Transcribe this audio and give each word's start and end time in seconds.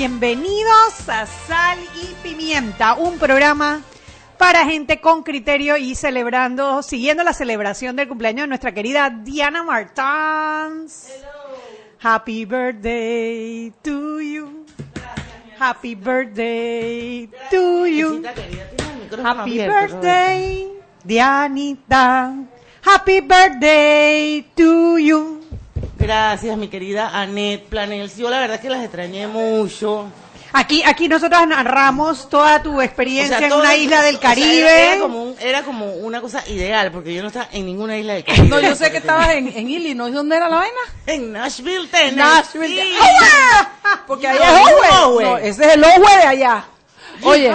Bienvenidos 0.00 1.10
a 1.10 1.26
Sal 1.26 1.78
y 2.02 2.14
Pimienta, 2.22 2.94
un 2.94 3.18
programa 3.18 3.82
para 4.38 4.64
gente 4.64 4.98
con 4.98 5.22
criterio 5.22 5.76
y 5.76 5.94
celebrando, 5.94 6.82
siguiendo 6.82 7.22
la 7.22 7.34
celebración 7.34 7.96
del 7.96 8.08
cumpleaños 8.08 8.44
de 8.44 8.46
nuestra 8.46 8.72
querida 8.72 9.10
Diana 9.10 9.62
Martans. 9.62 11.06
Happy 12.02 12.46
birthday 12.46 13.70
to 13.82 14.22
you. 14.22 14.64
Happy 15.58 15.94
birthday 15.94 17.28
to 17.50 17.86
you. 17.86 18.22
Happy 19.22 19.58
birthday, 19.58 20.66
Dianita. 21.04 22.48
Happy 22.80 23.20
birthday 23.20 24.46
to 24.56 24.96
you. 24.96 25.39
Gracias, 26.14 26.56
mi 26.58 26.66
querida 26.66 27.08
Annette 27.14 27.68
Planels. 27.68 28.16
Yo 28.16 28.28
la 28.30 28.40
verdad 28.40 28.56
es 28.56 28.60
que 28.62 28.68
las 28.68 28.82
extrañé 28.82 29.28
mucho. 29.28 30.10
Aquí, 30.52 30.82
aquí 30.84 31.06
nosotros 31.06 31.46
narramos 31.46 32.28
toda 32.28 32.60
tu 32.60 32.80
experiencia 32.82 33.36
O 33.36 33.38
sea, 33.38 33.46
en 33.46 33.52
una 33.54 33.76
isla 33.76 34.02
del 34.02 34.16
o 34.16 34.18
sea, 34.18 34.32
era- 34.32 34.40
Caribe. 34.42 34.86
era, 34.88 34.98
como 35.02 35.22
un- 35.22 35.36
era 35.38 35.62
como 35.62 35.86
una 35.94 36.20
cosa 36.20 36.42
ideal, 36.48 36.90
porque 36.90 37.14
yo 37.14 37.22
no 37.22 37.28
estaba 37.28 37.46
en 37.52 37.64
ninguna 37.64 37.96
isla 37.96 38.14
del 38.14 38.24
Caribe. 38.24 38.48
No, 38.48 38.58
yo 38.58 38.74
sé 38.74 38.90
que 38.90 38.96
estabas 38.96 39.28
en, 39.34 39.56
en 39.56 39.70
Illinois. 39.70 40.12
¿Dónde 40.12 40.34
era 40.34 40.48
la 40.48 40.56
vaina? 40.56 40.80
En 41.06 41.30
Nashville, 41.30 41.86
Tennessee. 41.86 42.16
Nashville. 42.16 42.82
Porque 44.08 44.26
No, 44.26 44.32
allá 44.34 44.62
es 44.62 44.66
Owe. 44.66 45.04
Owe. 45.04 45.22
No, 45.22 45.36
ese 45.38 45.64
es 45.64 45.74
el 45.74 45.84
Owe 45.84 46.16
de 46.22 46.26
allá. 46.26 46.64
Oye, 47.22 47.52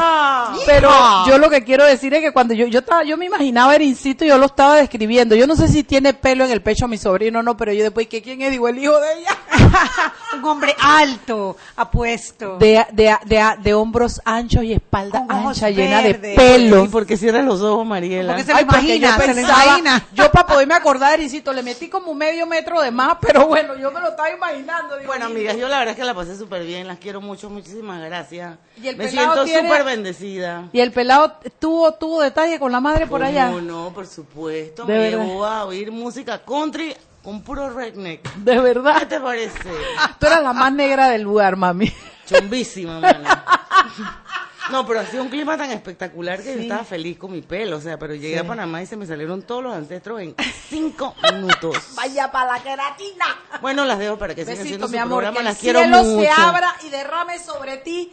pero 0.66 0.90
yo 1.28 1.38
lo 1.38 1.50
que 1.50 1.64
quiero 1.64 1.84
decir 1.86 2.14
es 2.14 2.22
que 2.22 2.32
cuando 2.32 2.54
yo 2.54 2.68
yo 2.68 2.80
estaba, 2.80 3.04
yo 3.04 3.18
me 3.18 3.26
imaginaba 3.26 3.72
a 3.72 3.76
Erincito 3.76 4.26
y 4.26 4.28
yo 4.30 4.38
lo 4.38 4.46
estaba 4.48 4.76
describiendo. 4.76 5.36
Yo 5.36 5.48
no 5.48 5.56
sé 5.56 5.68
si 5.68 5.84
tiene 5.84 6.14
pelo 6.14 6.46
en 6.46 6.52
el 6.52 6.62
pecho 6.62 6.88
mi 6.88 6.98
sobrino 6.98 7.40
o 7.40 7.44
no, 7.44 7.56
pero 7.58 7.74
yo 7.74 7.84
después, 7.84 8.08
¿que 8.08 8.22
quién 8.22 8.42
es? 8.42 8.52
Digo, 8.52 8.68
el 8.68 8.78
hijo 8.80 9.00
de 9.00 9.14
ella. 9.20 9.38
un 10.36 10.44
hombre 10.46 10.76
alto, 10.82 11.56
apuesto. 11.76 12.58
De, 12.58 12.86
de, 12.92 13.16
de, 13.26 13.44
de 13.60 13.74
hombros 13.74 14.22
anchos 14.26 14.64
y 14.64 14.74
espalda 14.74 15.20
Con 15.26 15.32
ojos 15.32 15.58
ancha, 15.58 15.70
llena 15.70 16.02
de 16.02 16.14
verdes. 16.14 16.36
pelo. 16.36 16.86
¿Y 16.86 16.88
por 16.90 17.06
qué 17.06 17.18
cierras 17.18 17.46
los 17.46 17.62
ojos, 17.62 17.86
Mariela? 17.86 18.34
Porque 18.34 18.44
se 18.44 18.52
lo 18.52 18.58
Ay, 18.58 18.66
porque 18.66 18.82
imagina, 18.82 19.08
yo 19.18 19.22
se 19.22 19.28
lo 19.28 19.34
pensaba, 19.36 19.64
imagina. 19.66 20.06
yo 20.14 20.32
para 20.32 20.48
poderme 20.48 20.74
acordar 20.74 21.10
de 21.10 21.16
Erincito, 21.16 21.54
le 21.54 21.64
metí 21.64 21.88
como 21.90 22.14
medio 22.14 22.46
metro 22.46 22.82
de 22.82 22.92
más, 22.92 23.18
pero 23.22 23.48
bueno, 23.48 23.76
yo 23.78 23.92
me 23.92 24.00
lo 24.02 24.10
estaba 24.10 24.30
imaginando. 24.32 24.98
digo, 24.98 25.08
Bueno, 25.08 25.30
"Mira". 25.30 25.40
amigas, 25.52 25.58
yo 25.58 25.68
la 25.70 25.80
verdad 25.80 25.92
es 25.94 25.98
que 26.00 26.06
la 26.06 26.14
pasé 26.14 26.38
súper 26.38 26.64
bien. 26.66 26.88
Las 26.88 26.98
quiero 27.00 27.22
mucho, 27.22 27.50
muchísimas 27.50 28.02
gracias. 28.04 28.58
Y 28.82 28.88
el 28.88 28.98
Me 28.98 29.06
pelado 29.08 29.34
siento 29.34 29.44
tiene- 29.46 29.55
súper 29.62 29.84
bendecida. 29.84 30.70
Y 30.74 30.80
el 30.80 30.92
pelado 30.92 31.38
tuvo, 31.60 31.94
tuvo 31.94 32.22
detalle 32.22 32.60
con 32.60 32.72
la 32.72 32.80
madre 32.80 33.08
por 33.08 33.24
allá. 33.24 33.48
¿Cómo 33.48 33.62
no? 33.62 33.92
Por 33.94 34.08
supuesto. 34.08 34.86
De 34.86 34.94
me 34.94 35.00
verdad. 35.12 35.26
llevó 35.26 35.46
a 35.46 35.66
oír 35.66 35.92
música 35.92 36.42
country 36.44 36.96
con 37.24 37.42
puro 37.42 37.70
redneck. 37.70 38.22
De 38.36 38.54
¿Qué 38.54 38.60
verdad. 38.60 39.08
te 39.08 39.20
parece? 39.20 39.60
Tú 40.20 40.26
eras 40.28 40.44
la 40.44 40.54
más 40.54 40.72
negra 40.74 41.10
del 41.10 41.24
lugar, 41.24 41.56
mami. 41.56 41.92
Chombísima, 42.26 43.00
mano. 43.00 43.30
No, 44.72 44.84
pero 44.84 45.00
ha 45.02 45.06
sido 45.06 45.22
un 45.22 45.30
clima 45.30 45.56
tan 45.58 45.70
espectacular 45.70 46.42
que 46.42 46.56
yo 46.56 46.62
estaba 46.62 46.84
feliz 46.84 47.20
con 47.20 47.32
mi 47.32 47.42
pelo. 47.44 47.78
O 47.78 47.82
sea, 47.82 48.00
pero 48.00 48.16
llegué 48.16 48.40
a 48.40 48.48
Panamá 48.48 48.82
y 48.82 48.88
se 48.88 48.98
me 48.98 49.06
salieron 49.06 49.44
todos 49.44 49.64
los 49.64 49.76
ancestros 49.76 50.20
en 50.22 50.36
cinco 50.70 51.14
minutos. 51.32 51.78
Vaya 51.96 52.32
para 52.32 52.54
la 52.54 52.64
queratina. 52.64 53.26
Bueno, 53.62 53.86
las 53.86 54.00
dejo 54.00 54.18
para 54.18 54.34
que 54.34 54.42
sigan 54.44 54.58
haciendo 54.62 54.88
Besito, 54.88 54.88
su 54.88 54.94
mi 54.94 54.98
amor. 54.98 55.24
programa. 55.24 55.42
Que 55.44 55.50
el 55.52 55.58
quiero 55.58 55.80
cielo 55.82 56.04
mucho. 56.04 56.22
se 56.22 56.30
abra 56.42 56.76
y 56.84 56.90
derrame 56.90 57.38
sobre 57.38 57.78
ti 57.78 58.12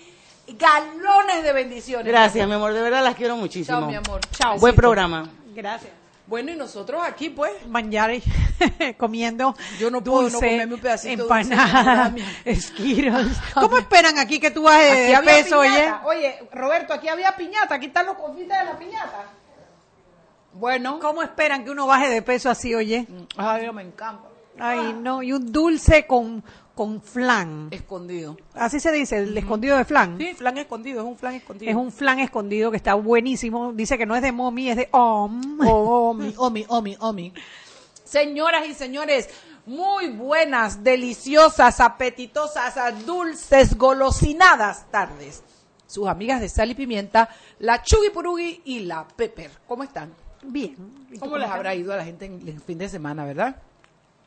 galones 0.56 1.42
de 1.42 1.52
bendiciones. 1.52 2.06
Gracias, 2.06 2.46
mi 2.46 2.54
amor. 2.54 2.72
De 2.72 2.80
verdad 2.80 3.02
las 3.02 3.14
quiero 3.14 3.36
muchísimo. 3.36 3.78
Chao, 3.78 3.88
mi 3.88 3.94
amor. 3.96 4.20
Chao. 4.32 4.58
Buen 4.58 4.74
programa. 4.74 5.28
Gracias. 5.54 5.92
Bueno, 6.26 6.50
y 6.52 6.56
nosotros 6.56 7.02
aquí, 7.04 7.30
pues. 7.30 7.52
Mangiare, 7.66 8.22
comiendo 8.98 9.54
Yo 9.78 9.90
no 9.90 10.02
puedo 10.02 10.22
no 10.22 10.30
dulce, 10.30 10.36
comerme 10.48 10.74
un 10.74 10.80
pedacito 10.80 11.10
de 11.10 11.28
dulce, 11.28 11.52
empanada, 11.52 12.04
amor. 12.06 12.20
esquiros. 12.44 13.26
¿Cómo 13.54 13.76
esperan 13.76 14.18
aquí 14.18 14.38
que 14.40 14.50
tú 14.50 14.62
bajes 14.62 15.14
Aquí 15.16 15.26
de 15.26 15.32
peso, 15.32 15.58
oye? 15.58 15.70
piñata. 15.70 16.06
Oye, 16.06 16.38
Roberto, 16.52 16.94
aquí 16.94 17.08
había 17.08 17.36
piñata. 17.36 17.74
Aquí 17.74 17.86
están 17.86 18.06
los 18.06 18.16
confites 18.16 18.56
de 18.58 18.64
la 18.64 18.78
piñata. 18.78 19.26
Bueno. 20.54 20.98
¿Cómo 21.00 21.22
esperan 21.22 21.64
que 21.64 21.70
uno 21.70 21.86
baje 21.86 22.08
de 22.08 22.22
peso 22.22 22.48
así, 22.50 22.74
oye? 22.74 23.06
Ay, 23.36 23.70
me 23.72 23.82
encanta. 23.82 24.28
Ay, 24.58 24.92
no, 24.92 25.22
y 25.22 25.32
un 25.32 25.50
dulce 25.50 26.06
con, 26.06 26.44
con 26.74 27.02
flan. 27.02 27.68
Escondido. 27.70 28.36
Así 28.54 28.80
se 28.80 28.90
dice, 28.92 29.18
el 29.18 29.36
escondido 29.36 29.76
de 29.76 29.84
flan. 29.84 30.16
Sí, 30.18 30.34
flan 30.34 30.58
escondido, 30.58 31.02
es 31.02 31.06
un 31.06 31.16
flan 31.16 31.34
escondido. 31.34 31.70
Es 31.70 31.76
un 31.76 31.92
flan 31.92 32.18
escondido 32.20 32.70
que 32.70 32.76
está 32.76 32.94
buenísimo. 32.94 33.72
Dice 33.72 33.98
que 33.98 34.06
no 34.06 34.16
es 34.16 34.22
de 34.22 34.32
mommy, 34.32 34.70
es 34.70 34.76
de 34.76 34.88
om. 34.92 35.58
Oh, 35.66 36.10
Omi, 36.10 36.34
omi, 36.36 36.64
omi, 36.68 36.96
omi. 37.00 37.32
Señoras 38.04 38.66
y 38.68 38.74
señores, 38.74 39.28
muy 39.64 40.08
buenas, 40.08 40.82
deliciosas, 40.82 41.80
apetitosas, 41.80 43.06
dulces, 43.06 43.76
golosinadas 43.76 44.90
tardes. 44.90 45.42
Sus 45.86 46.08
amigas 46.08 46.40
de 46.40 46.48
Sal 46.48 46.70
y 46.70 46.74
Pimienta, 46.74 47.28
la 47.58 47.82
Chugui 47.82 48.10
Purugui 48.10 48.62
y 48.64 48.80
la 48.80 49.06
Pepper. 49.06 49.50
¿Cómo 49.68 49.82
están? 49.82 50.12
Bien. 50.42 50.74
¿Y 51.10 51.14
tú 51.14 51.20
¿Cómo 51.20 51.38
les 51.38 51.48
habrá 51.48 51.74
ido 51.74 51.92
a 51.92 51.96
la 51.96 52.04
gente 52.04 52.24
en 52.26 52.46
el 52.48 52.60
fin 52.60 52.78
de 52.78 52.88
semana, 52.88 53.24
verdad? 53.24 53.56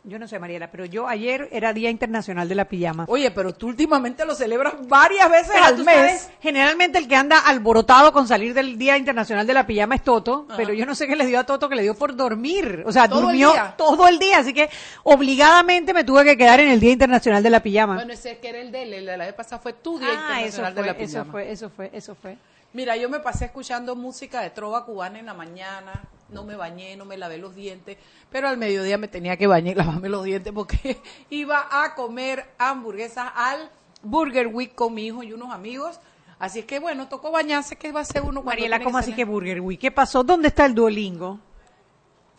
Yo 0.07 0.19
no 0.19 0.27
sé, 0.27 0.37
Mariela, 0.37 0.69
pero 0.69 0.85
yo 0.85 1.07
ayer 1.07 1.49
era 1.51 1.73
Día 1.73 1.89
Internacional 1.89 2.47
de 2.47 2.53
la 2.53 2.65
Pijama. 2.65 3.05
Oye, 3.07 3.31
pero 3.31 3.55
tú 3.55 3.67
últimamente 3.69 4.23
lo 4.23 4.35
celebras 4.35 4.75
varias 4.87 5.31
veces 5.31 5.49
Pero 5.51 5.65
al 5.65 5.75
tú 5.77 5.83
mes. 5.83 5.95
sabes, 5.95 6.29
generalmente 6.41 6.99
el 6.99 7.07
que 7.07 7.15
anda 7.15 7.39
alborotado 7.39 8.13
con 8.13 8.27
salir 8.27 8.53
del 8.53 8.77
Día 8.77 8.97
Internacional 8.97 9.47
de 9.47 9.53
la 9.55 9.65
Pijama 9.65 9.95
es 9.95 10.03
Toto, 10.03 10.45
pero 10.55 10.73
yo 10.73 10.85
no 10.85 10.93
sé 10.93 11.07
qué 11.07 11.15
le 11.15 11.25
dio 11.25 11.39
a 11.39 11.43
Toto 11.43 11.67
que 11.69 11.75
le 11.75 11.81
dio 11.81 11.95
por 11.95 12.15
dormir. 12.15 12.83
O 12.85 12.91
sea, 12.91 13.07
Todo 13.09 13.21
durmió 13.21 13.51
todo 13.77 14.07
el 14.07 14.19
día, 14.19 14.37
así 14.37 14.53
que 14.53 14.69
obligadamente 15.03 15.93
me 15.93 16.03
tuve 16.03 16.23
que 16.23 16.37
quedar 16.37 16.59
en 16.59 16.69
el 16.69 16.79
Día 16.79 16.91
Internacional 16.91 17.41
de 17.41 17.49
la 17.49 17.61
Pijama. 17.61 17.95
Bueno, 17.95 18.13
ese 18.13 18.37
que 18.37 18.49
era 18.49 18.59
el 18.59 18.71
de 18.71 18.83
él, 18.83 18.93
el 18.93 19.05
de 19.07 19.17
la 19.17 19.25
vez 19.25 19.33
pasada 19.33 19.59
fue 19.59 19.73
tu 19.73 19.97
Día 19.97 20.07
ah, 20.11 20.41
eso 20.43 20.61
Internacional 20.61 20.75
de 20.75 20.81
la 20.83 20.93
fue, 20.93 21.03
eso 21.03 21.11
Pijama. 21.13 21.31
fue, 21.31 21.51
eso 21.51 21.69
fue, 21.69 21.89
eso 21.93 22.15
fue. 22.15 22.37
Mira, 22.75 22.97
yo 22.97 23.09
me 23.09 23.21
pasé 23.21 23.45
escuchando 23.45 23.95
música 23.95 24.41
de 24.41 24.49
trova 24.49 24.83
cubana 24.83 25.17
en 25.17 25.27
la 25.27 25.33
mañana, 25.33 26.03
no 26.27 26.43
me 26.43 26.57
bañé, 26.57 26.97
no 26.97 27.05
me 27.05 27.15
lavé 27.15 27.37
los 27.37 27.55
dientes, 27.55 27.97
pero 28.29 28.49
al 28.49 28.57
mediodía 28.57 28.97
me 28.97 29.07
tenía 29.07 29.37
que 29.37 29.47
bañar 29.47 29.77
y 29.77 29.79
lavarme 29.79 30.09
los 30.09 30.25
dientes 30.25 30.51
porque 30.51 31.01
iba 31.29 31.69
a 31.71 31.95
comer 31.95 32.45
hamburguesas 32.57 33.31
al 33.33 33.71
Burger 34.03 34.47
Week 34.47 34.75
con 34.75 34.93
mi 34.93 35.05
hijo 35.05 35.23
y 35.23 35.31
unos 35.31 35.53
amigos. 35.53 36.01
Así 36.37 36.59
es 36.59 36.65
que 36.65 36.79
bueno, 36.79 37.07
tocó 37.07 37.31
bañarse, 37.31 37.77
que 37.77 37.93
va 37.93 38.01
a 38.01 38.03
ser 38.03 38.23
uno 38.23 38.43
cuando 38.43 38.49
Mariela, 38.49 38.83
¿cómo 38.83 38.97
así 38.97 39.13
que 39.13 39.23
Burger 39.23 39.61
Week? 39.61 39.79
¿Qué 39.79 39.91
pasó? 39.91 40.21
¿Dónde 40.25 40.49
está 40.49 40.65
el 40.65 40.75
Duolingo? 40.75 41.39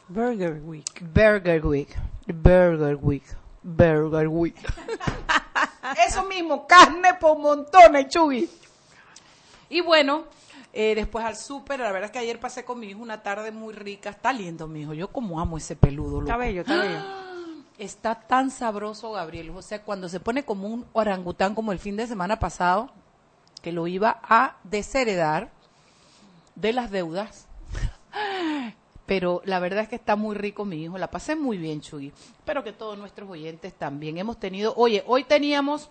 Burger 0.07 0.61
Week. 0.63 1.01
Burger 1.01 1.65
Week, 1.65 1.97
Burger 2.27 2.99
Week, 3.01 3.25
Burger 3.63 4.29
Week. 4.29 4.57
Eso 6.07 6.25
mismo, 6.25 6.67
carne 6.67 7.15
por 7.15 7.39
montones, 7.39 8.09
Chuy. 8.09 8.51
Y 9.69 9.81
bueno, 9.81 10.25
eh, 10.73 10.95
después 10.95 11.25
al 11.25 11.37
súper, 11.37 11.81
la 11.81 11.91
verdad 11.91 12.07
es 12.07 12.11
que 12.13 12.19
ayer 12.19 12.39
pasé 12.39 12.65
con 12.65 12.79
mi 12.79 12.89
hijo 12.89 13.01
una 13.01 13.23
tarde 13.23 13.51
muy 13.51 13.75
rica. 13.75 14.11
Está 14.11 14.33
lindo, 14.33 14.67
mi 14.69 14.83
hijo. 14.83 14.95
Yo 14.95 15.09
como 15.09 15.41
amo 15.41 15.57
ese 15.57 15.77
peludo. 15.77 16.21
Está 16.21 16.33
loco. 16.33 16.45
bello, 16.45 16.61
está 16.61 16.77
bello. 16.77 16.99
Está 17.79 18.15
tan 18.15 18.51
sabroso, 18.51 19.13
Gabriel. 19.13 19.51
O 19.51 19.61
sea, 19.61 19.83
cuando 19.83 20.09
se 20.09 20.19
pone 20.19 20.47
como 20.47 20.67
un 20.67 20.87
orangután 20.95 21.55
como 21.55 21.73
el 21.73 21.79
fin 21.79 21.95
de 21.97 22.07
semana 22.07 22.39
pasado, 22.39 22.91
que 23.61 23.71
lo 23.71 23.87
iba 23.87 24.19
a 24.23 24.57
desheredar 24.65 25.51
de 26.55 26.73
las 26.73 26.91
deudas. 26.91 27.47
Pero 29.07 29.43
la 29.45 29.61
verdad 29.61 29.83
es 29.83 29.89
que 29.91 29.97
está 29.97 30.17
muy 30.17 30.35
rico 30.37 30.65
mi 30.65 30.85
hijo. 30.85 30.97
La 30.97 31.11
pasé 31.11 31.37
muy 31.37 31.59
bien, 31.59 31.83
Chuy. 31.83 32.13
Espero 32.39 32.65
que 32.65 32.73
todos 32.73 32.97
nuestros 32.97 33.29
oyentes 33.29 33.75
también. 33.75 34.17
Hemos 34.17 34.41
tenido, 34.41 34.73
oye, 34.77 35.05
hoy 35.07 35.25
teníamos 35.25 35.91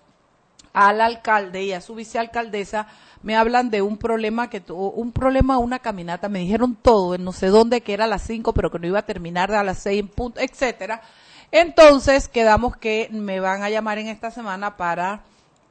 al 0.75 1.01
alcalde 1.01 1.63
y 1.63 1.71
a 1.71 1.81
su 1.81 1.95
vicealcaldesa 1.95 2.87
me 3.23 3.35
hablan 3.35 3.71
de 3.71 3.81
un 3.81 3.97
problema 3.97 4.49
que 4.49 4.59
tuvo, 4.59 4.91
un 4.91 5.11
problema, 5.11 5.57
una 5.57 5.79
caminata, 5.79 6.29
me 6.29 6.39
dijeron 6.39 6.75
todo, 6.75 7.15
en 7.15 7.23
no 7.23 7.31
sé 7.31 7.47
dónde, 7.47 7.81
que 7.81 7.93
era 7.93 8.03
a 8.03 8.07
las 8.07 8.21
5, 8.21 8.53
pero 8.53 8.69
que 8.69 8.77
no 8.77 8.85
iba 8.85 8.99
a 8.99 9.05
terminar 9.05 9.51
a 9.51 9.63
las 9.63 9.79
6 9.79 9.99
en 9.99 10.07
punto, 10.09 10.39
etcétera. 10.41 11.01
Entonces 11.51 12.27
quedamos 12.27 12.77
que 12.77 13.09
me 13.11 13.39
van 13.39 13.63
a 13.63 13.69
llamar 13.69 13.97
en 13.97 14.09
esta 14.09 14.29
semana 14.29 14.77
para 14.77 15.21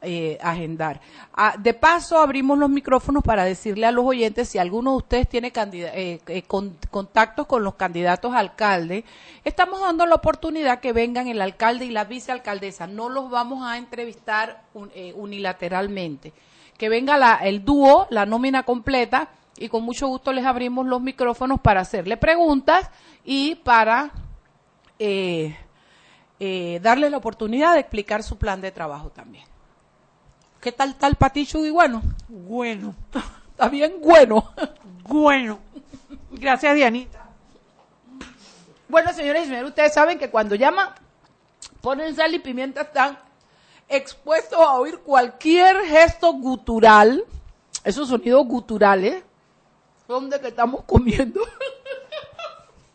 eh, 0.05 0.39
agendar. 0.43 1.01
Ah, 1.33 1.55
de 1.59 1.75
paso, 1.75 2.19
abrimos 2.19 2.59
los 2.59 2.71
micrófonos 2.71 3.23
para 3.23 3.45
decirle 3.45 3.87
a 3.87 3.91
los 3.91 4.05
oyentes 4.05 4.49
si 4.49 4.59
alguno 4.59 4.93
de 4.93 4.97
ustedes 4.99 5.29
tiene 5.29 5.53
eh, 5.55 6.21
eh, 6.27 6.43
con- 6.43 6.77
contactos 6.91 7.47
con 7.47 7.65
los 7.65 7.75
candidatos 7.75 8.33
a 8.35 8.39
alcalde. 8.39 9.05
Estamos 9.45 9.81
dando 9.81 10.07
la 10.07 10.15
oportunidad 10.15 10.81
que 10.81 10.93
vengan 10.93 11.27
el 11.29 11.41
alcalde 11.43 11.85
y 11.87 11.91
la 11.91 12.05
vicealcaldesa. 12.05 12.87
No 12.87 13.09
los 13.09 13.31
vamos 13.31 13.65
a 13.67 13.79
entrevistar 13.79 14.63
eh, 14.95 15.13
unilateralmente. 15.17 16.33
Que 16.79 16.89
venga 16.89 17.17
la- 17.19 17.37
el 17.37 17.65
dúo, 17.65 18.07
la 18.11 18.27
nómina 18.27 18.63
completa, 18.65 19.29
y 19.57 19.69
con 19.69 19.85
mucho 19.85 20.09
gusto 20.09 20.33
les 20.33 20.45
abrimos 20.45 20.85
los 20.87 21.01
micrófonos 21.01 21.61
para 21.61 21.81
hacerle 21.81 22.17
preguntas 22.17 22.91
y 23.25 23.55
para 23.55 24.11
eh, 24.99 25.57
darles 26.83 27.11
la 27.11 27.17
oportunidad 27.19 27.75
de 27.75 27.81
explicar 27.81 28.23
su 28.23 28.37
plan 28.37 28.61
de 28.61 28.73
trabajo 28.73 29.11
también. 29.11 29.45
¿Qué 30.65 30.73
tal 30.73 30.95
tal 30.95 31.17
Patichu 31.17 31.67
y 31.67 31.71
bueno? 31.71 32.01
Bueno, 32.27 32.95
Está 33.51 33.69
bien 33.69 33.97
bueno. 34.01 34.51
bueno. 35.07 35.59
Gracias, 36.31 36.75
Dianita. 36.75 37.23
Bueno, 38.89 39.13
señores 39.13 39.43
y 39.43 39.49
señores, 39.49 39.69
ustedes 39.69 39.93
saben 39.93 40.19
que 40.19 40.31
cuando 40.31 40.55
llaman, 40.55 40.89
ponen 41.83 42.17
sal 42.17 42.33
y 42.33 42.39
pimienta, 42.39 42.81
están 42.81 43.19
expuestos 43.91 44.59
a 44.59 44.77
oír 44.77 45.01
cualquier 45.01 45.85
gesto 45.85 46.33
gutural, 46.33 47.23
esos 47.85 48.09
sonidos 48.09 48.47
guturales, 48.47 49.23
son 50.07 50.31
de 50.31 50.41
que 50.41 50.49
estamos 50.49 50.85
comiendo 50.85 51.43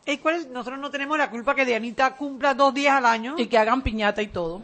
¿Y 0.07 0.17
cuál 0.17 0.37
es? 0.37 0.47
Nosotros 0.47 0.79
no 0.79 0.89
tenemos 0.89 1.19
la 1.19 1.29
culpa 1.29 1.53
que 1.53 1.65
Dianita 1.65 2.15
cumpla 2.15 2.55
dos 2.55 2.73
días 2.73 2.95
al 2.95 3.05
año, 3.05 3.35
y 3.37 3.45
que 3.45 3.59
hagan 3.59 3.83
piñata 3.83 4.23
y 4.23 4.27
todo. 4.27 4.63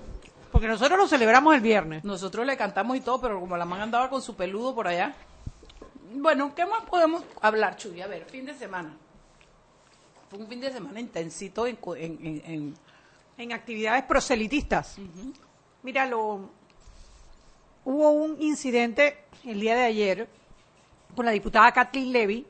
Porque 0.55 0.69
nosotros 0.69 0.97
lo 0.97 1.05
celebramos 1.05 1.53
el 1.53 1.59
viernes. 1.59 2.05
Nosotros 2.05 2.45
le 2.45 2.55
cantamos 2.55 2.95
y 2.95 3.01
todo, 3.01 3.19
pero 3.19 3.41
como 3.41 3.57
la 3.57 3.65
man 3.65 3.81
andaba 3.81 4.09
con 4.09 4.21
su 4.21 4.37
peludo 4.37 4.73
por 4.73 4.87
allá. 4.87 5.13
Bueno, 6.13 6.55
¿qué 6.55 6.65
más 6.65 6.81
podemos 6.85 7.25
hablar, 7.41 7.75
Chuy? 7.75 7.99
A 7.99 8.07
ver, 8.07 8.23
fin 8.23 8.45
de 8.45 8.53
semana. 8.53 8.95
Fue 10.29 10.39
un 10.39 10.47
fin 10.47 10.61
de 10.61 10.71
semana 10.71 11.01
intensito 11.01 11.67
en, 11.67 11.77
en, 11.97 12.73
en- 13.37 13.51
actividades 13.51 14.05
proselitistas. 14.05 14.95
Mira, 15.83 16.05
lo, 16.05 16.49
hubo 17.83 18.11
un 18.11 18.41
incidente 18.41 19.25
el 19.43 19.59
día 19.59 19.75
de 19.75 19.83
ayer 19.83 20.29
con 21.17 21.25
la 21.25 21.33
diputada 21.33 21.73
Kathleen 21.73 22.13
Levy, 22.13 22.47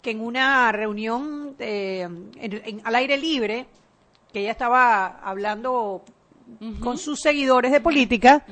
que 0.00 0.12
en 0.12 0.22
una 0.22 0.72
reunión 0.72 1.56
en- 1.58 2.30
en- 2.40 2.80
al 2.86 2.94
aire 2.94 3.18
libre, 3.18 3.66
que 4.32 4.40
ella 4.40 4.52
estaba 4.52 5.18
hablando 5.22 6.02
con 6.80 6.98
sus 6.98 7.20
seguidores 7.20 7.70
de 7.72 7.80
política, 7.80 8.44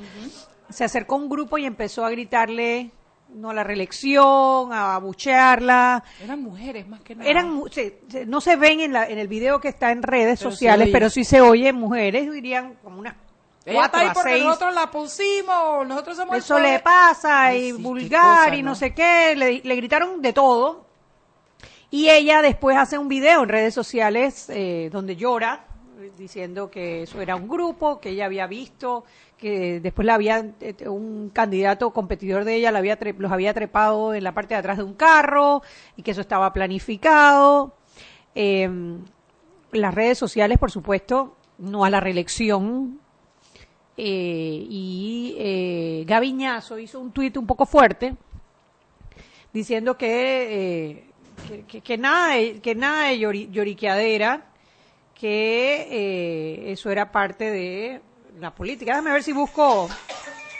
se 0.69 0.83
acercó 0.83 1.15
a 1.15 1.17
un 1.19 1.29
grupo 1.29 1.57
y 1.57 1.65
empezó 1.65 2.05
a 2.05 2.09
gritarle 2.09 2.91
no 3.33 3.49
a 3.49 3.53
la 3.53 3.63
reelección, 3.63 4.71
a 4.71 4.95
abuchearla. 4.95 6.01
Eran 6.23 6.41
mujeres 6.41 6.87
más 6.87 7.01
que 7.01 7.13
nada. 7.15 7.29
Eran, 7.29 7.61
se- 7.71 7.99
se- 8.07 8.25
no 8.25 8.39
se 8.39 8.55
ven 8.55 8.79
en, 8.79 8.93
la, 8.93 9.05
en 9.07 9.19
el 9.19 9.27
video 9.27 9.59
que 9.59 9.67
está 9.67 9.91
en 9.91 10.01
redes 10.01 10.39
Pero 10.39 10.51
sociales, 10.51 10.89
pero 10.93 11.09
sí 11.09 11.25
se 11.25 11.41
oye 11.41 11.73
mujeres, 11.73 12.31
dirían 12.31 12.75
como 12.81 12.99
unas 12.99 13.15
Ella 13.65 13.85
está 13.85 13.99
ahí 13.99 14.09
porque 14.13 14.29
seis. 14.31 14.45
nosotros 14.45 14.73
la 14.73 14.89
pusimos, 14.89 15.85
nosotros 15.87 16.15
somos 16.15 16.35
el 16.35 16.39
Eso 16.41 16.57
le 16.57 16.67
poder. 16.67 16.83
pasa, 16.83 17.43
Ay, 17.47 17.67
y 17.67 17.71
sí, 17.73 17.81
vulgar, 17.81 18.45
cosa, 18.45 18.55
y 18.55 18.63
¿no? 18.63 18.75
sé 18.75 18.93
qué, 18.93 19.35
le, 19.35 19.59
le 19.61 19.75
gritaron 19.75 20.21
de 20.21 20.31
todo. 20.31 20.85
Y 21.89 22.09
ella 22.09 22.41
después 22.41 22.77
hace 22.77 22.97
un 22.97 23.09
video 23.09 23.43
en 23.43 23.49
redes 23.49 23.73
sociales 23.73 24.45
eh, 24.49 24.89
donde 24.91 25.17
llora, 25.17 25.65
diciendo 26.17 26.69
que 26.69 27.03
eso 27.03 27.21
era 27.21 27.35
un 27.35 27.47
grupo, 27.47 27.99
que 27.99 28.09
ella 28.09 28.25
había 28.25 28.47
visto, 28.47 29.03
que 29.37 29.79
después 29.79 30.05
la 30.05 30.15
había, 30.15 30.45
eh, 30.61 30.87
un 30.87 31.29
candidato 31.33 31.91
competidor 31.91 32.43
de 32.45 32.55
ella 32.55 32.71
la 32.71 32.79
había 32.79 32.97
los 33.17 33.31
había 33.31 33.53
trepado 33.53 34.13
en 34.13 34.23
la 34.23 34.33
parte 34.33 34.53
de 34.53 34.59
atrás 34.59 34.77
de 34.77 34.83
un 34.83 34.93
carro, 34.93 35.61
y 35.95 36.03
que 36.03 36.11
eso 36.11 36.21
estaba 36.21 36.53
planificado. 36.53 37.75
Eh, 38.35 38.69
las 39.71 39.93
redes 39.93 40.17
sociales, 40.17 40.57
por 40.57 40.71
supuesto, 40.71 41.35
no 41.57 41.83
a 41.85 41.89
la 41.89 41.99
reelección, 41.99 42.99
eh, 43.97 44.65
y 44.69 45.35
eh, 45.39 46.03
Gaviñazo 46.05 46.77
hizo 46.77 46.99
un 46.99 47.11
tuit 47.11 47.35
un 47.35 47.47
poco 47.47 47.65
fuerte 47.65 48.15
diciendo 49.51 49.97
que, 49.97 50.99
eh, 51.49 51.63
que, 51.67 51.81
que- 51.81 51.97
nada 51.97 52.35
que 52.61 52.75
nada 52.75 53.07
de 53.07 53.17
llori- 53.19 53.49
lloriqueadera, 53.49 54.45
que 55.19 55.87
eh, 55.89 56.71
eso 56.71 56.91
era 56.91 57.11
parte 57.11 57.49
de 57.49 58.01
la 58.39 58.53
política. 58.53 58.91
Déjame 58.91 59.11
ver 59.11 59.23
si 59.23 59.33
busco, 59.33 59.89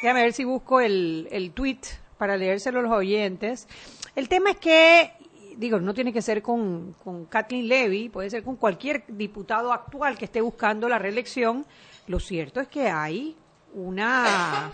déjame 0.02 0.24
ver 0.24 0.34
si 0.34 0.44
busco 0.44 0.82
el, 0.82 1.28
el 1.32 1.52
tuit 1.52 1.86
para 2.18 2.38
leérselo 2.38 2.80
a 2.80 2.82
los 2.82 2.92
oyentes. 2.92 3.68
El 4.16 4.28
tema 4.28 4.52
es 4.52 4.58
que, 4.58 5.12
digo, 5.58 5.80
no 5.80 5.94
tiene 5.94 6.12
que 6.12 6.24
ser 6.24 6.42
con, 6.42 6.96
con 7.04 7.26
Kathleen 7.26 7.68
Levy, 7.68 8.10
puede 8.10 8.30
ser 8.32 8.44
con 8.44 8.56
cualquier 8.56 9.04
diputado 9.08 9.72
actual 9.72 10.18
que 10.18 10.26
esté 10.26 10.42
buscando 10.42 10.90
la 10.90 10.98
reelección. 10.98 11.66
Lo 12.08 12.20
cierto 12.20 12.60
es 12.60 12.68
que 12.68 12.90
hay 12.90 13.36
una, 13.76 14.72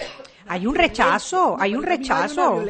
hay 0.48 0.66
un 0.66 0.76
rechazo, 0.76 1.58
hay 1.60 1.76
un 1.76 1.84
rechazo. 1.84 2.64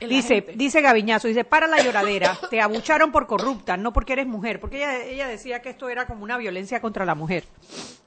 Dice, 0.00 0.34
gente. 0.36 0.52
dice 0.56 0.80
Gaviñazo, 0.82 1.26
dice, 1.28 1.44
para 1.44 1.66
la 1.66 1.82
lloradera, 1.82 2.38
te 2.50 2.60
abucharon 2.60 3.12
por 3.12 3.26
corrupta, 3.26 3.76
no 3.76 3.92
porque 3.92 4.12
eres 4.12 4.26
mujer, 4.26 4.60
porque 4.60 4.76
ella, 4.78 5.04
ella 5.04 5.28
decía 5.28 5.62
que 5.62 5.70
esto 5.70 5.88
era 5.88 6.06
como 6.06 6.22
una 6.24 6.36
violencia 6.36 6.80
contra 6.80 7.04
la 7.06 7.14
mujer, 7.14 7.44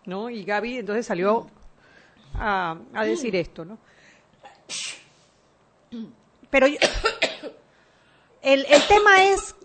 ¿no? 0.05 0.29
Y 0.29 0.43
Gaby 0.43 0.77
entonces 0.79 1.05
salió 1.05 1.47
a, 2.35 2.77
a 2.93 3.03
decir 3.05 3.35
esto, 3.35 3.65
¿no? 3.65 3.77
Pero 6.49 6.67
yo- 6.67 6.77
el, 8.41 8.65
el 8.69 8.87
tema 8.87 9.23
es 9.25 9.55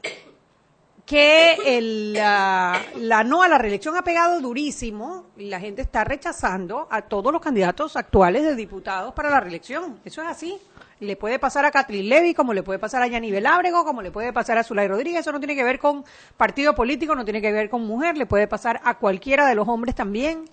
que 1.07 1.55
el, 1.79 2.15
la, 2.15 2.81
la 2.97 3.25
no 3.25 3.43
a 3.43 3.49
la 3.49 3.59
reelección 3.59 3.97
ha 3.97 4.03
pegado 4.03 4.41
durísimo 4.41 5.27
y 5.37 5.49
la 5.51 5.61
gente 5.61 5.83
está 5.83 6.03
rechazando 6.05 6.89
a 6.91 7.03
todos 7.03 7.33
los 7.33 7.43
candidatos 7.43 7.97
actuales 7.97 8.43
de 8.45 8.55
diputados 8.55 9.13
para 9.13 9.29
la 9.31 9.41
reelección. 9.41 10.01
Eso 10.05 10.23
es 10.23 10.29
así. 10.29 10.59
Le 11.05 11.17
puede 11.17 11.39
pasar 11.39 11.65
a 11.65 11.71
Catherine 11.71 12.09
Levy, 12.09 12.35
como 12.35 12.53
le 12.55 12.63
puede 12.63 12.79
pasar 12.79 13.03
a 13.03 13.07
Yanivel 13.07 13.47
Ábrego, 13.47 13.85
como 13.85 14.03
le 14.03 14.11
puede 14.11 14.33
pasar 14.33 14.59
a 14.59 14.65
Zulay 14.65 14.89
Rodríguez. 14.89 15.21
Eso 15.21 15.33
no 15.33 15.39
tiene 15.39 15.55
que 15.55 15.63
ver 15.65 15.79
con 15.79 16.05
partido 16.37 16.75
político, 16.75 17.15
no 17.15 17.25
tiene 17.25 17.41
que 17.41 17.53
ver 17.53 17.69
con 17.71 17.87
mujer, 17.87 18.17
le 18.17 18.27
puede 18.27 18.47
pasar 18.49 18.81
a 18.85 18.99
cualquiera 18.99 19.47
de 19.47 19.55
los 19.55 19.69
hombres 19.69 19.95
también. 19.95 20.45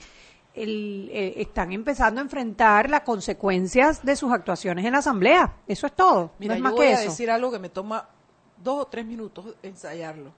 El- 0.53 1.09
eh, 1.13 1.33
están 1.37 1.71
empezando 1.71 2.19
a 2.19 2.23
enfrentar 2.23 2.89
las 2.89 3.01
consecuencias 3.01 4.03
de 4.05 4.15
sus 4.17 4.33
actuaciones 4.33 4.83
en 4.85 4.91
la 4.91 4.99
Asamblea. 4.99 5.53
Eso 5.67 5.87
es 5.87 5.93
todo. 5.93 6.31
Mira, 6.39 6.53
no 6.53 6.55
es 6.55 6.59
yo 6.59 6.63
más 6.63 6.71
voy 6.73 6.87
que 6.87 6.93
a 6.93 6.99
eso. 7.01 7.09
decir 7.11 7.31
algo 7.31 7.51
que 7.51 7.59
me 7.59 7.69
toma 7.69 8.09
dos 8.57 8.81
o 8.83 8.87
tres 8.87 9.05
minutos 9.05 9.55
ensayarlo. 9.63 10.33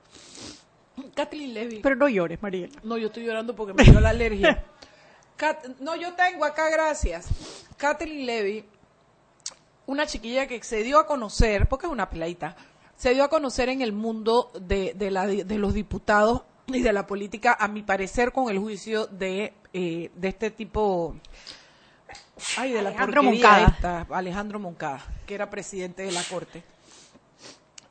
Kathleen 1.15 1.53
Levy. 1.55 1.79
Pero 1.81 1.95
no 1.95 2.07
llores, 2.07 2.41
Mariela. 2.41 2.79
No, 2.83 2.97
yo 2.97 3.07
estoy 3.07 3.25
llorando 3.25 3.55
porque 3.55 3.73
me 3.73 3.83
dio 3.83 3.99
la 3.99 4.09
alergia. 4.09 4.63
Kat- 5.37 5.65
no, 5.79 5.95
yo 5.95 6.13
tengo 6.13 6.45
acá, 6.45 6.69
gracias. 6.69 7.27
Kathleen 7.77 8.25
Levy, 8.27 8.65
una 9.85 10.05
chiquilla 10.05 10.47
que 10.47 10.61
se 10.63 10.83
dio 10.83 10.99
a 10.99 11.05
conocer, 11.07 11.67
porque 11.67 11.85
es 11.87 11.91
una 11.91 12.09
peladita, 12.09 12.55
se 12.95 13.13
dio 13.13 13.23
a 13.23 13.29
conocer 13.29 13.69
en 13.69 13.81
el 13.81 13.91
mundo 13.91 14.51
de, 14.59 14.93
de, 14.95 15.11
la- 15.11 15.27
de 15.27 15.57
los 15.57 15.73
diputados 15.73 16.43
y 16.67 16.81
de 16.81 16.93
la 16.93 17.05
política, 17.07 17.57
a 17.59 17.67
mi 17.67 17.83
parecer, 17.83 18.31
con 18.31 18.49
el 18.49 18.59
juicio 18.59 19.07
de, 19.07 19.53
eh, 19.73 20.11
de 20.15 20.27
este 20.27 20.51
tipo. 20.51 21.15
Ay, 22.57 22.71
de 22.71 22.81
la 22.81 22.89
Alejandro 22.89 23.23
Moncada. 23.23 23.67
esta, 23.67 24.07
Alejandro 24.11 24.59
Moncada, 24.59 25.03
que 25.25 25.35
era 25.35 25.49
presidente 25.49 26.03
de 26.03 26.11
la 26.11 26.23
Corte. 26.23 26.63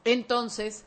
Entonces, 0.04 0.84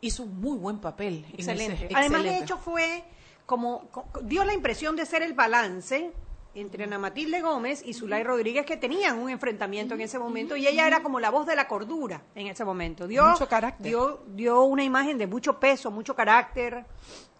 hizo 0.00 0.22
un 0.24 0.40
muy 0.40 0.56
buen 0.56 0.78
papel. 0.78 1.24
en 1.28 1.34
Excelente. 1.34 1.86
ese- 1.86 1.94
Además, 1.94 2.22
de 2.24 2.38
hecho, 2.38 2.58
fue 2.58 3.04
como, 3.44 3.88
co- 3.90 4.06
dio 4.22 4.44
la 4.44 4.54
impresión 4.54 4.96
de 4.96 5.06
ser 5.06 5.22
el 5.22 5.34
balance 5.34 6.10
entre 6.56 6.84
Ana 6.84 6.98
Matilde 6.98 7.42
Gómez 7.42 7.82
y 7.84 7.92
Zulay 7.92 8.24
Rodríguez 8.24 8.64
que 8.64 8.78
tenían 8.78 9.18
un 9.18 9.28
enfrentamiento 9.28 9.94
en 9.94 10.00
ese 10.00 10.18
momento 10.18 10.56
y 10.56 10.66
ella 10.66 10.86
era 10.86 11.02
como 11.02 11.20
la 11.20 11.30
voz 11.30 11.46
de 11.46 11.54
la 11.54 11.68
cordura 11.68 12.22
en 12.34 12.46
ese 12.46 12.64
momento. 12.64 13.06
Dio, 13.06 13.26
Mucho 13.26 13.46
carácter. 13.46 13.86
Dio, 13.86 14.22
dio 14.26 14.62
una 14.62 14.82
imagen 14.82 15.18
de 15.18 15.26
mucho 15.26 15.60
peso, 15.60 15.90
mucho 15.90 16.16
carácter. 16.16 16.86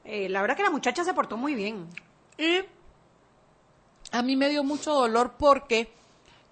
Eh, 0.04 0.28
la 0.28 0.42
verdad 0.42 0.56
que 0.56 0.62
la 0.62 0.70
muchacha 0.70 1.02
se 1.02 1.14
portó 1.14 1.38
muy 1.38 1.54
bien. 1.54 1.88
Y 2.36 2.60
a 4.12 4.22
mí 4.22 4.36
me 4.36 4.50
dio 4.50 4.62
mucho 4.62 4.92
dolor 4.92 5.32
porque 5.38 5.90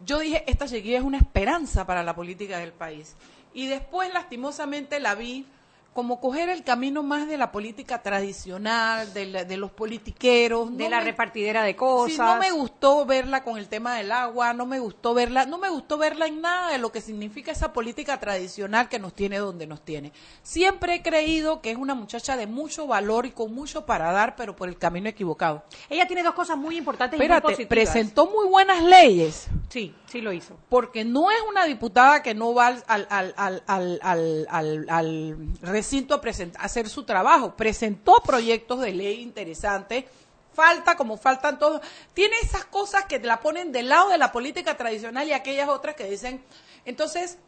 yo 0.00 0.18
dije, 0.18 0.42
esta 0.50 0.66
chiquilla 0.66 0.98
es 0.98 1.04
una 1.04 1.18
esperanza 1.18 1.86
para 1.86 2.02
la 2.02 2.14
política 2.14 2.58
del 2.58 2.72
país. 2.72 3.14
Y 3.52 3.66
después, 3.66 4.12
lastimosamente, 4.12 5.00
la 5.00 5.14
vi 5.14 5.46
como 5.94 6.20
coger 6.20 6.48
el 6.50 6.64
camino 6.64 7.02
más 7.02 7.26
de 7.28 7.36
la 7.38 7.52
política 7.52 8.02
tradicional, 8.02 9.14
de, 9.14 9.26
la- 9.26 9.44
de 9.44 9.56
los 9.56 9.70
politiqueros. 9.70 10.76
de 10.76 10.88
la 10.90 10.98
me- 10.98 11.04
repartidera 11.04 11.62
de 11.62 11.76
cosas. 11.76 12.12
Sí, 12.12 12.18
no 12.18 12.36
me 12.36 12.50
gustó 12.50 13.06
verla 13.06 13.42
con 13.44 13.56
el 13.58 13.68
tema 13.68 13.94
del 13.96 14.10
agua, 14.12 14.52
no 14.52 14.66
me 14.66 14.78
gustó 14.80 15.14
verla, 15.14 15.46
no 15.46 15.56
me 15.58 15.68
gustó 15.68 15.96
verla 15.96 16.26
en 16.26 16.40
nada 16.40 16.72
de 16.72 16.78
lo 16.78 16.90
que 16.92 17.00
significa 17.00 17.52
esa 17.52 17.72
política 17.72 18.18
tradicional 18.20 18.88
que 18.88 18.98
nos 18.98 19.14
tiene 19.14 19.38
donde 19.38 19.66
nos 19.66 19.82
tiene. 19.84 20.12
Siempre 20.42 20.96
he 20.96 21.02
creído 21.02 21.60
que 21.62 21.70
es 21.70 21.76
una 21.76 21.94
muchacha 21.94 22.36
de 22.36 22.46
mucho 22.46 22.86
valor 22.86 23.26
y 23.26 23.30
con 23.30 23.54
mucho 23.54 23.86
para 23.86 24.10
dar, 24.12 24.34
pero 24.36 24.56
por 24.56 24.68
el 24.68 24.76
camino 24.78 25.08
equivocado. 25.08 25.62
Ella 25.88 26.06
tiene 26.06 26.22
dos 26.22 26.34
cosas 26.34 26.56
muy 26.58 26.76
importantes 26.76 27.16
y 27.16 27.18
muy 27.18 27.24
Espérate, 27.26 27.42
positivas. 27.42 27.68
presentó 27.68 28.26
muy 28.26 28.48
buenas 28.48 28.82
leyes 28.82 29.46
Sí, 29.68 29.94
sí 30.06 30.20
lo 30.20 30.32
hizo. 30.32 30.56
porque 30.68 31.04
no 31.04 31.30
es 31.30 31.38
una 31.48 31.64
diputada 31.64 32.22
que 32.22 32.34
no 32.34 32.52
va 32.52 32.66
al, 32.68 32.84
al, 32.88 33.06
al, 33.10 33.34
al, 33.36 33.62
al, 33.66 34.00
al- 34.02 34.46
al- 34.50 34.86
al 34.88 35.36
recinto 35.84 36.14
a, 36.14 36.64
hacer 36.64 36.88
su 36.88 37.04
trabajo. 37.04 37.54
Presentó 37.54 38.22
proyectos 38.24 38.80
de 38.80 38.92
ley 38.92 39.20
interesantes. 39.20 40.04
Falta 40.52 40.96
como 40.96 41.16
faltan 41.16 41.58
todos. 41.58 41.80
Tiene 42.14 42.36
esas 42.42 42.64
cosas 42.64 43.04
que 43.06 43.18
la 43.18 43.40
ponen 43.40 43.72
del 43.72 43.88
lado 43.88 44.08
de 44.08 44.18
la 44.18 44.32
política 44.32 44.76
tradicional 44.76 45.28
y 45.28 45.32
aquellas 45.32 45.68
otras 45.68 45.94
que 45.94 46.08
dicen. 46.08 46.44
Entonces, 46.84 47.38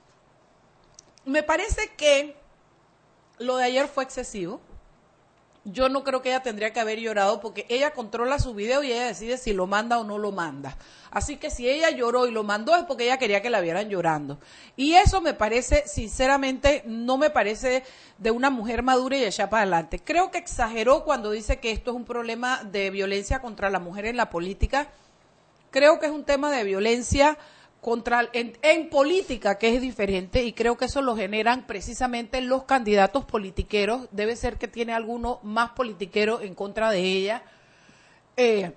me 1.24 1.42
parece 1.42 1.92
que 1.96 2.36
lo 3.38 3.56
de 3.56 3.64
ayer 3.64 3.88
fue 3.88 4.04
excesivo. 4.04 4.60
Yo 5.68 5.88
no 5.88 6.04
creo 6.04 6.22
que 6.22 6.28
ella 6.28 6.44
tendría 6.44 6.72
que 6.72 6.78
haber 6.78 7.00
llorado 7.00 7.40
porque 7.40 7.66
ella 7.68 7.90
controla 7.92 8.38
su 8.38 8.54
video 8.54 8.84
y 8.84 8.92
ella 8.92 9.08
decide 9.08 9.36
si 9.36 9.52
lo 9.52 9.66
manda 9.66 9.98
o 9.98 10.04
no 10.04 10.16
lo 10.16 10.30
manda. 10.30 10.76
Así 11.10 11.38
que 11.38 11.50
si 11.50 11.68
ella 11.68 11.90
lloró 11.90 12.28
y 12.28 12.30
lo 12.30 12.44
mandó 12.44 12.76
es 12.76 12.84
porque 12.84 13.02
ella 13.02 13.18
quería 13.18 13.42
que 13.42 13.50
la 13.50 13.60
vieran 13.60 13.88
llorando. 13.88 14.38
Y 14.76 14.94
eso 14.94 15.20
me 15.20 15.34
parece, 15.34 15.82
sinceramente, 15.88 16.84
no 16.86 17.18
me 17.18 17.30
parece 17.30 17.82
de 18.16 18.30
una 18.30 18.48
mujer 18.48 18.84
madura 18.84 19.16
y 19.16 19.24
echar 19.24 19.50
para 19.50 19.62
adelante. 19.62 19.98
Creo 19.98 20.30
que 20.30 20.38
exageró 20.38 21.02
cuando 21.02 21.32
dice 21.32 21.58
que 21.58 21.72
esto 21.72 21.90
es 21.90 21.96
un 21.96 22.04
problema 22.04 22.62
de 22.62 22.90
violencia 22.90 23.40
contra 23.40 23.68
la 23.68 23.80
mujer 23.80 24.06
en 24.06 24.16
la 24.16 24.30
política. 24.30 24.86
Creo 25.72 25.98
que 25.98 26.06
es 26.06 26.12
un 26.12 26.22
tema 26.22 26.52
de 26.52 26.62
violencia 26.62 27.38
contra 27.80 28.28
en, 28.32 28.58
en 28.62 28.90
política 28.90 29.58
que 29.58 29.74
es 29.74 29.80
diferente 29.80 30.44
y 30.44 30.52
creo 30.52 30.76
que 30.76 30.86
eso 30.86 31.02
lo 31.02 31.16
generan 31.16 31.66
precisamente 31.66 32.40
los 32.40 32.64
candidatos 32.64 33.24
politiqueros. 33.24 34.08
Debe 34.10 34.36
ser 34.36 34.58
que 34.58 34.68
tiene 34.68 34.92
alguno 34.92 35.40
más 35.42 35.70
politiquero 35.70 36.40
en 36.40 36.54
contra 36.54 36.90
de 36.90 37.00
ella. 37.00 37.42
Eh, 38.36 38.72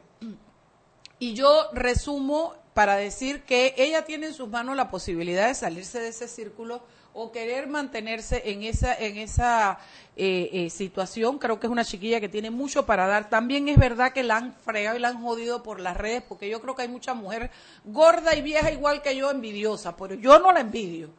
y 1.17 1.33
yo 1.33 1.69
resumo 1.73 2.53
para 2.73 2.95
decir 2.95 3.43
que 3.43 3.73
ella 3.77 4.05
tiene 4.05 4.27
en 4.27 4.33
sus 4.33 4.47
manos 4.47 4.75
la 4.77 4.89
posibilidad 4.89 5.47
de 5.47 5.55
salirse 5.55 5.99
de 5.99 6.09
ese 6.09 6.27
círculo 6.27 6.81
o 7.21 7.31
querer 7.31 7.67
mantenerse 7.67 8.41
en 8.45 8.63
esa 8.63 8.95
en 8.95 9.17
esa 9.17 9.79
eh, 10.15 10.49
eh, 10.53 10.69
situación. 10.69 11.37
Creo 11.37 11.59
que 11.59 11.67
es 11.67 11.71
una 11.71 11.83
chiquilla 11.83 12.21
que 12.21 12.29
tiene 12.29 12.49
mucho 12.49 12.85
para 12.85 13.07
dar. 13.07 13.29
También 13.29 13.67
es 13.67 13.77
verdad 13.77 14.13
que 14.13 14.23
la 14.23 14.37
han 14.37 14.53
fregado 14.53 14.95
y 14.97 14.99
la 14.99 15.09
han 15.09 15.21
jodido 15.21 15.61
por 15.61 15.81
las 15.81 15.97
redes, 15.97 16.23
porque 16.27 16.49
yo 16.49 16.61
creo 16.61 16.75
que 16.75 16.83
hay 16.83 16.87
mucha 16.87 17.13
mujer 17.13 17.51
gorda 17.83 18.35
y 18.35 18.41
vieja 18.41 18.71
igual 18.71 19.01
que 19.01 19.15
yo 19.15 19.31
envidiosa, 19.31 19.97
pero 19.97 20.15
yo 20.15 20.39
no 20.39 20.53
la 20.53 20.61
envidio. 20.61 21.09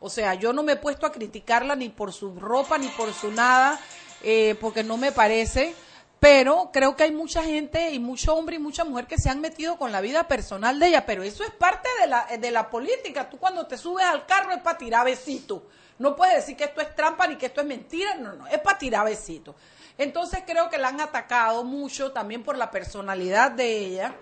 O 0.00 0.10
sea, 0.10 0.34
yo 0.34 0.52
no 0.52 0.62
me 0.62 0.72
he 0.72 0.76
puesto 0.76 1.06
a 1.06 1.12
criticarla 1.12 1.76
ni 1.76 1.88
por 1.88 2.12
su 2.12 2.34
ropa 2.34 2.76
ni 2.76 2.88
por 2.88 3.12
su 3.12 3.30
nada, 3.30 3.78
eh, 4.22 4.56
porque 4.60 4.82
no 4.82 4.96
me 4.96 5.12
parece. 5.12 5.74
Pero 6.24 6.70
creo 6.72 6.96
que 6.96 7.02
hay 7.02 7.12
mucha 7.12 7.42
gente 7.42 7.90
y 7.90 7.98
mucho 7.98 8.34
hombre 8.34 8.56
y 8.56 8.58
mucha 8.58 8.82
mujer 8.82 9.06
que 9.06 9.18
se 9.18 9.28
han 9.28 9.42
metido 9.42 9.76
con 9.76 9.92
la 9.92 10.00
vida 10.00 10.26
personal 10.26 10.78
de 10.78 10.86
ella. 10.86 11.04
Pero 11.04 11.22
eso 11.22 11.44
es 11.44 11.50
parte 11.50 11.86
de 12.00 12.06
la, 12.06 12.26
de 12.38 12.50
la 12.50 12.70
política. 12.70 13.28
Tú 13.28 13.36
cuando 13.36 13.66
te 13.66 13.76
subes 13.76 14.06
al 14.06 14.24
carro 14.24 14.52
es 14.52 14.62
para 14.62 14.78
tirar 14.78 15.04
besitos. 15.04 15.60
No 15.98 16.16
puedes 16.16 16.36
decir 16.36 16.56
que 16.56 16.64
esto 16.64 16.80
es 16.80 16.96
trampa 16.96 17.26
ni 17.26 17.36
que 17.36 17.44
esto 17.44 17.60
es 17.60 17.66
mentira. 17.66 18.14
No, 18.14 18.32
no, 18.32 18.46
es 18.46 18.58
para 18.58 18.78
tirar 18.78 19.04
besitos. 19.04 19.54
Entonces 19.98 20.44
creo 20.46 20.70
que 20.70 20.78
la 20.78 20.88
han 20.88 21.02
atacado 21.02 21.62
mucho 21.62 22.10
también 22.12 22.42
por 22.42 22.56
la 22.56 22.70
personalidad 22.70 23.50
de 23.50 23.76
ella. 23.80 24.14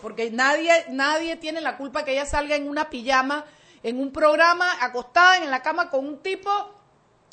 Porque 0.00 0.30
nadie, 0.30 0.86
nadie 0.88 1.36
tiene 1.36 1.60
la 1.60 1.76
culpa 1.76 2.06
que 2.06 2.12
ella 2.12 2.24
salga 2.24 2.56
en 2.56 2.70
una 2.70 2.88
pijama, 2.88 3.44
en 3.82 4.00
un 4.00 4.12
programa, 4.12 4.82
acostada 4.82 5.36
en 5.36 5.50
la 5.50 5.60
cama 5.60 5.90
con 5.90 6.06
un 6.06 6.22
tipo 6.22 6.79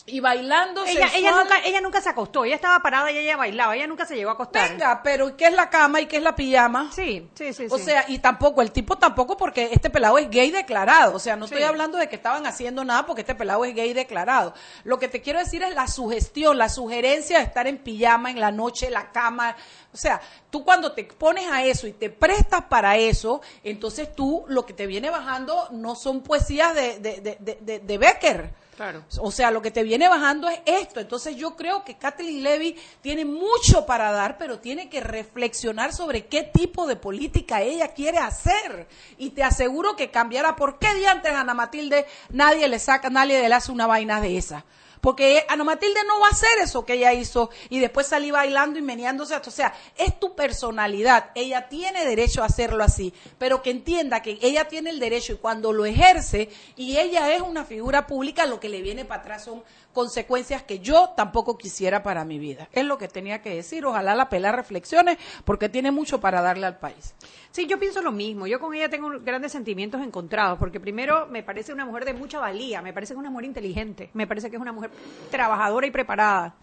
y 0.10 0.22
bailando 0.22 0.86
Ella, 0.86 1.10
ella, 1.14 1.32
nunca, 1.32 1.56
ella 1.66 1.82
nunca 1.82 2.00
se 2.02 2.08
acostó, 2.08 2.46
ella 2.46 2.56
estaba 2.56 2.82
parada 2.82 3.12
y 3.12 3.18
ella 3.18 3.36
bailaba, 3.36 3.76
ella 3.76 3.88
nunca 3.88 4.06
se 4.06 4.16
llegó 4.16 4.30
a 4.30 4.34
acostar. 4.34 4.70
Venga, 4.72 5.02
pero 5.04 5.36
¿qué 5.36 5.48
es 5.48 5.54
la 5.54 5.70
cama 5.70 6.00
y 6.00 6.06
qué 6.06 6.16
es 6.18 6.24
la 6.24 6.34
pijama? 6.34 6.90
Sí, 6.96 7.28
sí, 7.36 7.52
sí. 7.54 7.68
O 7.70 7.78
sí. 7.78 7.84
sea, 7.84 8.06
y 8.08 8.20
tampoco, 8.20 8.62
el 8.62 8.72
tipo 8.72 8.98
tampoco 8.98 9.36
porque 9.36 9.70
este 9.74 9.90
pelado 9.90 10.18
es 10.18 10.30
gay 10.30 10.50
declarado. 10.50 11.14
O 11.14 11.20
sea, 11.20 11.36
no 11.36 11.44
estoy 11.46 11.64
hablando 11.64 11.98
de 11.98 12.08
que 12.08 12.16
estaban 12.16 12.46
haciendo 12.48 12.86
nada 12.86 13.06
porque 13.06 13.22
este 13.22 13.36
pelado 13.36 13.66
es 13.66 13.76
gay 13.76 13.92
declarado. 13.94 14.54
Lo 14.86 14.98
que 14.98 15.10
te 15.10 15.22
quiero 15.22 15.40
decir 15.40 15.62
es 15.64 15.76
la 15.76 15.88
sugestión, 15.88 16.58
la 16.58 16.70
sugerencia 16.70 17.40
de 17.40 17.44
estar 17.44 17.68
en 17.68 17.78
pijama 17.78 18.32
en 18.32 18.40
la 18.40 18.52
noche, 18.52 18.90
la 18.90 19.12
cama. 19.12 19.58
O 19.94 19.98
sea, 19.98 20.22
tú 20.50 20.64
cuando 20.64 20.94
te 20.94 21.04
pones 21.04 21.52
a 21.52 21.64
eso 21.66 21.86
y 21.86 21.92
te 21.92 22.10
prestas 22.10 22.62
para 22.70 22.96
eso, 22.96 23.42
entonces 23.64 24.16
tú 24.16 24.46
lo 24.48 24.66
que 24.66 24.72
te 24.74 24.88
viene 24.88 25.10
bajando 25.10 25.68
no 25.72 25.96
son 25.96 26.22
poesías 26.22 26.74
de, 26.74 27.00
de, 27.00 27.20
de, 27.20 27.38
de- 27.42 27.58
de- 27.62 27.80
de 27.80 27.98
Becker. 27.98 28.67
Claro. 28.78 29.04
O 29.22 29.32
sea, 29.32 29.50
lo 29.50 29.64
que 29.64 29.72
te 29.72 29.82
viene 29.82 30.08
bajando 30.08 30.48
es 30.48 30.60
esto. 30.68 31.00
Entonces 31.00 31.36
yo 31.36 31.56
creo 31.56 31.84
que 31.84 31.98
Kathleen 31.98 32.44
Levy 32.44 32.78
tiene 33.02 33.26
mucho 33.26 33.88
para 33.88 34.12
dar, 34.12 34.38
pero 34.38 34.60
tiene 34.60 34.88
que 34.88 35.02
reflexionar 35.02 35.94
sobre 35.94 36.28
qué 36.28 36.44
tipo 36.44 36.86
de 36.86 36.96
política 36.96 37.64
ella 37.64 37.88
quiere 37.88 38.20
hacer. 38.20 38.88
Y 39.18 39.32
te 39.32 39.44
aseguro 39.44 39.96
que 39.96 40.12
cambiará. 40.12 40.56
¿Por 40.56 40.78
qué 40.78 40.94
diantres 40.94 41.34
Ana 41.34 41.56
Matilde 41.56 42.06
nadie 42.30 42.68
le 42.68 42.78
saca, 42.78 43.10
nadie 43.10 43.50
le 43.50 43.56
hace 43.56 43.72
una 43.72 43.88
vaina 43.88 44.22
de 44.22 44.38
esa? 44.38 44.64
Porque 45.02 45.46
Ana 45.48 45.64
Matilde 45.64 46.00
no 46.08 46.20
va 46.20 46.28
a 46.28 46.32
hacer 46.32 46.60
eso 46.62 46.86
que 46.86 46.94
ella 46.94 47.14
hizo 47.14 47.50
y 47.70 47.80
después 47.80 48.08
salir 48.08 48.34
bailando 48.34 48.80
y 48.80 48.82
meneándose. 48.82 49.36
O 49.36 49.52
sea, 49.52 49.74
es 49.96 50.20
tu 50.20 50.36
personalidad. 50.36 51.32
Ella 51.36 51.70
tiene 51.70 52.06
derecho 52.06 52.44
a 52.44 52.48
hacerlo 52.48 52.84
así, 52.84 53.14
pero 53.38 53.62
que 53.62 53.72
entienda 53.72 54.22
que 54.22 54.38
ella 54.42 54.68
tiene 54.68 54.90
el 54.90 55.00
derecho 55.00 55.34
y 55.34 55.38
cuando 55.38 55.74
lo 55.74 55.86
ejerce 55.86 56.50
y 56.76 56.98
ella 56.98 57.34
es 57.34 57.42
una 57.42 57.66
figura 57.66 58.08
pública, 58.08 58.46
lo 58.46 58.60
que 58.60 58.70
le 58.70 58.82
viene 58.82 59.06
para 59.06 59.22
atrás 59.22 59.44
son 59.46 59.64
consecuencias 59.98 60.62
que 60.62 60.78
yo 60.78 61.10
tampoco 61.18 61.58
quisiera 61.58 62.04
para 62.04 62.24
mi 62.24 62.38
vida. 62.38 62.70
Es 62.72 62.86
lo 62.86 63.00
que 63.00 63.08
tenía 63.08 63.42
que 63.42 63.56
decir. 63.56 63.84
Ojalá 63.84 64.14
la 64.14 64.30
pela 64.30 64.52
reflexiones 64.52 65.18
porque 65.44 65.70
tiene 65.70 65.90
mucho 65.90 66.20
para 66.20 66.40
darle 66.40 66.68
al 66.68 66.78
país. 66.78 67.16
Sí, 67.50 67.66
yo 67.66 67.80
pienso 67.80 68.04
lo 68.04 68.12
mismo. 68.12 68.46
Yo 68.46 68.60
con 68.60 68.76
ella 68.76 68.90
tengo 68.90 69.10
grandes 69.22 69.54
sentimientos 69.54 70.00
encontrados, 70.04 70.60
porque 70.60 70.80
primero 70.80 71.26
me 71.26 71.42
parece 71.42 71.74
una 71.74 71.84
mujer 71.84 72.06
de 72.06 72.14
mucha 72.14 72.38
valía, 72.38 72.80
me 72.84 72.94
parece 72.94 73.14
que 73.14 73.16
es 73.16 73.20
una 73.22 73.32
mujer 73.32 73.46
inteligente, 73.46 74.12
me 74.14 74.28
parece 74.28 74.52
que 74.52 74.58
es 74.58 74.62
una 74.62 74.72
mujer 74.72 74.92
trabajadora 75.32 75.88
y 75.88 75.90
preparada. 75.90 76.54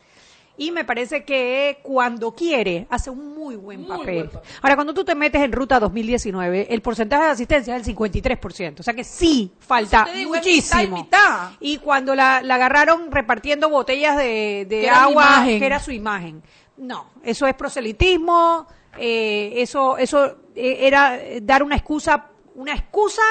Y 0.56 0.70
me 0.70 0.84
parece 0.84 1.24
que 1.24 1.80
cuando 1.82 2.32
quiere, 2.32 2.86
hace 2.88 3.10
un 3.10 3.34
muy 3.34 3.56
buen 3.56 3.80
Muy 3.80 3.88
papel. 3.88 4.14
buen 4.14 4.30
papel. 4.30 4.50
Ahora, 4.62 4.74
cuando 4.76 4.94
tú 4.94 5.04
te 5.04 5.14
metes 5.16 5.42
en 5.42 5.50
Ruta 5.50 5.80
2019, 5.80 6.68
el 6.70 6.80
porcentaje 6.80 7.24
de 7.24 7.30
asistencia 7.30 7.76
es 7.76 7.88
el 7.88 7.96
53%. 7.96 8.80
O 8.80 8.82
sea 8.82 8.94
que 8.94 9.02
sí, 9.02 9.52
falta 9.58 10.06
digo, 10.14 10.34
muchísimo. 10.34 10.80
mitad 10.80 10.82
y 10.82 11.02
mitad. 11.02 11.50
Y 11.60 11.78
cuando 11.78 12.14
la, 12.14 12.40
la 12.42 12.54
agarraron 12.54 13.10
repartiendo 13.10 13.68
botellas 13.68 14.16
de, 14.16 14.90
agua, 14.92 15.42
que 15.44 15.64
era 15.66 15.80
su 15.80 15.90
imagen. 15.90 16.42
No, 16.76 17.06
eso 17.22 17.46
es 17.46 17.54
proselitismo, 17.54 18.66
eh, 18.98 19.52
eso, 19.56 19.98
eso 19.98 20.38
eh, 20.54 20.78
era 20.82 21.18
dar 21.42 21.62
una 21.62 21.76
excusa, 21.76 22.30
una 22.54 22.74
excusa 22.74 23.22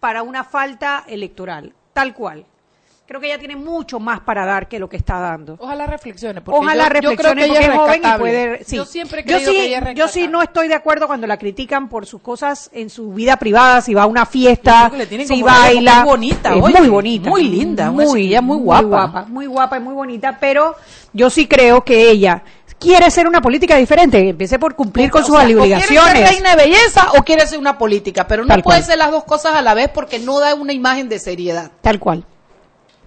para 0.00 0.22
una 0.22 0.44
falta 0.44 1.04
electoral, 1.08 1.74
tal 1.92 2.14
cual. 2.14 2.46
Creo 3.08 3.22
que 3.22 3.28
ella 3.28 3.38
tiene 3.38 3.56
mucho 3.56 3.98
más 3.98 4.20
para 4.20 4.44
dar 4.44 4.68
que 4.68 4.78
lo 4.78 4.86
que 4.86 4.98
está 4.98 5.18
dando. 5.18 5.56
Ojalá 5.58 5.86
reflexione. 5.86 6.42
porque 6.42 6.60
Ojalá 6.60 6.88
yo- 6.88 7.00
yo 7.10 7.16
creo 7.16 7.32
reflexione 7.32 7.40
que 7.40 7.46
ella 7.48 7.58
porque 7.58 7.72
es 7.72 7.78
joven 7.78 8.02
y 8.04 8.18
puede. 8.18 8.64
sí. 8.64 8.76
Yo 8.76 8.84
siempre 8.84 9.24
yo 9.26 9.38
sí, 9.38 9.44
que 9.46 9.64
ella 9.64 9.78
es 9.78 9.94
yo 9.96 10.08
sí 10.08 10.28
no 10.28 10.42
estoy 10.42 10.68
de 10.68 10.74
acuerdo 10.74 11.06
cuando 11.06 11.26
la 11.26 11.38
critican 11.38 11.88
por 11.88 12.04
sus 12.04 12.20
cosas 12.20 12.68
en 12.74 12.90
su 12.90 13.14
vida 13.14 13.38
privada, 13.38 13.80
si 13.80 13.94
va 13.94 14.02
a 14.02 14.06
una 14.06 14.26
fiesta, 14.26 14.92
creo 14.94 15.26
si 15.26 15.42
baila. 15.42 16.00
es 16.00 16.04
bonita, 16.04 16.54
es 16.54 16.62
oye, 16.62 16.78
muy 16.80 16.88
bonita, 16.90 17.30
muy 17.30 17.44
linda, 17.44 17.90
una 17.90 18.04
chiquilla 18.08 18.42
muy 18.42 18.58
guapa. 18.58 19.24
muy 19.26 19.46
guapa 19.46 19.78
y 19.78 19.80
muy 19.80 19.94
bonita. 19.94 20.36
Pero 20.38 20.76
yo 21.14 21.30
sí 21.30 21.46
creo 21.48 21.82
que 21.82 22.10
ella 22.10 22.42
quiere 22.78 23.10
ser 23.10 23.26
una 23.26 23.40
política 23.40 23.76
diferente. 23.76 24.28
Empiece 24.28 24.58
por 24.58 24.74
cumplir 24.74 25.10
con 25.10 25.24
sus 25.24 25.34
sea, 25.34 25.44
O 25.44 25.46
quiere 25.46 25.60
obligaciones. 25.62 26.12
ser 26.12 26.28
reina 26.28 26.50
de 26.56 26.56
belleza 26.62 27.12
o 27.18 27.22
quiere 27.22 27.46
ser 27.46 27.58
una 27.58 27.78
política, 27.78 28.26
pero 28.28 28.42
no 28.42 28.48
Tal 28.48 28.62
puede 28.62 28.80
cual. 28.80 28.84
ser 28.86 28.98
las 28.98 29.10
dos 29.10 29.24
cosas 29.24 29.54
a 29.54 29.62
la 29.62 29.72
vez 29.72 29.88
porque 29.88 30.18
no 30.18 30.40
da 30.40 30.54
una 30.54 30.74
imagen 30.74 31.08
de 31.08 31.18
seriedad. 31.18 31.70
Tal 31.80 31.98
cual. 31.98 32.26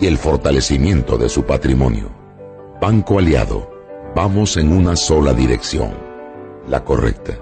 y 0.00 0.06
el 0.06 0.16
fortalecimiento 0.16 1.18
de 1.18 1.28
su 1.28 1.44
patrimonio. 1.44 2.10
Banco 2.80 3.18
Aliado. 3.18 3.70
Vamos 4.16 4.56
en 4.56 4.72
una 4.72 4.96
sola 4.96 5.34
dirección. 5.34 5.92
La 6.68 6.82
correcta. 6.82 7.38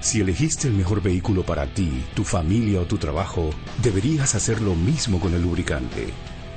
Si 0.00 0.20
elegiste 0.20 0.68
el 0.68 0.74
mejor 0.74 1.02
vehículo 1.02 1.42
para 1.42 1.66
ti, 1.66 2.04
tu 2.14 2.22
familia 2.22 2.80
o 2.80 2.84
tu 2.84 2.98
trabajo, 2.98 3.50
deberías 3.82 4.34
hacer 4.34 4.60
lo 4.60 4.74
mismo 4.74 5.18
con 5.18 5.34
el 5.34 5.42
lubricante. 5.42 6.08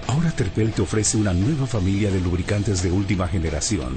Ahora 0.08 0.32
Terpel 0.32 0.72
te 0.74 0.82
ofrece 0.82 1.18
una 1.18 1.34
nueva 1.34 1.66
familia 1.68 2.12
de 2.12 2.20
lubricantes 2.20 2.84
de 2.84 2.92
última 2.92 3.28
generación, 3.28 3.94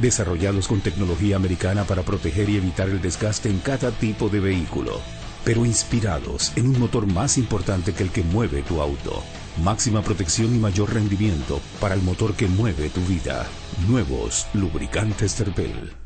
desarrollados 0.00 0.68
con 0.68 0.80
tecnología 0.80 1.36
americana 1.36 1.84
para 1.84 2.02
proteger 2.02 2.48
y 2.48 2.56
evitar 2.56 2.88
el 2.88 3.02
desgaste 3.02 3.50
en 3.50 3.58
cada 3.58 3.90
tipo 3.90 4.28
de 4.28 4.40
vehículo, 4.40 5.00
pero 5.46 5.64
inspirados 5.64 6.52
en 6.56 6.66
un 6.66 6.80
motor 6.80 7.06
más 7.06 7.38
importante 7.38 7.94
que 7.94 8.02
el 8.02 8.10
que 8.10 8.24
mueve 8.24 8.62
tu 8.62 8.82
auto. 8.82 9.22
Máxima 9.62 10.02
protección 10.02 10.52
y 10.56 10.58
mayor 10.58 10.92
rendimiento 10.92 11.60
para 11.80 11.94
el 11.94 12.02
motor 12.02 12.34
que 12.34 12.48
mueve 12.48 12.90
tu 12.90 13.00
vida. 13.02 13.46
Nuevos 13.88 14.48
lubricantes 14.54 15.36
Terpel. 15.36 16.05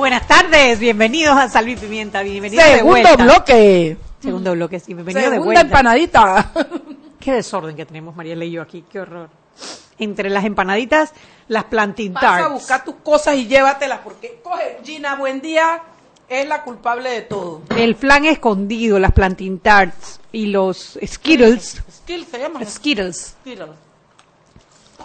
Buenas 0.00 0.26
tardes, 0.26 0.78
bienvenidos 0.78 1.36
a 1.36 1.50
Salvi 1.50 1.76
Pimienta, 1.76 2.22
bienvenidos 2.22 2.64
de 2.64 2.76
Segundo 2.76 3.02
vuelta. 3.02 3.22
bloque. 3.22 3.98
Segundo 4.18 4.52
bloque, 4.52 4.80
sí, 4.80 4.94
bienvenidos 4.94 5.24
de 5.30 5.36
Segunda 5.36 5.44
vuelta. 5.44 5.60
empanadita. 5.60 6.52
Qué 7.20 7.32
desorden 7.32 7.76
que 7.76 7.84
tenemos 7.84 8.16
Mariela 8.16 8.46
y 8.46 8.52
yo 8.52 8.62
aquí, 8.62 8.82
qué 8.90 9.00
horror. 9.00 9.28
Entre 9.98 10.30
las 10.30 10.46
empanaditas, 10.46 11.12
las 11.48 11.64
plantain 11.64 12.14
Vas 12.14 12.24
a 12.24 12.48
buscar 12.48 12.82
tus 12.82 12.94
cosas 12.94 13.36
y 13.36 13.46
llévatelas 13.46 14.00
porque 14.02 14.40
coge 14.42 14.78
Gina 14.82 15.16
Buen 15.16 15.42
Día 15.42 15.82
es 16.30 16.48
la 16.48 16.62
culpable 16.62 17.10
de 17.10 17.20
todo. 17.20 17.60
El 17.76 17.94
flan 17.94 18.24
escondido, 18.24 18.98
las 18.98 19.12
plantain 19.12 19.58
tarts 19.58 20.18
y 20.32 20.46
los 20.46 20.98
Skittles. 21.04 21.82
Skill 21.92 22.24
se 22.24 22.38
llama. 22.38 22.64
Skittles. 22.64 23.36
Skittles. 23.42 23.68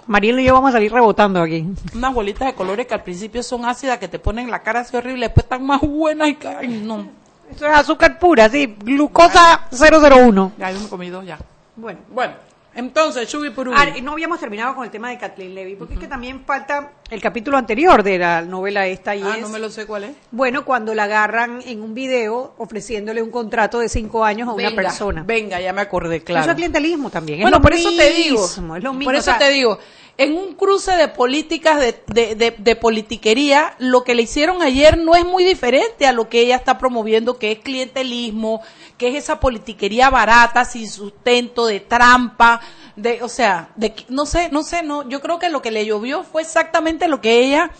Mariela 0.07 0.41
y 0.41 0.45
yo 0.45 0.53
vamos 0.53 0.69
a 0.69 0.73
salir 0.73 0.91
rebotando 0.91 1.41
aquí. 1.41 1.65
Unas 1.93 2.13
bolitas 2.13 2.47
de 2.47 2.53
colores 2.53 2.87
que 2.87 2.93
al 2.93 3.03
principio 3.03 3.43
son 3.43 3.65
ácidas, 3.65 3.97
que 3.97 4.07
te 4.07 4.19
ponen 4.19 4.51
la 4.51 4.61
cara 4.61 4.81
así 4.81 4.95
horrible, 4.95 5.27
después 5.27 5.45
están 5.45 5.65
más 5.65 5.81
buenas 5.81 6.29
y 6.29 6.37
ay, 6.45 6.67
no. 6.83 7.07
Eso 7.53 7.67
es 7.67 7.73
azúcar 7.73 8.17
pura, 8.19 8.49
sí, 8.49 8.75
glucosa 8.79 9.67
001. 9.71 10.53
Ya, 10.57 10.71
yo 10.71 10.79
me 10.79 10.89
comí 10.89 11.09
dos 11.09 11.25
ya. 11.25 11.37
Bueno. 11.75 11.99
Bueno, 12.09 12.33
entonces, 12.73 13.29
Shubi 13.29 13.51
Puru. 13.51 13.71
Ah, 13.73 13.85
no 14.03 14.11
habíamos 14.11 14.39
terminado 14.39 14.75
con 14.75 14.83
el 14.83 14.91
tema 14.91 15.09
de 15.09 15.17
Kathleen 15.17 15.55
Levy, 15.55 15.75
porque 15.75 15.93
es 15.93 15.99
que 15.99 16.07
también 16.07 16.43
falta 16.45 16.91
el 17.11 17.21
capítulo 17.21 17.57
anterior 17.57 18.01
de 18.01 18.17
la 18.17 18.41
novela 18.41 18.87
esta 18.87 19.15
y 19.15 19.21
Ah, 19.21 19.35
es, 19.35 19.41
no 19.41 19.49
me 19.49 19.59
lo 19.59 19.69
sé 19.69 19.85
cuál 19.85 20.05
es. 20.05 20.11
bueno, 20.31 20.65
cuando 20.65 20.95
la 20.95 21.03
agarran 21.03 21.61
en 21.65 21.81
un 21.81 21.93
video 21.93 22.55
ofreciéndole 22.57 23.21
un 23.21 23.29
contrato 23.29 23.79
de 23.79 23.89
cinco 23.89 24.25
años 24.25 24.47
a 24.49 24.53
una 24.53 24.69
Venga, 24.69 24.81
persona. 24.81 25.23
Venga, 25.23 25.61
ya 25.61 25.71
me 25.71 25.81
acordé, 25.81 26.23
claro. 26.23 26.41
Eso 26.41 26.51
es 26.51 26.55
clientelismo 26.55 27.09
también. 27.11 27.41
Bueno, 27.41 27.61
por 27.61 27.73
eso 27.73 27.91
te 27.95 28.09
digo. 28.11 28.43
es 28.45 28.57
lo 28.57 28.93
mismo, 28.93 29.05
Por 29.05 29.15
o 29.15 29.17
eso 29.17 29.25
sea, 29.25 29.37
te 29.37 29.49
digo. 29.49 29.77
En 30.17 30.37
un 30.37 30.53
cruce 30.55 30.93
de 30.93 31.09
políticas, 31.09 31.77
de, 31.77 32.01
de, 32.07 32.35
de, 32.35 32.55
de 32.57 32.75
politiquería, 32.77 33.75
lo 33.79 34.05
que 34.05 34.15
le 34.15 34.21
hicieron 34.21 34.61
ayer 34.61 34.97
no 34.97 35.13
es 35.13 35.25
muy 35.25 35.43
diferente 35.43 36.07
a 36.07 36.13
lo 36.13 36.29
que 36.29 36.39
ella 36.39 36.55
está 36.55 36.77
promoviendo, 36.77 37.37
que 37.37 37.51
es 37.51 37.59
clientelismo, 37.59 38.61
que 38.97 39.09
es 39.09 39.15
esa 39.15 39.41
politiquería 39.41 40.09
barata, 40.09 40.63
sin 40.63 40.89
sustento, 40.89 41.65
de 41.65 41.81
trampa, 41.81 42.61
de, 42.95 43.21
o 43.23 43.27
sea, 43.29 43.69
de, 43.75 43.93
no 44.09 44.25
sé, 44.25 44.49
no 44.51 44.63
sé, 44.63 44.83
no. 44.83 45.07
Yo 45.09 45.21
creo 45.21 45.39
que 45.39 45.49
lo 45.49 45.61
que 45.61 45.71
le 45.71 45.85
llovió 45.85 46.23
fue 46.23 46.41
exactamente 46.41 47.07
lo 47.07 47.21
que 47.21 47.39
ella 47.39 47.71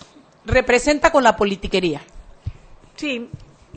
representa 0.46 1.12
con 1.12 1.24
la 1.24 1.36
politiquería. 1.36 2.02
Sí, 2.96 3.30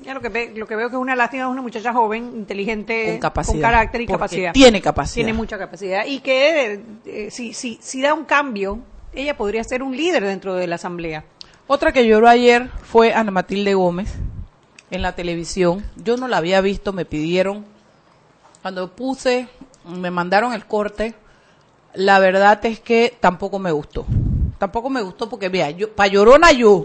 ya 0.02 0.14
lo 0.14 0.20
que, 0.20 0.28
ve- 0.28 0.52
lo 0.54 0.66
que 0.66 0.76
veo 0.76 0.88
que 0.88 0.96
es 0.96 1.00
una 1.00 1.16
lástima 1.16 1.44
es 1.44 1.48
una 1.48 1.62
muchacha 1.62 1.92
joven, 1.92 2.32
inteligente, 2.36 3.06
Con 3.06 3.18
capacidad, 3.18 3.62
carácter 3.62 4.00
y 4.02 4.06
capacidad. 4.06 4.52
tiene 4.52 4.80
capacidad. 4.80 5.14
Tiene 5.14 5.32
mucha 5.32 5.58
capacidad. 5.58 6.04
Y 6.06 6.20
que 6.20 6.80
eh, 7.06 7.30
si, 7.30 7.52
si, 7.54 7.78
si 7.82 8.00
da 8.02 8.14
un 8.14 8.24
cambio, 8.24 8.78
ella 9.12 9.36
podría 9.36 9.64
ser 9.64 9.82
un 9.82 9.96
líder 9.96 10.24
dentro 10.24 10.54
de 10.54 10.66
la 10.66 10.76
asamblea. 10.76 11.24
Otra 11.66 11.92
que 11.92 12.06
lloró 12.06 12.28
ayer 12.28 12.68
fue 12.82 13.12
Ana 13.12 13.30
Matilde 13.30 13.74
Gómez 13.74 14.14
en 14.90 15.02
la 15.02 15.14
televisión. 15.14 15.84
Yo 15.96 16.16
no 16.16 16.28
la 16.28 16.38
había 16.38 16.60
visto, 16.60 16.92
me 16.92 17.04
pidieron. 17.04 17.64
Cuando 18.62 18.90
puse, 18.94 19.48
me 19.84 20.10
mandaron 20.10 20.52
el 20.52 20.64
corte. 20.66 21.14
La 21.94 22.18
verdad 22.18 22.64
es 22.66 22.80
que 22.80 23.16
tampoco 23.18 23.58
me 23.58 23.72
gustó. 23.72 24.06
Tampoco 24.58 24.90
me 24.90 25.02
gustó 25.02 25.28
porque, 25.28 25.48
vea, 25.48 25.70
yo, 25.70 25.92
pa' 25.92 26.06
llorona 26.06 26.52
yo. 26.52 26.84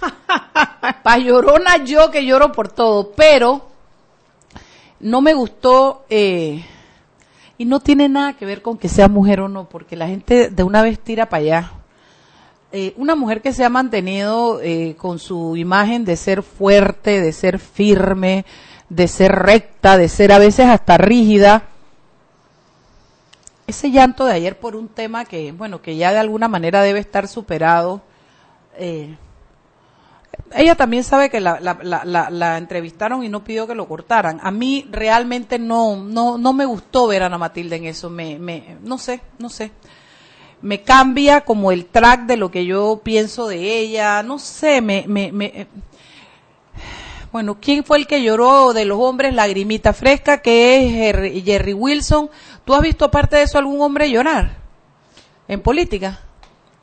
pa' 1.02 1.18
llorona 1.18 1.84
yo 1.84 2.10
que 2.10 2.24
lloro 2.24 2.52
por 2.52 2.68
todo. 2.68 3.12
Pero 3.12 3.66
no 5.00 5.20
me 5.20 5.34
gustó, 5.34 6.04
eh, 6.10 6.64
y 7.56 7.64
no 7.64 7.80
tiene 7.80 8.08
nada 8.08 8.34
que 8.34 8.46
ver 8.46 8.62
con 8.62 8.78
que 8.78 8.88
sea 8.88 9.08
mujer 9.08 9.40
o 9.40 9.48
no, 9.48 9.68
porque 9.68 9.96
la 9.96 10.06
gente 10.06 10.48
de 10.48 10.62
una 10.62 10.82
vez 10.82 11.00
tira 11.00 11.28
para 11.28 11.42
allá. 11.42 11.72
Eh, 12.70 12.94
una 12.96 13.16
mujer 13.16 13.40
que 13.40 13.52
se 13.52 13.64
ha 13.64 13.70
mantenido 13.70 14.60
eh, 14.62 14.94
con 14.98 15.18
su 15.18 15.56
imagen 15.56 16.04
de 16.04 16.16
ser 16.16 16.42
fuerte, 16.42 17.20
de 17.20 17.32
ser 17.32 17.58
firme, 17.58 18.44
de 18.88 19.08
ser 19.08 19.32
recta, 19.32 19.96
de 19.96 20.08
ser 20.08 20.32
a 20.32 20.38
veces 20.38 20.66
hasta 20.66 20.98
rígida. 20.98 21.64
Ese 23.68 23.90
llanto 23.90 24.24
de 24.24 24.32
ayer 24.32 24.58
por 24.58 24.74
un 24.76 24.88
tema 24.88 25.26
que, 25.26 25.52
bueno, 25.52 25.82
que 25.82 25.94
ya 25.94 26.10
de 26.10 26.18
alguna 26.18 26.48
manera 26.48 26.82
debe 26.82 27.00
estar 27.00 27.28
superado. 27.28 28.00
eh, 28.78 29.14
ella 30.56 30.74
también 30.74 31.04
sabe 31.04 31.28
que 31.28 31.38
la, 31.38 31.60
la, 31.60 31.78
la, 31.82 32.30
la, 32.30 32.56
entrevistaron 32.56 33.22
y 33.24 33.28
no 33.28 33.44
pidió 33.44 33.66
que 33.66 33.74
lo 33.74 33.86
cortaran. 33.86 34.40
A 34.42 34.50
mí 34.50 34.86
realmente 34.90 35.58
no, 35.58 35.96
no, 35.96 36.38
no 36.38 36.52
me 36.54 36.64
gustó 36.64 37.08
ver 37.08 37.22
a 37.22 37.26
Ana 37.26 37.36
Matilde 37.36 37.76
en 37.76 37.84
eso. 37.84 38.08
Me, 38.08 38.38
me, 38.38 38.78
no 38.82 38.96
sé, 38.96 39.20
no 39.38 39.50
sé 39.50 39.70
me 40.60 40.82
cambia 40.82 41.42
como 41.42 41.70
el 41.70 41.86
track 41.86 42.26
de 42.26 42.36
lo 42.36 42.50
que 42.50 42.66
yo 42.66 43.00
pienso 43.04 43.46
de 43.46 43.78
ella, 43.78 44.24
no 44.24 44.40
sé, 44.40 44.80
me, 44.80 45.04
me, 45.06 45.30
me 45.30 45.46
eh, 45.46 45.66
bueno, 47.30 47.58
¿quién 47.60 47.84
fue 47.84 47.98
el 47.98 48.06
que 48.06 48.22
lloró 48.22 48.72
de 48.72 48.86
los 48.86 48.98
hombres 48.98 49.34
lagrimita 49.34 49.92
fresca? 49.92 50.40
Que 50.40 51.10
es 51.10 51.44
Jerry 51.44 51.74
Wilson. 51.74 52.30
¿Tú 52.68 52.74
has 52.74 52.82
visto 52.82 53.06
aparte 53.06 53.36
de 53.36 53.44
eso 53.44 53.56
algún 53.56 53.80
hombre 53.80 54.10
llorar? 54.10 54.58
En 55.48 55.62
política, 55.62 56.20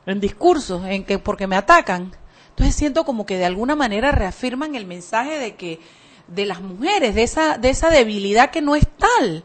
en 0.04 0.18
discursos, 0.18 0.84
en 0.84 1.04
que 1.04 1.20
porque 1.20 1.46
me 1.46 1.54
atacan. 1.54 2.10
Entonces 2.48 2.74
siento 2.74 3.04
como 3.04 3.24
que 3.24 3.38
de 3.38 3.44
alguna 3.44 3.76
manera 3.76 4.10
reafirman 4.10 4.74
el 4.74 4.84
mensaje 4.84 5.38
de 5.38 5.54
que 5.54 5.78
de 6.26 6.44
las 6.44 6.60
mujeres, 6.60 7.14
de 7.14 7.22
esa, 7.22 7.56
de 7.56 7.70
esa 7.70 7.88
debilidad 7.88 8.50
que 8.50 8.62
no 8.62 8.74
es 8.74 8.84
tal. 8.98 9.44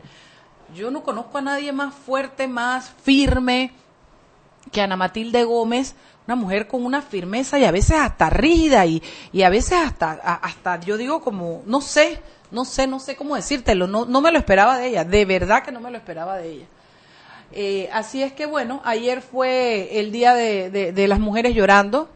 Yo 0.74 0.90
no 0.90 1.04
conozco 1.04 1.38
a 1.38 1.42
nadie 1.42 1.72
más 1.74 1.94
fuerte, 1.94 2.48
más 2.48 2.92
firme, 3.04 3.74
que 4.72 4.82
Ana 4.82 4.98
Matilde 4.98 5.44
Gómez, 5.44 5.94
una 6.26 6.36
mujer 6.36 6.68
con 6.68 6.84
una 6.84 7.04
firmeza 7.04 7.60
y 7.60 7.66
a 7.66 7.72
veces 7.72 7.98
hasta 7.98 8.32
rígida 8.32 8.84
y, 8.88 9.04
y 9.32 9.44
a 9.44 9.50
veces 9.52 9.74
hasta, 9.74 10.14
hasta, 10.14 10.80
yo 10.80 10.98
digo 10.98 11.22
como, 11.22 11.62
no 11.68 11.82
sé, 11.82 12.20
no 12.52 12.66
sé, 12.66 12.88
no 12.88 13.00
sé 13.00 13.16
cómo 13.16 13.36
decírtelo, 13.36 13.88
no, 13.88 14.06
no 14.06 14.22
me 14.22 14.32
lo 14.32 14.38
esperaba 14.38 14.78
de 14.78 14.88
ella, 14.88 15.04
de 15.04 15.26
verdad 15.26 15.64
que 15.64 15.72
no 15.72 15.80
me 15.80 15.92
lo 15.92 15.98
esperaba 15.98 16.38
de 16.38 16.52
ella. 16.52 16.66
Eh, 17.54 17.90
así 17.92 18.24
es 18.24 18.32
que 18.32 18.46
bueno, 18.46 18.82
ayer 18.86 19.22
fue 19.22 20.00
el 20.00 20.12
día 20.12 20.34
de, 20.34 20.70
de, 20.70 21.08
las 21.08 21.20
mujeres 21.20 21.54
llorando, 21.54 22.10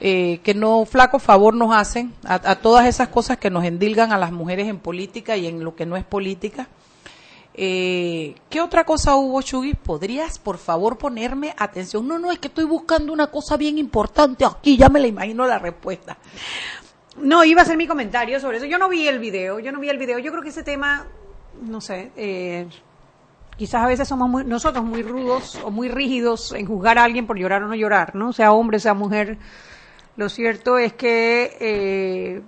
eh, 0.00 0.40
que 0.42 0.54
no 0.54 0.84
flaco 0.84 1.18
favor 1.18 1.54
nos 1.54 1.74
hacen 1.74 2.12
a, 2.24 2.34
a, 2.34 2.56
todas 2.56 2.86
esas 2.86 3.08
cosas 3.08 3.38
que 3.38 3.50
nos 3.50 3.64
endilgan 3.64 4.12
a 4.12 4.18
las 4.18 4.32
mujeres 4.32 4.66
en 4.66 4.78
política 4.78 5.36
y 5.36 5.46
en 5.46 5.62
lo 5.62 5.76
que 5.76 5.86
no 5.86 5.96
es 5.96 6.04
política. 6.04 6.68
Eh, 7.54 8.36
¿Qué 8.48 8.60
otra 8.60 8.84
cosa 8.84 9.16
hubo, 9.16 9.42
Chugui? 9.42 9.74
¿Podrías, 9.74 10.38
por 10.38 10.58
favor, 10.58 10.98
ponerme 10.98 11.54
atención? 11.58 12.06
No, 12.06 12.18
no, 12.18 12.30
es 12.30 12.38
que 12.38 12.48
estoy 12.48 12.64
buscando 12.64 13.12
una 13.12 13.26
cosa 13.26 13.56
bien 13.56 13.76
importante 13.78 14.44
aquí, 14.44 14.76
ya 14.76 14.88
me 14.88 15.00
la 15.00 15.08
imagino 15.08 15.46
la 15.46 15.58
respuesta. 15.58 16.16
No, 17.22 17.44
iba 17.44 17.62
a 17.62 17.64
ser 17.64 17.76
mi 17.76 17.86
comentario 17.86 18.40
sobre 18.40 18.58
eso. 18.58 18.66
Yo 18.66 18.78
no 18.78 18.88
vi 18.88 19.06
el 19.06 19.18
video, 19.18 19.60
yo 19.60 19.72
no 19.72 19.80
vi 19.80 19.88
el 19.88 19.98
video. 19.98 20.18
Yo 20.18 20.30
creo 20.30 20.42
que 20.42 20.48
ese 20.48 20.62
tema, 20.62 21.06
no 21.62 21.80
sé, 21.80 22.12
eh, 22.16 22.66
quizás 23.56 23.82
a 23.82 23.86
veces 23.86 24.08
somos 24.08 24.28
muy, 24.28 24.44
nosotros 24.44 24.84
muy 24.84 25.02
rudos 25.02 25.60
o 25.64 25.70
muy 25.70 25.88
rígidos 25.88 26.52
en 26.52 26.66
juzgar 26.66 26.98
a 26.98 27.04
alguien 27.04 27.26
por 27.26 27.38
llorar 27.38 27.62
o 27.62 27.68
no 27.68 27.74
llorar, 27.74 28.14
¿no? 28.14 28.32
Sea 28.32 28.52
hombre, 28.52 28.78
sea 28.78 28.94
mujer. 28.94 29.38
Lo 30.16 30.28
cierto 30.28 30.78
es 30.78 30.94
que 30.94 31.56
eh, 31.60 32.42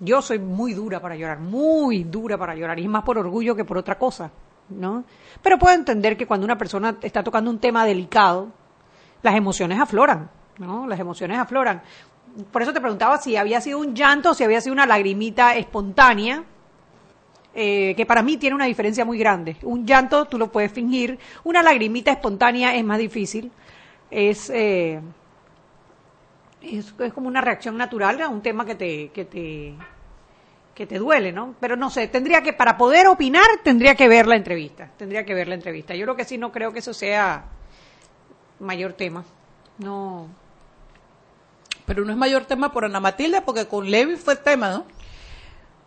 yo 0.00 0.22
soy 0.22 0.38
muy 0.38 0.72
dura 0.72 1.00
para 1.00 1.16
llorar, 1.16 1.38
muy 1.38 2.04
dura 2.04 2.38
para 2.38 2.54
llorar, 2.54 2.78
y 2.78 2.84
es 2.84 2.88
más 2.88 3.02
por 3.02 3.18
orgullo 3.18 3.54
que 3.54 3.64
por 3.64 3.78
otra 3.78 3.98
cosa, 3.98 4.30
¿no? 4.68 5.04
Pero 5.42 5.58
puedo 5.58 5.74
entender 5.74 6.16
que 6.16 6.26
cuando 6.26 6.44
una 6.44 6.58
persona 6.58 6.96
está 7.02 7.22
tocando 7.22 7.50
un 7.50 7.58
tema 7.58 7.84
delicado, 7.84 8.48
las 9.22 9.34
emociones 9.34 9.80
afloran, 9.80 10.30
¿no? 10.58 10.86
Las 10.86 10.98
emociones 10.98 11.38
afloran. 11.38 11.82
Por 12.50 12.62
eso 12.62 12.72
te 12.72 12.80
preguntaba 12.80 13.18
si 13.18 13.36
había 13.36 13.60
sido 13.60 13.78
un 13.78 13.94
llanto 13.94 14.30
o 14.30 14.34
si 14.34 14.44
había 14.44 14.60
sido 14.60 14.72
una 14.72 14.86
lagrimita 14.86 15.56
espontánea, 15.56 16.44
eh, 17.54 17.94
que 17.96 18.06
para 18.06 18.22
mí 18.22 18.38
tiene 18.38 18.56
una 18.56 18.64
diferencia 18.64 19.04
muy 19.04 19.18
grande. 19.18 19.56
Un 19.62 19.86
llanto 19.86 20.24
tú 20.24 20.38
lo 20.38 20.50
puedes 20.50 20.72
fingir, 20.72 21.18
una 21.44 21.62
lagrimita 21.62 22.10
espontánea 22.10 22.74
es 22.74 22.84
más 22.84 22.98
difícil. 22.98 23.52
Es, 24.10 24.50
eh, 24.50 25.00
es, 26.62 26.92
como 27.14 27.28
una 27.28 27.40
reacción 27.40 27.76
natural 27.76 28.20
a 28.22 28.28
un 28.28 28.40
tema 28.40 28.64
que 28.64 28.74
te, 28.74 29.08
que 29.10 29.24
te, 29.24 29.74
que 30.74 30.86
te 30.86 30.98
duele, 30.98 31.32
¿no? 31.32 31.54
Pero 31.60 31.76
no 31.76 31.90
sé, 31.90 32.08
tendría 32.08 32.42
que, 32.42 32.52
para 32.52 32.76
poder 32.76 33.06
opinar, 33.06 33.46
tendría 33.62 33.94
que 33.94 34.08
ver 34.08 34.26
la 34.26 34.36
entrevista, 34.36 34.90
tendría 34.96 35.24
que 35.24 35.34
ver 35.34 35.48
la 35.48 35.54
entrevista. 35.54 35.94
Yo 35.94 36.04
creo 36.04 36.16
que 36.16 36.24
sí, 36.24 36.38
no 36.38 36.52
creo 36.52 36.72
que 36.72 36.78
eso 36.78 36.94
sea 36.94 37.44
mayor 38.60 38.94
tema. 38.94 39.24
No. 39.78 40.28
Pero 41.92 42.06
no 42.06 42.12
es 42.12 42.16
mayor 42.16 42.46
tema 42.46 42.72
por 42.72 42.86
Ana 42.86 43.00
Matilde, 43.00 43.42
porque 43.42 43.68
con 43.68 43.90
Levi 43.90 44.16
fue 44.16 44.34
tema, 44.34 44.70
¿no? 44.70 44.86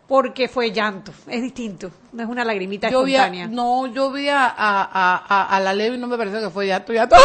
Porque 0.06 0.46
fue 0.46 0.70
llanto, 0.70 1.10
es 1.26 1.42
distinto, 1.42 1.90
no 2.12 2.22
es 2.22 2.28
una 2.28 2.44
lagrimita 2.44 2.88
yo 2.88 3.04
espontánea. 3.04 3.48
Vi 3.48 3.52
a, 3.52 3.56
no, 3.56 3.88
yo 3.88 4.12
vi 4.12 4.28
a, 4.28 4.46
a, 4.46 4.84
a, 4.86 5.56
a 5.56 5.58
la 5.58 5.74
Levi 5.74 5.98
no 5.98 6.06
me 6.06 6.16
pareció 6.16 6.38
que 6.38 6.48
fue 6.50 6.68
llanto, 6.68 6.92
llanto. 6.92 7.16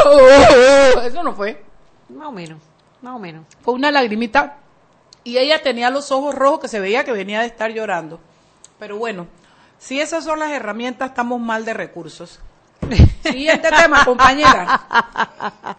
Eso 1.04 1.22
no 1.22 1.36
fue. 1.36 1.64
Más 2.10 2.30
o 2.30 2.32
menos, 2.32 2.58
más 3.04 3.14
o 3.14 3.20
menos. 3.20 3.46
Fue 3.62 3.76
una 3.76 3.92
lagrimita 3.92 4.58
y 5.24 5.38
ella 5.38 5.62
tenía 5.62 5.92
los 5.92 6.12
ojos 6.12 6.34
rojos 6.34 6.62
que 6.62 6.68
se 6.68 6.80
veía 6.80 7.04
que 7.04 7.12
venía 7.12 7.42
de 7.42 7.46
estar 7.46 7.70
llorando. 7.72 8.20
Pero 8.80 8.98
bueno, 8.98 9.28
si 9.78 10.02
esas 10.02 10.24
son 10.24 10.40
las 10.40 10.50
herramientas, 10.50 11.12
estamos 11.12 11.40
mal 11.40 11.66
de 11.66 11.76
recursos. 11.76 12.40
Siguiente 13.22 13.70
tema, 13.70 14.04
compañera. 14.06 15.78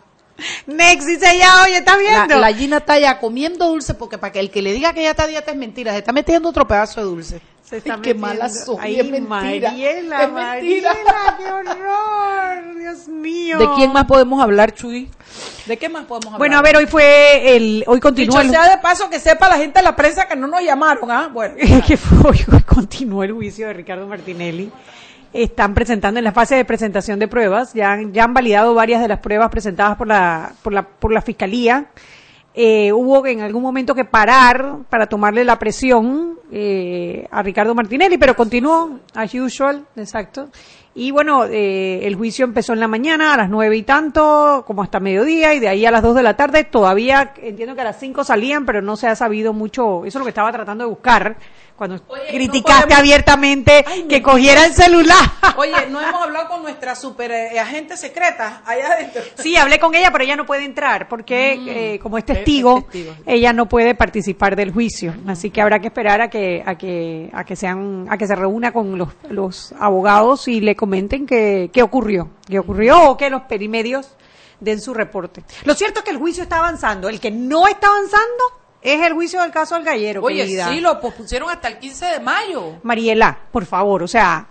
Next 0.67 1.07
dice 1.07 1.39
ya, 1.39 1.63
oye, 1.65 1.79
¿está 1.79 1.97
viendo? 1.97 2.35
La, 2.35 2.51
la, 2.51 2.57
Gina 2.57 2.79
está 2.79 2.99
ya 2.99 3.19
comiendo 3.19 3.69
dulce 3.69 3.95
porque 3.95 4.19
para 4.19 4.33
que 4.33 4.41
el 4.41 4.51
que 4.51 4.63
le 4.63 4.73
diga 4.73 4.93
que 4.93 5.01
ella 5.01 5.11
está 5.11 5.27
dieta 5.27 5.51
es 5.51 5.57
mentira, 5.57 5.93
se 5.93 5.99
está 5.99 6.13
metiendo 6.13 6.49
otro 6.49 6.67
pedazo 6.67 7.01
de 7.01 7.07
dulce. 7.07 7.41
Se 7.63 7.79
está 7.79 7.95
Ay, 7.95 8.01
qué 8.03 8.15
mala 8.15 8.49
soy, 8.49 8.77
Ay, 8.81 9.01
es 9.01 9.11
mentira. 9.11 9.29
Mariela, 9.29 10.25
es 10.25 10.33
mentira. 10.33 10.93
Mariela, 10.93 11.37
qué 11.39 11.53
horror, 11.53 12.79
Dios 12.79 13.09
mío. 13.09 13.59
¿De 13.59 13.69
quién 13.77 13.93
más 13.93 14.05
podemos 14.05 14.43
hablar, 14.43 14.75
Chuy? 14.75 15.09
¿De 15.67 15.77
qué 15.77 15.89
más 15.89 16.05
podemos 16.05 16.27
hablar? 16.27 16.39
Bueno, 16.39 16.59
a 16.59 16.63
ver, 16.63 16.77
hoy 16.77 16.87
fue 16.87 17.57
el, 17.57 17.85
hoy 17.87 18.01
continuó 18.01 18.37
Dicho 18.37 18.47
el... 18.47 18.51
sea 18.51 18.69
de 18.69 18.83
paso 18.83 19.09
que 19.09 19.19
sepa 19.19 19.49
la 19.49 19.57
gente 19.57 19.79
de 19.79 19.85
la 19.85 19.97
prensa 19.97 20.29
que 20.29 20.37
no 20.37 20.49
nos 20.49 20.63
llamaron, 20.63 21.11
¿ah? 21.11 21.31
Bueno. 21.33 21.55
que 21.87 21.97
fue, 21.97 22.31
hoy 22.31 22.45
continuó 22.67 23.25
el 23.25 23.33
juicio 23.33 23.69
de 23.69 23.73
Ricardo 23.73 24.07
Martinelli 24.07 24.71
están 25.33 25.75
presentando 25.75 26.19
en 26.19 26.25
la 26.25 26.33
fase 26.33 26.55
de 26.55 26.65
presentación 26.65 27.19
de 27.19 27.29
pruebas. 27.29 27.75
Ya, 27.75 27.93
han, 27.93 28.13
ya 28.13 28.25
han 28.25 28.35
validado 28.35 28.75
varias 28.75 29.01
de 29.01 29.09
las 29.09 29.21
pruebas 29.21 29.51
presentadas 29.51 29.97
por 29.97 30.07
la, 30.07 30.53
por 30.63 30.73
la, 30.73 30.83
por 30.83 31.13
la 31.13 31.23
fiscalía. 31.23 31.87
Eh, 32.55 32.93
hubo 32.93 33.27
en 33.27 33.41
algún 33.41 33.63
momento 33.63 33.95
que 33.95 34.05
parar 34.05 34.81
para 34.91 35.07
tomarle 35.07 35.43
la 35.43 35.59
presión 35.59 36.39
eh, 36.51 37.27
a 37.31 37.43
Ricardo 37.43 37.75
Martinelli, 37.75 38.19
pero 38.19 38.37
continuó, 38.37 39.01
as 39.15 39.33
usual, 39.35 39.87
exacto. 39.97 40.51
Y 40.95 41.11
bueno, 41.11 41.47
eh, 41.47 42.01
el 42.07 42.17
juicio 42.17 42.45
empezó 42.45 42.75
en 42.75 42.81
la 42.81 42.89
mañana, 42.89 43.33
a 43.33 43.39
las 43.39 43.49
nueve 43.49 43.79
y 43.79 43.83
tanto, 43.83 44.65
como 44.67 44.83
hasta 44.83 45.01
mediodía, 45.01 45.55
y 45.55 45.61
de 45.61 45.69
ahí 45.69 45.87
a 45.87 45.91
las 45.91 46.03
dos 46.03 46.15
de 46.15 46.23
la 46.23 46.37
tarde. 46.37 46.65
Todavía 46.65 47.33
entiendo 47.41 47.75
que 47.75 47.81
a 47.81 47.85
las 47.85 47.99
cinco 47.99 48.23
salían, 48.25 48.67
pero 48.67 48.83
no 48.83 48.97
se 48.97 49.09
ha 49.09 49.17
sabido 49.17 49.55
mucho. 49.55 50.05
Eso 50.05 50.19
es 50.19 50.21
lo 50.21 50.25
que 50.25 50.29
estaba 50.29 50.53
tratando 50.53 50.85
de 50.85 50.91
buscar 50.91 51.37
cuando 51.77 52.01
Oye, 52.09 52.23
criticaste 52.29 52.73
no 52.73 52.81
podemos... 52.83 52.99
abiertamente 52.99 53.85
Ay, 53.87 54.03
que 54.05 54.23
cogiera 54.23 54.67
el 54.67 54.73
celular. 54.73 55.19
Oye, 55.57 55.87
no 55.91 56.01
hemos 56.01 56.23
hablado 56.23 56.49
con 56.49 56.63
nuestra 56.63 56.95
super 56.95 57.31
eh, 57.31 57.59
agente 57.59 57.97
secreta 57.97 58.63
allá 58.65 58.93
adentro. 58.93 59.23
Sí, 59.37 59.57
hablé 59.57 59.79
con 59.79 59.95
ella, 59.95 60.11
pero 60.11 60.25
ella 60.25 60.37
no 60.37 60.47
puede 60.47 60.65
entrar 60.65 61.09
porque 61.09 61.57
mm, 61.59 61.69
eh, 61.69 61.99
como 62.03 62.19
es 62.19 62.25
testigo, 62.25 62.79
es 62.79 62.85
testigo, 62.85 63.15
ella 63.27 63.53
no 63.53 63.69
puede 63.69 63.95
participar 63.95 64.57
del 64.57 64.73
juicio. 64.73 65.15
Mm. 65.25 65.31
Así 65.31 65.51
que 65.51 65.61
habrá 65.61 65.81
que 65.81 65.89
esperar 65.89 66.21
a 66.21 66.31
que 66.31 66.63
a 66.65 66.77
que 66.77 67.31
a 67.33 67.45
que 67.45 67.57
sean 67.57 68.07
a 68.09 68.17
que 68.17 68.27
se 68.27 68.35
reúna 68.35 68.73
con 68.73 68.99
los, 68.99 69.09
los 69.29 69.73
abogados 69.79 70.49
y 70.49 70.61
le 70.61 70.77
comenten 70.77 71.27
qué 71.27 71.71
qué 71.73 71.83
ocurrió, 71.83 72.31
qué 72.49 72.59
ocurrió 72.59 73.11
o 73.11 73.17
que 73.17 73.31
los 73.31 73.43
perimedios 73.43 74.17
den 74.63 74.81
su 74.81 74.95
reporte. 74.95 75.43
Lo 75.65 75.75
cierto 75.75 76.01
es 76.01 76.05
que 76.05 76.13
el 76.13 76.19
juicio 76.19 76.45
está 76.45 76.59
avanzando. 76.59 77.09
El 77.09 77.21
que 77.21 77.31
no 77.31 77.67
está 77.67 77.89
avanzando 77.89 78.62
es 78.83 79.01
el 79.01 79.13
juicio 79.13 79.41
del 79.41 79.51
caso 79.51 79.77
del 79.77 79.85
gallero. 79.85 80.23
Oye, 80.23 80.43
querida. 80.43 80.69
sí, 80.69 80.81
lo 80.81 81.01
pospusieron 81.01 81.49
hasta 81.51 81.69
el 81.69 81.79
15 81.79 82.07
de 82.07 82.21
mayo. 82.21 82.81
Mariela, 82.83 83.39
por 83.51 83.65
favor, 83.65 84.03
o 84.03 84.09
sea, 84.09 84.47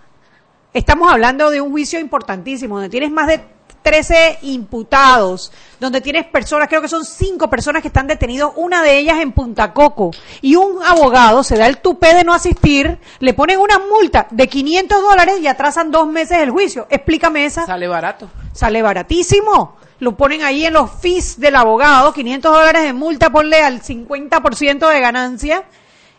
estamos 0.72 1.12
hablando 1.12 1.50
de 1.50 1.60
un 1.60 1.70
juicio 1.70 2.00
importantísimo, 2.00 2.76
donde 2.76 2.88
tienes 2.88 3.10
más 3.10 3.26
de 3.26 3.44
13 3.82 4.38
imputados, 4.42 5.52
donde 5.80 6.00
tienes 6.00 6.24
personas, 6.26 6.68
creo 6.68 6.80
que 6.80 6.88
son 6.88 7.04
cinco 7.04 7.50
personas 7.50 7.82
que 7.82 7.88
están 7.88 8.06
detenidos, 8.06 8.52
una 8.56 8.82
de 8.82 8.98
ellas 8.98 9.20
en 9.20 9.32
Punta 9.32 9.72
Coco, 9.72 10.12
y 10.40 10.54
un 10.56 10.82
abogado 10.84 11.42
se 11.42 11.56
da 11.56 11.66
el 11.66 11.78
tupé 11.78 12.14
de 12.14 12.24
no 12.24 12.32
asistir, 12.32 12.98
le 13.18 13.34
ponen 13.34 13.58
una 13.58 13.78
multa 13.78 14.28
de 14.30 14.48
500 14.48 15.02
dólares 15.02 15.40
y 15.40 15.46
atrasan 15.46 15.90
dos 15.90 16.06
meses 16.06 16.38
el 16.38 16.50
juicio. 16.50 16.86
Explícame 16.90 17.44
esa. 17.44 17.66
Sale 17.66 17.88
barato. 17.88 18.30
Sale 18.52 18.82
baratísimo 18.82 19.76
lo 20.02 20.16
ponen 20.16 20.42
ahí 20.42 20.66
en 20.66 20.72
los 20.72 20.90
fees 20.90 21.38
del 21.38 21.54
abogado, 21.54 22.12
500 22.12 22.52
dólares 22.52 22.82
de 22.82 22.92
multa, 22.92 23.30
ponle 23.30 23.62
al 23.62 23.82
50% 23.82 24.88
de 24.88 25.00
ganancia 25.00 25.62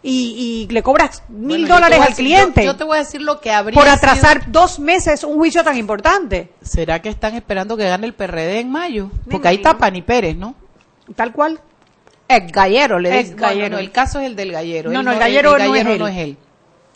y, 0.02 0.68
y, 0.70 0.74
le 0.74 0.82
cobras 0.82 1.22
mil 1.28 1.64
bueno, 1.64 1.76
dólares 1.76 2.00
al 2.00 2.08
decir, 2.08 2.26
cliente. 2.26 2.64
Yo, 2.64 2.72
yo, 2.72 2.78
te 2.78 2.86
voy 2.86 2.96
a 2.96 3.00
decir 3.00 3.22
lo 3.22 3.42
que 3.42 3.52
habría 3.52 3.78
Por 3.78 3.90
atrasar 3.90 4.40
sido... 4.40 4.62
dos 4.62 4.80
meses 4.80 5.26
un 5.26 5.36
juicio 5.36 5.66
tan 5.66 5.78
importante. 5.78 6.54
¿Será 6.62 7.02
que 7.02 7.10
están 7.10 7.36
esperando 7.36 7.76
que 7.76 7.84
gane 7.84 8.08
el 8.08 8.14
PRD 8.14 8.62
en 8.62 8.72
mayo? 8.72 9.12
Porque 9.30 9.50
ahí 9.50 9.58
está 9.58 9.78
Pani 9.78 10.02
Pérez, 10.02 10.38
¿no? 10.38 10.56
Tal 11.18 11.34
cual. 11.34 11.60
El 12.30 12.50
gallero, 12.54 13.00
le 13.00 13.12
dicen. 13.12 13.36
gallero. 13.36 13.68
No, 13.68 13.76
no, 13.76 13.80
el 13.80 13.92
caso 13.92 14.22
es 14.22 14.28
el 14.28 14.38
del 14.38 14.54
gallero. 14.54 14.92
No, 14.92 15.04
no, 15.04 15.12
el, 15.12 15.20
gallero, 15.20 15.58
el, 15.58 15.62
el 15.62 15.68
gallero 15.68 15.98
no, 15.98 16.08
es 16.08 16.18
él. 16.20 16.38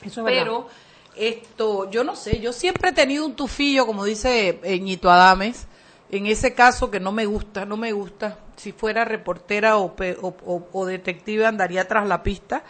Eso 0.04 0.26
es 0.26 0.34
Pero 0.34 0.70
esto, 1.18 1.92
yo 1.92 2.06
no 2.06 2.16
sé, 2.16 2.40
yo 2.40 2.54
siempre 2.54 2.92
he 2.92 2.94
tenido 2.94 3.26
un 3.26 3.36
tufillo, 3.36 3.86
como 3.86 4.06
dice 4.06 4.62
Ñito 4.82 5.12
Adames, 5.12 5.68
en 6.10 6.26
ese 6.26 6.54
caso 6.54 6.90
que 6.90 7.00
no 7.00 7.12
me 7.12 7.26
gusta, 7.26 7.66
no 7.66 7.76
me 7.78 7.92
gusta. 7.92 8.40
Si 8.56 8.72
fuera 8.72 9.04
reportera 9.04 9.78
o, 9.78 9.94
o, 10.72 10.86
detective 10.86 11.46
andaría 11.46 11.88
tras 11.88 12.08
la 12.08 12.24
pista. 12.24 12.64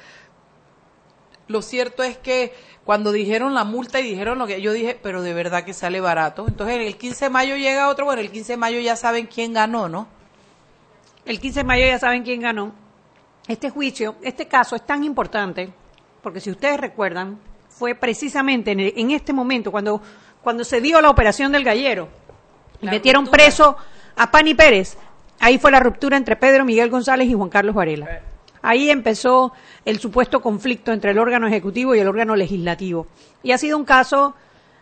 Lo 1.48 1.62
cierto 1.62 2.04
es 2.04 2.18
que 2.18 2.54
cuando 2.84 3.12
dijeron 3.12 3.54
la 3.54 3.64
multa 3.64 4.00
y 4.00 4.04
dijeron 4.04 4.40
lo 4.40 4.48
que 4.48 4.62
yo 4.62 4.74
dije, 4.74 5.00
pero 5.02 5.22
de 5.22 5.34
verdad 5.34 5.64
que 5.64 5.74
sale 5.74 6.02
barato. 6.02 6.46
Entonces 6.48 6.78
el 6.80 6.98
15 6.98 7.26
de 7.26 7.30
mayo 7.30 7.56
llega 7.56 7.90
otro, 7.90 8.06
bueno, 8.06 8.22
el 8.22 8.32
15 8.32 8.54
de 8.54 8.58
mayo 8.58 8.80
ya 8.80 8.96
saben 8.96 9.28
quién 9.28 9.54
ganó, 9.54 9.88
¿no? 9.88 10.08
El 11.24 11.40
15 11.40 11.60
de 11.60 11.64
mayo 11.64 11.86
ya 11.86 12.00
saben 12.00 12.24
quién 12.24 12.42
ganó. 12.42 12.74
Este 13.48 13.70
juicio, 13.70 14.16
este 14.24 14.48
caso 14.48 14.76
es 14.76 14.86
tan 14.86 15.06
importante, 15.06 15.72
porque 16.22 16.42
si 16.42 16.50
ustedes 16.50 16.80
recuerdan, 16.80 17.40
fue 17.70 17.96
precisamente 17.96 18.72
en, 18.72 18.80
en 18.80 19.12
este 19.12 19.32
momento 19.32 19.72
cuando, 19.72 20.02
cuando 20.42 20.66
se 20.66 20.82
dio 20.82 21.00
la 21.00 21.10
operación 21.10 21.54
del 21.54 21.64
gallero 21.64 22.10
y 22.82 22.88
metieron 22.88 23.26
ruptura. 23.26 23.44
preso 23.44 23.78
a 24.16 24.32
Pani 24.32 24.54
Pérez. 24.54 24.98
Ahí 25.40 25.58
fue 25.58 25.72
la 25.72 25.80
ruptura 25.80 26.18
entre 26.18 26.36
Pedro 26.36 26.66
Miguel 26.66 26.90
González 26.90 27.28
y 27.28 27.34
Juan 27.34 27.50
Carlos 27.50 27.76
Varela. 27.76 28.22
Ahí 28.62 28.90
empezó 28.90 29.54
el 29.86 30.00
supuesto 30.00 30.42
conflicto 30.42 30.92
entre 30.92 31.12
el 31.12 31.20
órgano 31.20 31.48
ejecutivo 31.48 31.96
y 31.96 32.00
el 32.00 32.08
órgano 32.08 32.36
legislativo. 32.36 33.08
Y 33.44 33.52
ha 33.52 33.58
sido 33.58 33.78
un 33.78 33.86
caso 33.86 34.34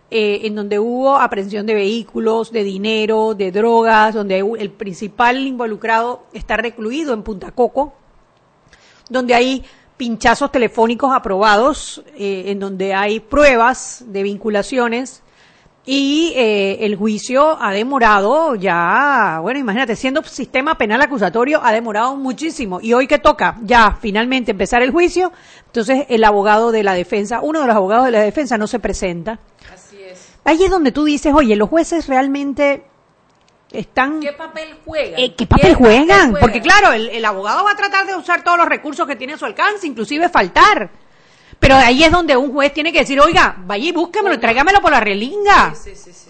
eh, 0.09 0.41
en 0.43 0.55
donde 0.55 0.79
hubo 0.79 1.17
aprehensión 1.17 1.65
de 1.65 1.73
vehículos, 1.73 2.51
de 2.51 2.63
dinero, 2.63 3.33
de 3.33 3.51
drogas, 3.51 4.13
donde 4.13 4.39
el 4.39 4.71
principal 4.71 5.45
involucrado 5.45 6.25
está 6.31 6.57
recluido 6.57 7.13
en 7.13 7.23
Punta 7.23 7.51
Coco, 7.51 7.93
donde 9.09 9.33
hay 9.35 9.65
pinchazos 9.97 10.51
telefónicos 10.51 11.13
aprobados 11.13 12.03
eh, 12.17 12.45
en 12.47 12.59
donde 12.59 12.93
hay 12.93 13.19
pruebas 13.19 14.03
de 14.07 14.23
vinculaciones 14.23 15.21
y 15.85 16.33
eh, 16.35 16.77
el 16.81 16.95
juicio 16.95 17.61
ha 17.61 17.71
demorado 17.71 18.55
ya, 18.55 19.37
bueno, 19.41 19.59
imagínate, 19.59 19.95
siendo 19.95 20.23
sistema 20.23 20.77
penal 20.77 21.01
acusatorio 21.01 21.61
ha 21.63 21.71
demorado 21.71 22.15
muchísimo. 22.15 22.79
Y 22.81 22.93
hoy 22.93 23.05
que 23.07 23.19
toca 23.19 23.57
ya 23.61 23.95
finalmente 24.01 24.51
empezar 24.51 24.81
el 24.81 24.91
juicio, 24.91 25.31
entonces 25.67 26.05
el 26.09 26.23
abogado 26.23 26.71
de 26.71 26.81
la 26.81 26.93
defensa, 26.93 27.39
uno 27.41 27.61
de 27.61 27.67
los 27.67 27.75
abogados 27.75 28.05
de 28.05 28.11
la 28.11 28.21
defensa 28.21 28.57
no 28.57 28.65
se 28.65 28.79
presenta. 28.79 29.39
Así 29.71 29.97
es. 30.01 30.33
Ahí 30.43 30.63
es 30.63 30.71
donde 30.71 30.91
tú 30.91 31.03
dices, 31.05 31.31
oye, 31.35 31.55
los 31.55 31.69
jueces 31.69 32.07
realmente 32.07 32.83
están... 33.71 34.21
¿Qué 34.21 34.33
papel 34.33 34.77
juegan? 34.83 35.19
Eh, 35.19 35.35
¿Qué 35.35 35.45
papel 35.45 35.75
juegan? 35.75 36.35
Porque 36.39 36.61
claro, 36.61 36.93
el, 36.93 37.09
el 37.09 37.23
abogado 37.25 37.63
va 37.63 37.71
a 37.71 37.75
tratar 37.75 38.07
de 38.07 38.15
usar 38.15 38.43
todos 38.43 38.57
los 38.57 38.67
recursos 38.67 39.05
que 39.05 39.15
tiene 39.15 39.33
a 39.33 39.37
su 39.37 39.45
alcance, 39.45 39.85
inclusive 39.85 40.29
faltar. 40.29 41.04
Pero 41.59 41.75
ahí 41.75 42.03
es 42.03 42.11
donde 42.11 42.35
un 42.37 42.51
juez 42.51 42.73
tiene 42.73 42.91
que 42.91 42.99
decir, 42.99 43.19
oiga, 43.19 43.55
vaya 43.65 43.89
y 43.89 43.91
búsquemelo, 43.91 44.39
tráigamelo 44.39 44.81
por 44.81 44.91
la 44.91 44.99
relinga. 44.99 45.73
Sí, 45.75 45.95
sí, 45.95 46.11
sí. 46.13 46.25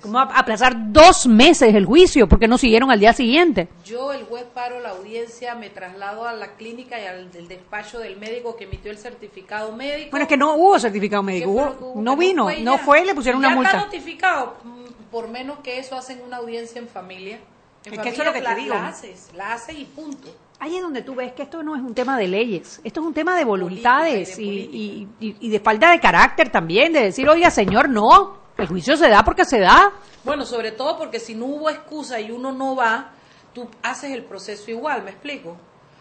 ¿Cómo 0.00 0.20
aplazar 0.20 0.74
dos 0.92 1.26
meses 1.26 1.74
el 1.74 1.84
juicio? 1.84 2.28
porque 2.28 2.46
no 2.46 2.56
siguieron 2.56 2.90
al 2.90 3.00
día 3.00 3.12
siguiente? 3.12 3.68
Yo, 3.84 4.12
el 4.12 4.24
juez, 4.24 4.44
paro 4.54 4.80
la 4.80 4.90
audiencia, 4.90 5.54
me 5.54 5.70
traslado 5.70 6.26
a 6.26 6.32
la 6.32 6.52
clínica 6.52 7.00
y 7.00 7.04
al 7.04 7.32
del 7.32 7.48
despacho 7.48 7.98
del 7.98 8.16
médico 8.16 8.56
que 8.56 8.64
emitió 8.64 8.90
el 8.90 8.98
certificado 8.98 9.72
médico. 9.72 10.10
Bueno, 10.12 10.22
es 10.24 10.28
que 10.28 10.36
no 10.36 10.54
hubo 10.54 10.78
certificado 10.78 11.22
médico, 11.22 11.94
no 11.96 12.16
vino, 12.16 12.44
fue 12.44 12.60
no 12.60 12.78
fue, 12.78 13.04
le 13.04 13.14
pusieron 13.14 13.42
Ya 13.42 13.48
una 13.48 13.56
está 13.62 13.78
multa. 13.78 13.86
notificado. 13.86 14.56
Mm, 14.62 14.84
Por 15.10 15.28
menos 15.28 15.58
que 15.60 15.78
eso 15.78 15.96
hacen 15.96 16.20
una 16.24 16.36
audiencia 16.36 16.78
en 16.80 16.88
familia. 16.88 17.40
En 17.84 17.94
Es 17.94 18.00
que 18.00 18.08
eso 18.10 18.22
es 18.22 18.26
lo 18.28 18.32
que 18.32 18.42
te 18.42 18.54
digo. 18.54 18.74
La 18.74 18.88
haces, 18.88 19.30
la 19.34 19.52
haces 19.54 19.78
y 19.78 19.84
punto. 19.84 20.28
Ahí 20.60 20.76
es 20.76 20.82
donde 20.82 21.02
tú 21.02 21.14
ves 21.14 21.32
que 21.32 21.42
esto 21.42 21.62
no 21.62 21.76
es 21.76 21.82
un 21.82 21.94
tema 21.94 22.18
de 22.18 22.26
leyes, 22.26 22.80
esto 22.82 23.00
es 23.00 23.06
un 23.06 23.14
tema 23.14 23.36
de 23.36 23.44
voluntades 23.44 24.38
y, 24.40 24.42
y- 24.50 25.08
y- 25.20 25.36
y 25.40 25.48
de 25.50 25.60
falta 25.60 25.90
de 25.92 26.00
carácter 26.00 26.50
también, 26.50 26.92
de 26.92 27.02
decir, 27.04 27.28
oiga, 27.28 27.48
señor, 27.50 27.88
no, 27.88 28.36
el 28.56 28.66
juicio 28.66 28.96
se 28.96 29.08
da 29.08 29.22
porque 29.24 29.44
se 29.44 29.60
da. 29.60 29.92
Bueno, 30.24 30.44
sobre 30.44 30.72
todo 30.72 30.98
porque 30.98 31.20
si 31.20 31.34
no 31.36 31.46
hubo 31.46 31.70
excusa 31.70 32.18
y 32.20 32.32
uno 32.32 32.50
no 32.52 32.74
va, 32.74 33.12
tú 33.54 33.68
haces 33.84 34.10
el 34.10 34.24
proceso 34.24 34.68
igual, 34.72 35.04
¿me 35.04 35.10
explico? 35.12 35.56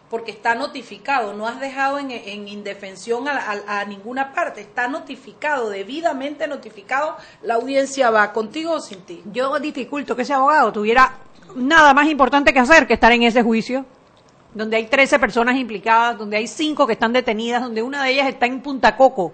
Porque 0.10 0.32
está 0.32 0.56
notificado, 0.56 1.34
no 1.34 1.48
has 1.48 1.60
dejado 1.60 2.00
en, 2.00 2.10
en 2.10 2.48
indefensión 2.48 3.28
a, 3.28 3.38
a- 3.68 3.82
a 3.82 3.86
ninguna 3.86 4.34
parte, 4.34 4.62
está 4.62 4.88
notificado, 4.88 5.70
debidamente 5.70 6.48
notificado, 6.48 7.16
la 7.44 7.56
audiencia 7.56 8.10
va 8.10 8.34
contigo 8.34 8.72
o 8.72 8.80
sin 8.80 9.02
ti. 9.02 9.22
Yo 9.32 9.60
dificulto 9.60 10.16
que 10.16 10.24
ese 10.24 10.34
abogado 10.34 10.72
tuviera 10.72 11.14
nada 11.56 11.94
más 11.94 12.08
importante 12.08 12.54
que 12.54 12.60
hacer 12.60 12.88
que 12.88 12.94
estar 12.96 13.12
en 13.12 13.22
ese 13.22 13.44
juicio, 13.44 13.86
donde 14.54 14.78
hay 14.78 14.88
13 14.88 15.20
personas 15.20 15.56
implicadas, 15.56 16.18
donde 16.18 16.38
hay 16.38 16.48
5 16.48 16.88
que 16.88 16.94
están 16.94 17.14
detenidas, 17.14 17.62
donde 17.62 17.82
una 17.82 18.04
de 18.04 18.12
ellas 18.12 18.28
está 18.28 18.46
en 18.46 18.62
Punta 18.62 18.96
Coco, 18.96 19.34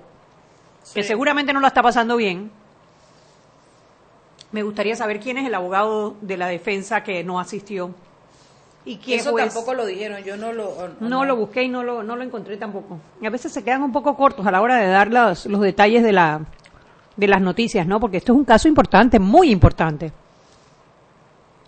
que 0.94 1.04
seguramente 1.04 1.54
no 1.54 1.60
la 1.60 1.68
está 1.68 1.82
pasando 1.82 2.18
bien. 2.18 2.52
Me 4.52 4.64
gustaría 4.64 4.96
saber 4.96 5.20
quién 5.20 5.38
es 5.38 5.48
el 5.48 5.56
abogado 5.56 6.16
de 6.22 6.38
la 6.38 6.48
defensa 6.48 7.04
que 7.04 7.24
no 7.24 7.40
asistió. 7.40 7.92
Y 8.86 8.98
quién 8.98 9.22
Eso 9.22 9.32
juez. 9.32 9.46
tampoco 9.46 9.74
lo 9.74 9.86
dijeron, 9.86 10.22
yo 10.24 10.36
no 10.36 10.52
lo... 10.52 10.90
No 11.00 11.24
lo 11.24 11.38
busqué 11.38 11.64
y 11.64 11.70
no 11.70 11.84
lo, 11.84 12.04
no 12.04 12.16
lo 12.16 12.24
encontré 12.24 12.58
tampoco. 12.58 13.00
Y 13.22 13.26
a 13.26 13.30
veces 13.30 13.52
se 13.54 13.64
quedan 13.64 13.82
un 13.82 13.94
poco 13.94 14.16
cortos 14.16 14.46
a 14.46 14.52
la 14.52 14.62
hora 14.62 14.76
de 14.78 14.88
dar 14.88 15.10
los, 15.10 15.46
los 15.46 15.62
detalles 15.62 16.04
de, 16.04 16.12
la, 16.12 16.42
de 17.16 17.28
las 17.28 17.42
noticias, 17.42 17.88
¿no? 17.88 18.00
Porque 18.00 18.18
esto 18.18 18.34
es 18.34 18.38
un 18.38 18.46
caso 18.46 18.68
importante, 18.68 19.20
muy 19.20 19.52
importante. 19.52 20.12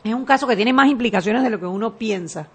Es 0.04 0.14
un 0.14 0.26
caso 0.26 0.46
que 0.46 0.56
tiene 0.56 0.74
más 0.74 0.88
implicaciones 0.90 1.42
de 1.42 1.50
lo 1.50 1.60
que 1.60 1.66
uno 1.66 1.94
piensa. 1.94 2.48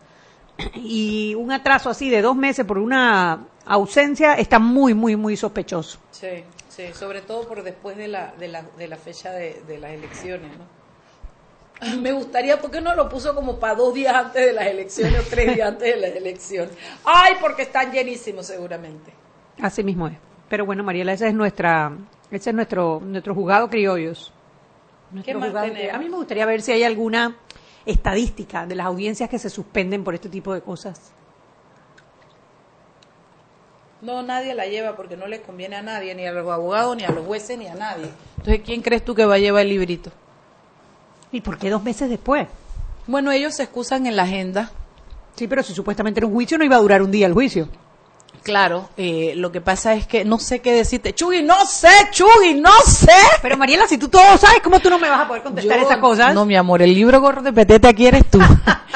Y 0.74 1.34
un 1.34 1.52
atraso 1.52 1.90
así 1.90 2.10
de 2.10 2.22
dos 2.22 2.36
meses 2.36 2.64
por 2.64 2.78
una 2.78 3.46
ausencia 3.66 4.34
está 4.34 4.58
muy, 4.58 4.94
muy, 4.94 5.16
muy 5.16 5.36
sospechoso. 5.36 5.98
Sí, 6.10 6.44
sí, 6.68 6.84
sobre 6.94 7.22
todo 7.22 7.46
por 7.46 7.62
después 7.62 7.96
de 7.96 8.08
la, 8.08 8.32
de 8.38 8.48
la, 8.48 8.62
de 8.62 8.88
la 8.88 8.96
fecha 8.96 9.30
de, 9.32 9.62
de 9.66 9.78
las 9.78 9.92
elecciones, 9.92 10.50
¿no? 10.56 10.80
Me 12.00 12.12
gustaría, 12.12 12.60
¿por 12.60 12.70
qué 12.70 12.80
no 12.80 12.94
lo 12.94 13.08
puso 13.08 13.34
como 13.34 13.58
para 13.58 13.74
dos 13.74 13.94
días 13.94 14.14
antes 14.14 14.44
de 14.44 14.52
las 14.52 14.66
elecciones 14.66 15.20
o 15.20 15.30
tres 15.30 15.54
días 15.54 15.68
antes 15.68 15.94
de 15.94 16.00
las 16.00 16.16
elecciones? 16.16 16.74
Ay, 17.04 17.34
porque 17.40 17.62
están 17.62 17.90
llenísimos 17.90 18.46
seguramente. 18.46 19.12
Así 19.60 19.82
mismo 19.82 20.08
es. 20.08 20.14
Pero 20.48 20.66
bueno, 20.66 20.82
Mariela, 20.82 21.12
ese 21.12 21.28
es 21.28 21.34
nuestra, 21.34 21.92
ese 22.30 22.50
es 22.50 22.56
nuestro, 22.56 23.00
nuestro 23.02 23.34
jugado 23.34 23.70
criollos. 23.70 24.32
¿Qué 25.24 25.32
Nuestro 25.34 25.40
más 25.40 25.48
jugado. 25.50 25.72
A 25.92 25.98
mí 25.98 26.08
me 26.08 26.16
gustaría 26.16 26.46
ver 26.46 26.62
si 26.62 26.72
hay 26.72 26.84
alguna 26.84 27.36
estadística 27.86 28.66
de 28.66 28.74
las 28.74 28.86
audiencias 28.86 29.28
que 29.28 29.38
se 29.38 29.50
suspenden 29.50 30.04
por 30.04 30.14
este 30.14 30.28
tipo 30.28 30.52
de 30.54 30.60
cosas. 30.60 31.12
No, 34.02 34.22
nadie 34.22 34.54
la 34.54 34.66
lleva 34.66 34.96
porque 34.96 35.16
no 35.16 35.26
le 35.26 35.42
conviene 35.42 35.76
a 35.76 35.82
nadie, 35.82 36.14
ni 36.14 36.26
a 36.26 36.32
los 36.32 36.50
abogados, 36.50 36.96
ni 36.96 37.04
a 37.04 37.10
los 37.10 37.26
jueces, 37.26 37.58
ni 37.58 37.66
a 37.66 37.74
nadie. 37.74 38.10
Entonces, 38.38 38.62
¿quién 38.64 38.80
crees 38.80 39.04
tú 39.04 39.14
que 39.14 39.26
va 39.26 39.34
a 39.34 39.38
llevar 39.38 39.62
el 39.62 39.68
librito? 39.68 40.10
¿Y 41.32 41.42
por 41.42 41.58
qué 41.58 41.68
dos 41.68 41.82
meses 41.82 42.08
después? 42.08 42.48
Bueno, 43.06 43.30
ellos 43.30 43.54
se 43.54 43.64
excusan 43.64 44.06
en 44.06 44.16
la 44.16 44.22
agenda. 44.22 44.70
Sí, 45.36 45.46
pero 45.46 45.62
si 45.62 45.74
supuestamente 45.74 46.20
era 46.20 46.26
un 46.26 46.32
juicio, 46.32 46.56
no 46.56 46.64
iba 46.64 46.76
a 46.76 46.80
durar 46.80 47.02
un 47.02 47.10
día 47.10 47.26
el 47.26 47.34
juicio. 47.34 47.68
Claro, 48.42 48.88
eh, 48.96 49.34
lo 49.36 49.52
que 49.52 49.60
pasa 49.60 49.92
es 49.94 50.06
que 50.06 50.24
no 50.24 50.38
sé 50.38 50.60
qué 50.60 50.72
decirte. 50.72 51.14
Chugui, 51.14 51.42
no 51.42 51.66
sé, 51.66 51.90
Chugui, 52.10 52.54
no 52.54 52.72
sé. 52.86 53.12
Pero 53.42 53.56
Mariela, 53.58 53.86
si 53.86 53.98
tú 53.98 54.08
todo 54.08 54.38
sabes, 54.38 54.60
¿cómo 54.62 54.80
tú 54.80 54.88
no 54.88 54.98
me 54.98 55.10
vas 55.10 55.20
a 55.20 55.28
poder 55.28 55.42
contestar 55.42 55.78
Yo- 55.78 55.84
esas 55.84 55.98
cosas? 55.98 56.34
No, 56.34 56.46
mi 56.46 56.56
amor, 56.56 56.80
el 56.80 56.94
libro 56.94 57.20
gordo 57.20 57.42
de 57.42 57.52
petete 57.52 57.86
aquí 57.88 58.06
eres 58.06 58.24
tú. 58.30 58.40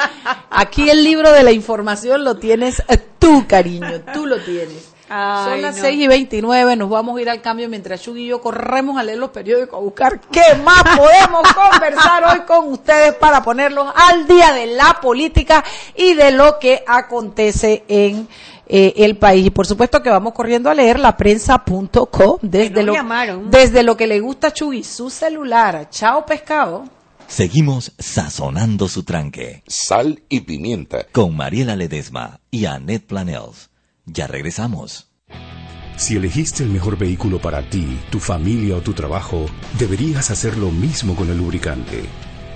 aquí 0.49 0.89
el 0.89 1.03
libro 1.03 1.31
de 1.31 1.43
la 1.43 1.51
información 1.51 2.23
lo 2.23 2.37
tienes 2.37 2.81
tú, 3.19 3.45
cariño, 3.47 4.01
tú 4.13 4.25
lo 4.25 4.37
tienes. 4.41 4.91
Ay, 5.07 5.51
Son 5.51 5.61
las 5.61 5.75
no. 5.75 5.81
6 5.83 5.99
y 5.99 6.07
29, 6.07 6.75
nos 6.77 6.89
vamos 6.89 7.15
a 7.15 7.21
ir 7.21 7.29
al 7.29 7.39
cambio 7.39 7.69
mientras 7.69 8.01
Chugui 8.01 8.23
y 8.23 8.27
yo 8.29 8.41
corremos 8.41 8.97
a 8.97 9.03
leer 9.03 9.19
los 9.19 9.29
periódicos 9.29 9.77
a 9.77 9.81
buscar 9.83 10.19
qué 10.31 10.55
más 10.63 10.81
podemos 10.97 11.43
conversar 11.53 12.23
hoy 12.23 12.39
con 12.47 12.69
ustedes 12.71 13.13
para 13.13 13.43
ponerlos 13.43 13.87
al 13.95 14.25
día 14.27 14.51
de 14.53 14.65
la 14.65 14.99
política 15.01 15.63
y 15.95 16.15
de 16.15 16.31
lo 16.31 16.57
que 16.57 16.83
acontece 16.87 17.83
en 17.87 18.27
eh, 18.67 18.93
el 18.97 19.17
país. 19.17 19.47
Y 19.47 19.49
por 19.49 19.65
supuesto 19.65 20.01
que 20.01 20.09
vamos 20.09 20.33
corriendo 20.33 20.69
a 20.69 20.73
leer 20.73 20.99
la 20.99 21.15
prensa.com 21.15 22.37
desde, 22.41 22.83
no 22.83 22.93
lo, 22.93 23.43
desde 23.49 23.83
lo 23.83 23.95
que 23.97 24.07
le 24.07 24.19
gusta 24.19 24.47
a 24.47 24.53
Chugui, 24.53 24.83
su 24.83 25.09
celular. 25.09 25.89
Chao, 25.89 26.25
pescado. 26.25 26.85
Seguimos 27.27 27.93
sazonando 27.97 28.87
su 28.87 29.03
tranque. 29.03 29.63
Sal 29.67 30.23
y 30.29 30.41
pimienta. 30.41 31.05
Con 31.11 31.35
Mariela 31.35 31.75
Ledesma 31.75 32.39
y 32.51 32.65
Annette 32.65 33.07
Planels. 33.07 33.69
Ya 34.05 34.27
regresamos. 34.27 35.09
Si 35.97 36.15
elegiste 36.17 36.63
el 36.63 36.69
mejor 36.69 36.97
vehículo 36.97 37.39
para 37.39 37.67
ti, 37.69 37.99
tu 38.11 38.19
familia 38.19 38.75
o 38.75 38.81
tu 38.81 38.93
trabajo, 38.93 39.45
deberías 39.79 40.29
hacer 40.29 40.57
lo 40.57 40.69
mismo 40.69 41.15
con 41.15 41.29
el 41.29 41.37
lubricante. 41.37 42.03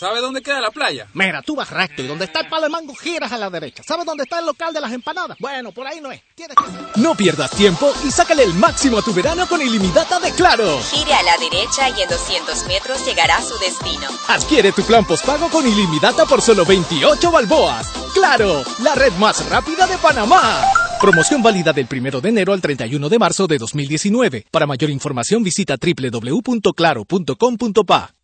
¿sabe 0.00 0.22
dónde 0.22 0.40
queda 0.40 0.62
la 0.62 0.70
playa? 0.70 1.06
Mira, 1.12 1.42
tú 1.42 1.54
vas 1.54 1.68
recto 1.68 2.02
y 2.02 2.06
donde 2.06 2.24
está 2.24 2.40
el 2.40 2.48
palo 2.48 2.62
de 2.62 2.70
mango 2.70 2.94
giras 2.94 3.30
a 3.32 3.36
la 3.36 3.50
derecha. 3.50 3.82
¿Sabes 3.86 4.06
dónde 4.06 4.22
está 4.22 4.38
el 4.38 4.46
local 4.46 4.72
de 4.72 4.80
las 4.80 4.92
empanadas? 4.92 5.36
Bueno, 5.38 5.72
por 5.72 5.86
ahí 5.86 6.00
no 6.00 6.10
es. 6.10 6.22
Tienes 6.34 6.56
que... 6.56 7.00
No 7.00 7.14
pierdas 7.14 7.50
tiempo 7.50 7.92
y 8.02 8.10
sácale 8.10 8.44
el 8.44 8.54
máximo 8.54 8.96
a 8.96 9.02
tu 9.02 9.12
verano 9.12 9.46
con 9.46 9.60
ilimitada 9.60 10.18
de 10.18 10.32
Claro. 10.32 10.80
Gire 10.90 11.12
a 11.12 11.22
la 11.22 11.36
derecha 11.36 11.90
y 11.90 12.00
en 12.00 12.08
200 12.08 12.64
metros 12.66 13.04
llegará 13.04 13.36
a 13.36 13.42
su 13.42 13.58
destino. 13.58 14.06
Adquiere 14.28 14.72
tu 14.72 14.82
plan 14.84 15.04
postpago 15.04 15.50
con 15.50 15.66
ilimitada 15.66 16.24
por 16.24 16.40
solo 16.40 16.64
28 16.64 17.30
balboas. 17.30 17.86
Claro, 18.14 18.62
la 18.82 18.94
red 18.94 19.12
más 19.14 19.46
rápida 19.50 19.86
de 19.86 19.98
Panamá. 19.98 20.62
Promoción 20.98 21.42
válida 21.42 21.74
del 21.74 21.86
1 21.90 22.22
de 22.22 22.28
enero 22.28 22.54
al 22.54 22.62
31 22.62 23.08
de 23.08 23.18
marzo 23.18 23.46
de 23.46 23.58
2019. 23.58 24.46
Para 24.50 24.66
mayor 24.66 24.88
información 24.88 25.42
visita 25.42 25.76
www.claro.com.pa. 25.76 28.14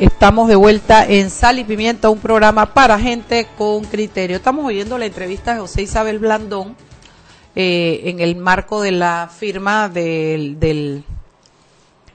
Estamos 0.00 0.48
de 0.48 0.56
vuelta 0.56 1.04
en 1.04 1.28
Sal 1.28 1.58
y 1.58 1.64
Pimienta, 1.64 2.08
un 2.08 2.20
programa 2.20 2.72
para 2.72 2.98
gente 2.98 3.46
con 3.58 3.84
criterio. 3.84 4.34
Estamos 4.34 4.64
oyendo 4.64 4.96
la 4.96 5.04
entrevista 5.04 5.52
de 5.52 5.60
José 5.60 5.82
Isabel 5.82 6.18
Blandón 6.18 6.74
eh, 7.54 8.00
en 8.04 8.20
el 8.20 8.36
marco 8.36 8.80
de 8.80 8.92
la 8.92 9.28
firma 9.30 9.90
del, 9.90 10.58
del 10.58 11.04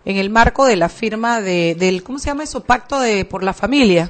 en 0.03 0.17
el 0.17 0.31
marco 0.31 0.65
de 0.65 0.77
la 0.77 0.89
firma 0.89 1.41
de, 1.41 1.75
del 1.75 2.01
¿cómo 2.01 2.17
se 2.17 2.25
llama 2.25 2.45
eso? 2.45 2.63
Pacto 2.63 2.99
de 2.99 3.23
por 3.23 3.43
la 3.43 3.53
familia. 3.53 4.09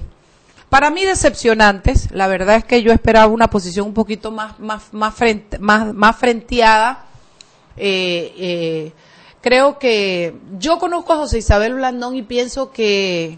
Para 0.70 0.90
mí 0.90 1.04
decepcionantes. 1.04 2.12
La 2.12 2.28
verdad 2.28 2.56
es 2.56 2.64
que 2.64 2.82
yo 2.82 2.94
esperaba 2.94 3.28
una 3.28 3.50
posición 3.50 3.88
un 3.88 3.94
poquito 3.94 4.32
más 4.32 4.58
más 4.58 4.84
más 4.94 5.14
frente, 5.14 5.60
más 5.60 5.94
más 5.94 6.16
frenteada. 6.16 7.08
Eh, 7.76 8.34
eh, 8.38 8.94
creo 9.42 9.78
que 9.80 10.34
yo 10.60 10.80
conozco 10.80 11.12
a 11.12 11.18
José 11.18 11.40
Isabel 11.40 11.74
Blandón 11.74 12.16
y 12.16 12.22
pienso 12.22 12.72
que 12.72 13.38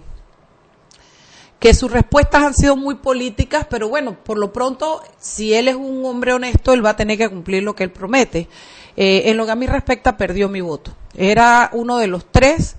que 1.59 1.73
sus 1.73 1.91
respuestas 1.91 2.43
han 2.43 2.53
sido 2.53 2.75
muy 2.75 2.95
políticas, 2.95 3.65
pero 3.69 3.89
bueno, 3.89 4.15
por 4.23 4.37
lo 4.37 4.53
pronto, 4.53 5.01
si 5.19 5.53
él 5.53 5.67
es 5.67 5.75
un 5.75 6.05
hombre 6.05 6.33
honesto, 6.33 6.73
él 6.73 6.85
va 6.85 6.91
a 6.91 6.95
tener 6.95 7.17
que 7.17 7.29
cumplir 7.29 7.63
lo 7.63 7.75
que 7.75 7.83
él 7.83 7.91
promete. 7.91 8.47
Eh, 8.95 9.29
en 9.29 9.37
lo 9.37 9.45
que 9.45 9.51
a 9.51 9.55
mí 9.55 9.67
respecta, 9.67 10.17
perdió 10.17 10.49
mi 10.49 10.61
voto. 10.61 10.91
Era 11.15 11.69
uno 11.73 11.97
de 11.97 12.07
los 12.07 12.25
tres 12.25 12.75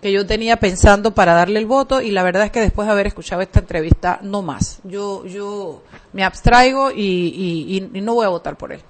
que 0.00 0.10
yo 0.10 0.26
tenía 0.26 0.56
pensando 0.56 1.14
para 1.14 1.34
darle 1.34 1.60
el 1.60 1.66
voto 1.66 2.02
y 2.02 2.10
la 2.10 2.24
verdad 2.24 2.44
es 2.44 2.50
que 2.50 2.60
después 2.60 2.86
de 2.86 2.92
haber 2.92 3.06
escuchado 3.06 3.40
esta 3.40 3.60
entrevista, 3.60 4.18
no 4.22 4.42
más. 4.42 4.80
Yo, 4.82 5.24
yo 5.24 5.84
me 6.12 6.24
abstraigo 6.24 6.90
y, 6.90 7.88
no 7.92 8.14
voy 8.14 8.26
a 8.26 8.30
votar 8.30 8.56
por 8.56 8.72
él. 8.72 8.80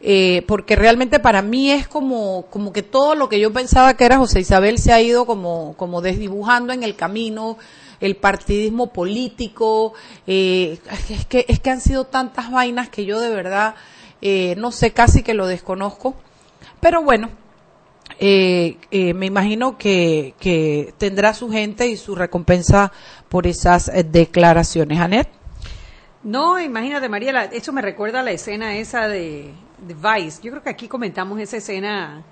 Eh, 0.00 0.44
porque 0.46 0.76
realmente 0.76 1.18
para 1.18 1.42
mí 1.42 1.72
es 1.72 1.88
como, 1.88 2.46
como 2.50 2.72
que 2.72 2.84
todo 2.84 3.16
lo 3.16 3.28
que 3.28 3.40
yo 3.40 3.52
pensaba 3.52 3.94
que 3.94 4.04
era 4.04 4.18
José 4.18 4.38
Isabel 4.38 4.78
se 4.78 4.92
ha 4.92 5.00
ido 5.00 5.26
como, 5.26 5.74
como 5.76 6.00
desdibujando 6.00 6.72
en 6.72 6.84
el 6.84 6.94
camino, 6.94 7.58
el 8.00 8.16
partidismo 8.16 8.92
político, 8.92 9.94
eh, 10.26 10.78
es, 11.08 11.26
que, 11.26 11.44
es 11.48 11.60
que 11.60 11.70
han 11.70 11.80
sido 11.80 12.04
tantas 12.04 12.50
vainas 12.50 12.88
que 12.88 13.04
yo 13.04 13.20
de 13.20 13.30
verdad, 13.30 13.74
eh, 14.22 14.54
no 14.56 14.72
sé, 14.72 14.92
casi 14.92 15.22
que 15.22 15.34
lo 15.34 15.46
desconozco, 15.46 16.14
pero 16.80 17.02
bueno, 17.02 17.30
eh, 18.20 18.78
eh, 18.90 19.14
me 19.14 19.26
imagino 19.26 19.78
que, 19.78 20.34
que 20.40 20.92
tendrá 20.98 21.34
su 21.34 21.50
gente 21.50 21.86
y 21.86 21.96
su 21.96 22.16
recompensa 22.16 22.92
por 23.28 23.46
esas 23.46 23.88
eh, 23.88 24.04
declaraciones. 24.04 24.98
Anet. 24.98 25.28
No, 26.24 26.58
imagínate, 26.58 27.08
María, 27.08 27.44
eso 27.44 27.72
me 27.72 27.80
recuerda 27.80 28.20
a 28.20 28.22
la 28.24 28.32
escena 28.32 28.76
esa 28.76 29.06
de, 29.06 29.52
de, 29.78 29.94
Vice. 29.94 30.40
Yo 30.42 30.50
creo 30.50 30.62
que 30.64 30.70
aquí 30.70 30.88
comentamos 30.88 31.38
esa 31.38 31.58
escena 31.58 32.24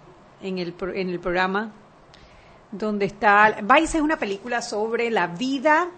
en 0.42 0.58
el, 0.58 0.74
en 0.94 1.08
el 1.08 1.20
programa 1.20 1.72
donde 2.70 3.06
está... 3.06 3.56
Vice 3.62 3.98
es 3.98 4.02
una 4.02 4.18
película 4.18 4.62
sobre 4.62 5.10
la 5.10 5.26
vida 5.26 5.88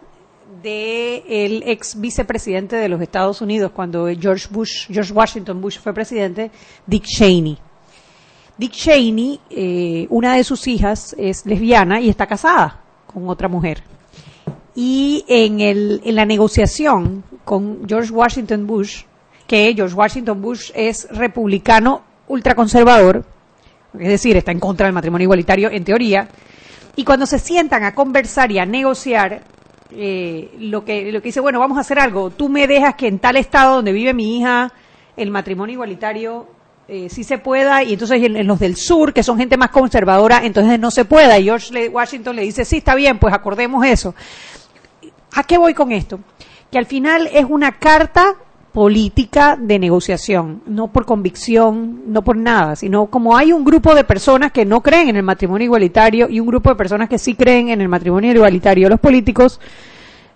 de 0.63 1.25
el 1.29 1.63
ex 1.67 2.01
vicepresidente 2.01 2.77
de 2.77 2.89
los 2.89 3.01
Estados 3.01 3.41
Unidos 3.41 3.71
cuando 3.75 4.09
George 4.19 4.49
Bush, 4.51 4.87
George 4.91 5.13
Washington 5.13 5.61
Bush 5.61 5.79
fue 5.79 5.93
presidente, 5.93 6.51
Dick 6.87 7.05
Cheney. 7.05 7.59
Dick 8.57 8.73
Cheney, 8.73 9.41
eh, 9.51 10.07
una 10.11 10.35
de 10.35 10.45
sus 10.45 10.67
hijas 10.67 11.15
es 11.19 11.47
lesbiana 11.47 12.01
y 12.01 12.09
está 12.09 12.27
casada 12.27 12.81
con 13.07 13.29
otra 13.29 13.49
mujer. 13.49 13.83
Y 14.75 15.25
en, 15.29 15.61
el, 15.61 16.01
en 16.05 16.15
la 16.15 16.25
negociación 16.25 17.25
con 17.45 17.89
George 17.89 18.13
Washington 18.13 18.67
Bush, 18.67 19.03
que 19.47 19.73
George 19.75 19.95
Washington 19.95 20.41
Bush 20.41 20.71
es 20.75 21.09
republicano 21.11 22.03
ultraconservador, 22.29 23.25
es 23.95 24.09
decir, 24.09 24.37
está 24.37 24.53
en 24.53 24.61
contra 24.61 24.87
del 24.87 24.95
matrimonio 24.95 25.25
igualitario 25.25 25.71
en 25.71 25.85
teoría, 25.85 26.29
y 26.97 27.05
cuando 27.05 27.27
se 27.27 27.39
sientan 27.39 27.85
a 27.85 27.95
conversar 27.95 28.51
y 28.51 28.59
a 28.59 28.67
negociar, 28.67 29.43
eh, 29.91 30.51
lo, 30.59 30.85
que, 30.85 31.13
lo 31.13 31.21
que 31.21 31.29
dice, 31.29 31.41
bueno, 31.41 31.61
vamos 31.61 31.79
a 31.79 31.83
hacer 31.83 31.99
algo, 31.99 32.31
tú 32.31 32.49
me 32.49 32.67
dejas 32.67 32.95
que 32.95 33.07
en 33.07 33.19
tal 33.19 33.37
estado 33.37 33.77
donde 33.77 33.93
vive 33.93 34.13
mi 34.13 34.39
hija, 34.39 34.73
el 35.17 35.31
matrimonio 35.31 35.75
igualitario 35.75 36.47
eh, 36.89 37.09
sí 37.09 37.23
se 37.23 37.39
pueda, 37.39 37.83
y 37.83 37.93
entonces 37.93 38.23
en, 38.23 38.37
en, 38.37 38.47
los 38.47 38.59
del 38.59 38.77
sur, 38.77 39.13
que 39.13 39.23
son 39.23 39.39
gente 39.39 39.57
más 39.57 39.71
conservadora, 39.71 40.41
entonces 40.45 40.79
no 40.79 40.91
se 40.91 41.05
pueda. 41.05 41.39
Y 41.39 41.45
George 41.45 41.89
Washington 41.89 42.37
le 42.37 42.43
dice, 42.43 42.65
sí, 42.65 42.79
está 42.79 42.95
bien, 42.95 43.19
pues 43.19 43.33
acordemos 43.33 43.85
eso. 43.87 44.15
¿A 45.35 45.43
qué 45.45 45.59
voy 45.59 45.75
con 45.75 45.93
esto? 45.93 46.19
Que 46.71 46.79
al 46.79 46.87
final 46.87 47.29
es 47.33 47.45
una 47.49 47.79
carta 47.79 48.35
política 48.73 49.57
de 49.61 49.79
negociación, 49.79 50.63
no 50.67 50.89
por 50.89 51.05
convicción, 51.05 52.03
no 52.07 52.23
por 52.23 52.37
nada, 52.37 52.77
sino 52.77 53.07
como 53.07 53.37
hay 53.37 53.53
un 53.53 53.65
grupo 53.65 53.95
de 53.95 54.05
personas 54.05 54.53
que 54.53 54.65
no 54.65 54.83
creen 54.83 55.09
en 55.09 55.17
el 55.17 55.23
matrimonio 55.23 55.65
igualitario 55.65 56.29
y 56.29 56.41
un 56.41 56.47
grupo 56.47 56.71
de 56.71 56.77
personas 56.77 57.09
que 57.09 57.19
sí 57.19 57.35
creen 57.35 57.71
en 57.71 57.81
el 57.81 57.89
matrimonio 57.89 58.33
igualitario, 58.33 58.89
los 58.89 59.01
políticos 59.01 59.61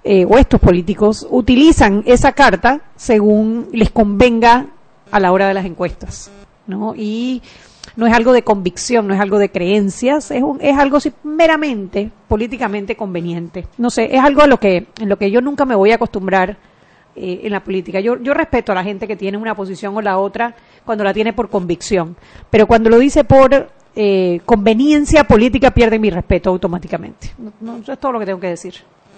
eh, 0.05 0.25
o 0.25 0.38
estos 0.38 0.61
políticos 0.61 1.27
utilizan 1.31 2.02
esa 2.07 2.33
carta 2.33 2.81
según 2.96 3.69
les 3.73 3.90
convenga 3.90 4.67
a 5.11 5.21
la 5.21 5.31
hora 5.31 5.46
de 5.46 5.54
las 5.54 5.65
encuestas, 5.65 6.31
¿no? 6.67 6.94
Y 6.96 7.42
no 7.96 8.07
es 8.07 8.15
algo 8.15 8.33
de 8.33 8.42
convicción, 8.42 9.07
no 9.07 9.15
es 9.15 9.21
algo 9.21 9.38
de 9.38 9.50
creencias, 9.50 10.31
es, 10.31 10.42
un, 10.42 10.59
es 10.61 10.77
algo 10.79 10.98
meramente 11.23 12.11
políticamente 12.29 12.96
conveniente. 12.96 13.67
No 13.79 13.90
sé, 13.90 14.15
es 14.15 14.21
algo 14.21 14.42
a 14.42 14.46
lo 14.46 14.59
que, 14.59 14.87
en 14.98 15.09
lo 15.09 15.19
que 15.19 15.31
yo 15.31 15.40
nunca 15.40 15.65
me 15.65 15.75
voy 15.75 15.92
a 15.92 15.96
acostumbrar 15.96 16.57
eh, 17.15 17.40
en 17.44 17.52
la 17.52 17.63
política. 17.63 18.00
Yo, 18.00 18.21
yo 18.23 18.35
respeto 18.35 18.73
a 18.73 18.75
la 18.75 18.85
gente 18.85 19.06
que 19.06 19.17
tiene 19.17 19.37
una 19.38 19.54
posición 19.54 19.96
o 19.96 20.02
la 20.02 20.19
otra 20.19 20.54
cuando 20.85 21.04
la 21.04 21.13
tiene 21.13 21.33
por 21.33 21.50
convicción, 21.50 22.17
pero 22.50 22.67
cuando 22.67 22.90
lo 22.90 22.98
dice 22.98 23.25
por 23.25 23.71
eh, 23.94 24.40
conveniencia 24.46 25.25
política 25.25 25.73
pierde 25.73 25.98
mi 25.98 26.10
respeto 26.10 26.50
automáticamente. 26.50 27.35
No, 27.60 27.77
eso 27.77 27.92
es 27.92 27.98
todo 27.98 28.13
lo 28.13 28.19
que 28.19 28.27
tengo 28.27 28.40
que 28.40 28.48
decir. 28.48 28.75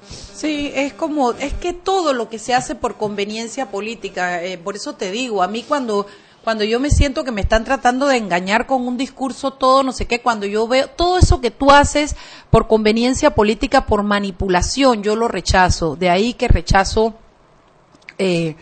Sí, 0.08 0.72
es 0.74 0.92
como, 0.92 1.32
es 1.32 1.54
que 1.54 1.72
todo 1.72 2.12
lo 2.12 2.28
que 2.28 2.38
se 2.38 2.52
hace 2.52 2.74
por 2.74 2.96
conveniencia 2.96 3.70
política, 3.70 4.42
eh, 4.42 4.58
por 4.58 4.76
eso 4.76 4.94
te 4.96 5.10
digo, 5.10 5.42
a 5.42 5.48
mí 5.48 5.64
cuando 5.66 6.06
cuando 6.44 6.62
yo 6.62 6.78
me 6.78 6.90
siento 6.90 7.24
que 7.24 7.32
me 7.32 7.40
están 7.40 7.64
tratando 7.64 8.06
de 8.06 8.18
engañar 8.18 8.66
con 8.66 8.86
un 8.86 8.98
discurso 8.98 9.52
todo, 9.52 9.82
no 9.82 9.92
sé 9.92 10.06
qué, 10.06 10.20
cuando 10.20 10.44
yo 10.44 10.68
veo 10.68 10.88
todo 10.88 11.16
eso 11.16 11.40
que 11.40 11.50
tú 11.50 11.70
haces 11.70 12.16
por 12.50 12.68
conveniencia 12.68 13.30
política, 13.30 13.86
por 13.86 14.02
manipulación, 14.02 15.02
yo 15.02 15.16
lo 15.16 15.26
rechazo. 15.26 15.96
De 15.96 16.10
ahí 16.10 16.34
que 16.34 16.48
rechazo 16.48 17.14
eh, 18.18 18.56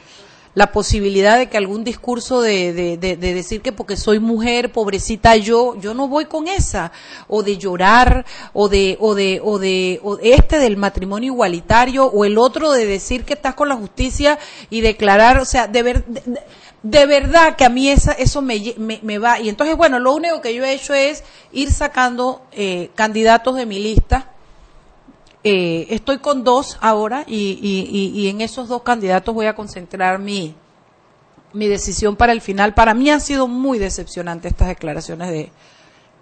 la 0.55 0.71
posibilidad 0.71 1.39
de 1.39 1.49
que 1.49 1.57
algún 1.57 1.83
discurso 1.83 2.43
de, 2.43 2.75
de, 2.75 2.99
de, 2.99 3.17
de 3.17 3.33
decir 3.35 3.63
que 3.63 3.73
porque 3.73 3.97
soy 3.97 4.19
mujer, 4.19 4.71
pobrecita 4.71 5.35
yo, 5.37 5.77
yo 5.81 5.95
no 5.95 6.09
voy 6.09 6.27
con 6.27 6.47
esa, 6.47 6.93
o 7.27 7.43
de 7.43 7.57
llorar, 7.57 8.27
o 8.53 8.69
de, 8.69 8.99
o 9.01 9.15
de, 9.15 9.41
o 9.43 9.59
de, 9.59 9.99
o 10.03 10.19
este 10.19 10.59
del 10.59 10.77
matrimonio 10.77 11.33
igualitario, 11.33 12.05
o 12.05 12.27
el 12.27 12.37
otro 12.37 12.71
de 12.73 12.85
decir 12.85 13.25
que 13.25 13.33
estás 13.33 13.55
con 13.55 13.71
la 13.71 13.77
justicia 13.77 14.39
y 14.69 14.83
declarar, 14.83 15.39
o 15.39 15.47
sea, 15.47 15.69
de 15.69 15.83
ver, 15.83 16.05
de- 16.05 17.07
verdad 17.07 17.57
que 17.57 17.65
a 17.65 17.69
mí 17.71 17.89
esa, 17.89 18.13
eso 18.13 18.43
me, 18.43 18.75
me, 18.77 19.01
me 19.03 19.19
va. 19.19 19.41
Y 19.41 19.49
entonces, 19.49 19.77
bueno, 19.77 19.99
lo 20.01 20.15
único 20.15 20.41
que 20.43 20.55
yo 20.55 20.65
he 20.65 20.75
hecho 20.75 20.93
es 20.95 21.25
ir 21.53 21.73
sacando 21.73 22.43
eh, 22.53 22.91
candidatos 22.95 23.57
de 23.57 23.65
mi 23.67 23.79
lista. 23.79 24.32
Eh, 25.45 25.89
estoy 25.91 26.19
con 26.19 26.45
dos 26.45 26.79
ahora 26.81 27.25
y, 27.27 27.59
y, 27.61 28.21
y, 28.21 28.29
en 28.29 28.41
esos 28.41 28.69
dos 28.69 28.83
candidatos 28.83 29.35
voy 29.35 29.47
a 29.47 29.57
concentrar 29.57 30.21
mi, 30.21 30.55
mi 31.53 31.67
decisión 31.67 32.15
para 32.15 32.33
el 32.33 32.41
final. 32.41 32.75
Para 32.75 32.95
mí 32.95 33.11
han 33.11 33.21
sido 33.21 33.49
muy 33.49 33.79
decepcionantes 33.79 34.53
estas 34.53 34.69
declaraciones 34.69 35.31
de, 35.31 35.51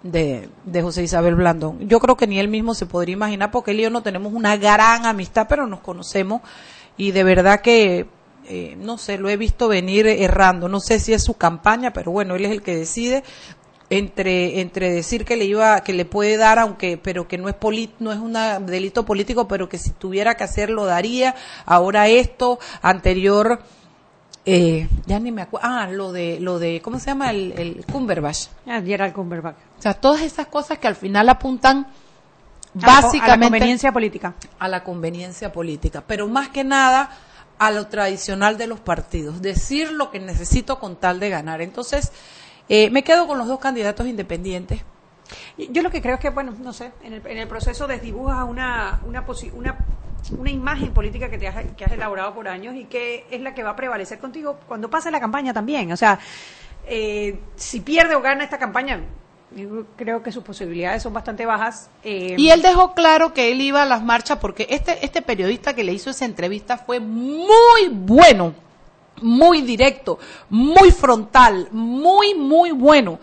de, 0.03 0.49
de 0.65 0.81
José 0.81 1.03
Isabel 1.03 1.35
Blandón. 1.35 1.87
Yo 1.87 1.99
creo 1.99 2.17
que 2.17 2.25
ni 2.25 2.39
él 2.39 2.47
mismo 2.47 2.73
se 2.73 2.87
podría 2.87 3.13
imaginar 3.13 3.51
porque 3.51 3.71
él 3.71 3.79
y 3.79 3.83
yo 3.83 3.89
no 3.91 4.01
tenemos 4.01 4.33
una 4.33 4.57
gran 4.57 5.05
amistad, 5.05 5.45
pero 5.47 5.67
nos 5.67 5.81
conocemos 5.81 6.41
y 6.97 7.11
de 7.11 7.23
verdad 7.23 7.61
que, 7.61 8.07
eh, 8.47 8.75
no 8.79 8.97
sé, 8.97 9.17
lo 9.17 9.29
he 9.29 9.37
visto 9.37 9.67
venir 9.67 10.07
errando. 10.07 10.67
No 10.67 10.79
sé 10.79 10.99
si 10.99 11.13
es 11.13 11.23
su 11.23 11.35
campaña, 11.35 11.93
pero 11.93 12.11
bueno, 12.11 12.35
él 12.35 12.45
es 12.45 12.51
el 12.51 12.61
que 12.63 12.75
decide 12.75 13.23
entre 13.91 14.61
entre 14.61 14.91
decir 14.91 15.25
que 15.25 15.35
le 15.35 15.45
iba 15.45 15.81
que 15.81 15.91
le 15.93 16.05
puede 16.05 16.37
dar 16.37 16.57
aunque 16.59 16.97
pero 16.97 17.27
que 17.27 17.37
no 17.37 17.49
es 17.49 17.55
poli- 17.55 17.91
no 17.99 18.11
es 18.11 18.19
un 18.19 18.33
delito 18.65 19.05
político 19.05 19.47
pero 19.47 19.67
que 19.69 19.77
si 19.77 19.91
tuviera 19.91 20.35
que 20.35 20.43
hacerlo 20.45 20.85
daría. 20.85 21.35
Ahora 21.65 22.07
esto 22.07 22.57
anterior 22.81 23.61
eh, 24.45 24.87
ya 25.05 25.19
ni 25.19 25.31
me 25.31 25.43
acuerdo. 25.43 25.67
Ah 25.69 25.87
lo 25.87 26.11
de 26.11 26.39
lo 26.39 26.57
de 26.57 26.81
cómo 26.81 26.99
se 26.99 27.07
llama 27.07 27.29
el, 27.31 27.51
el 27.57 27.85
Cumberbatch. 27.85 28.47
Ah, 28.65 28.81
Gerald 28.83 29.13
Cumberbatch. 29.13 29.57
o 29.77 29.81
sea 29.81 29.93
todas 29.93 30.21
esas 30.21 30.47
cosas 30.47 30.79
que 30.79 30.87
al 30.87 30.95
final 30.95 31.27
apuntan 31.29 31.79
A 31.79 31.83
la 31.83 31.91
co- 32.73 32.77
a 32.77 32.79
la 32.95 33.01
básicamente 33.01 33.45
conveniencia 33.57 33.91
política. 33.91 34.33
A 34.57 34.67
la 34.67 34.83
conveniencia 34.83 35.51
política, 35.51 36.01
pero 36.07 36.27
más 36.29 36.47
que 36.49 36.63
nada 36.63 37.09
a 37.59 37.69
lo 37.69 37.85
tradicional 37.87 38.57
de 38.57 38.65
los 38.65 38.79
partidos, 38.79 39.41
decir 39.41 39.91
lo 39.91 40.09
que 40.09 40.19
necesito 40.19 40.79
con 40.79 40.95
tal 40.95 41.19
de 41.19 41.29
ganar. 41.29 41.61
Entonces, 41.61 42.11
eh, 42.73 42.89
me 42.89 43.03
quedo 43.03 43.27
con 43.27 43.37
los 43.37 43.47
dos 43.47 43.59
candidatos 43.59 44.07
independientes. 44.07 44.81
Yo 45.57 45.81
lo 45.81 45.89
que 45.89 46.01
creo 46.01 46.15
es 46.15 46.21
que, 46.21 46.29
bueno, 46.29 46.53
no 46.57 46.71
sé, 46.71 46.91
en 47.03 47.11
el, 47.13 47.27
en 47.27 47.37
el 47.37 47.47
proceso 47.49 47.85
desdibujas 47.85 48.45
una, 48.47 49.01
una, 49.05 49.25
posi- 49.25 49.51
una, 49.53 49.75
una 50.37 50.49
imagen 50.49 50.93
política 50.93 51.29
que, 51.29 51.37
te 51.37 51.49
has, 51.49 51.65
que 51.75 51.83
has 51.83 51.91
elaborado 51.91 52.33
por 52.33 52.47
años 52.47 52.75
y 52.75 52.85
que 52.85 53.25
es 53.29 53.41
la 53.41 53.53
que 53.53 53.61
va 53.61 53.71
a 53.71 53.75
prevalecer 53.75 54.19
contigo 54.19 54.57
cuando 54.69 54.89
pase 54.89 55.11
la 55.11 55.19
campaña 55.19 55.53
también. 55.53 55.91
O 55.91 55.97
sea, 55.97 56.17
eh, 56.87 57.39
si 57.57 57.81
pierde 57.81 58.15
o 58.15 58.21
gana 58.21 58.43
esta 58.45 58.57
campaña, 58.57 59.01
yo 59.53 59.85
creo 59.97 60.23
que 60.23 60.31
sus 60.31 60.43
posibilidades 60.43 61.03
son 61.03 61.11
bastante 61.13 61.45
bajas. 61.45 61.89
eh, 62.03 62.35
Y 62.37 62.49
él 62.51 62.61
dejó 62.61 62.93
claro 62.93 63.33
que 63.33 63.51
él 63.51 63.59
iba 63.59 63.83
a 63.83 63.85
las 63.85 64.01
marchas 64.01 64.37
porque 64.39 64.65
este, 64.69 65.05
este 65.05 65.21
periodista 65.21 65.73
que 65.75 65.83
le 65.83 65.91
hizo 65.91 66.09
esa 66.09 66.23
entrevista 66.23 66.77
fue 66.77 67.01
muy 67.01 67.89
bueno, 67.91 68.53
muy 69.21 69.61
directo, 69.61 70.19
muy 70.49 70.91
frontal, 70.91 71.67
muy, 71.71 72.33
muy 72.35 72.71
bueno. 72.71 73.19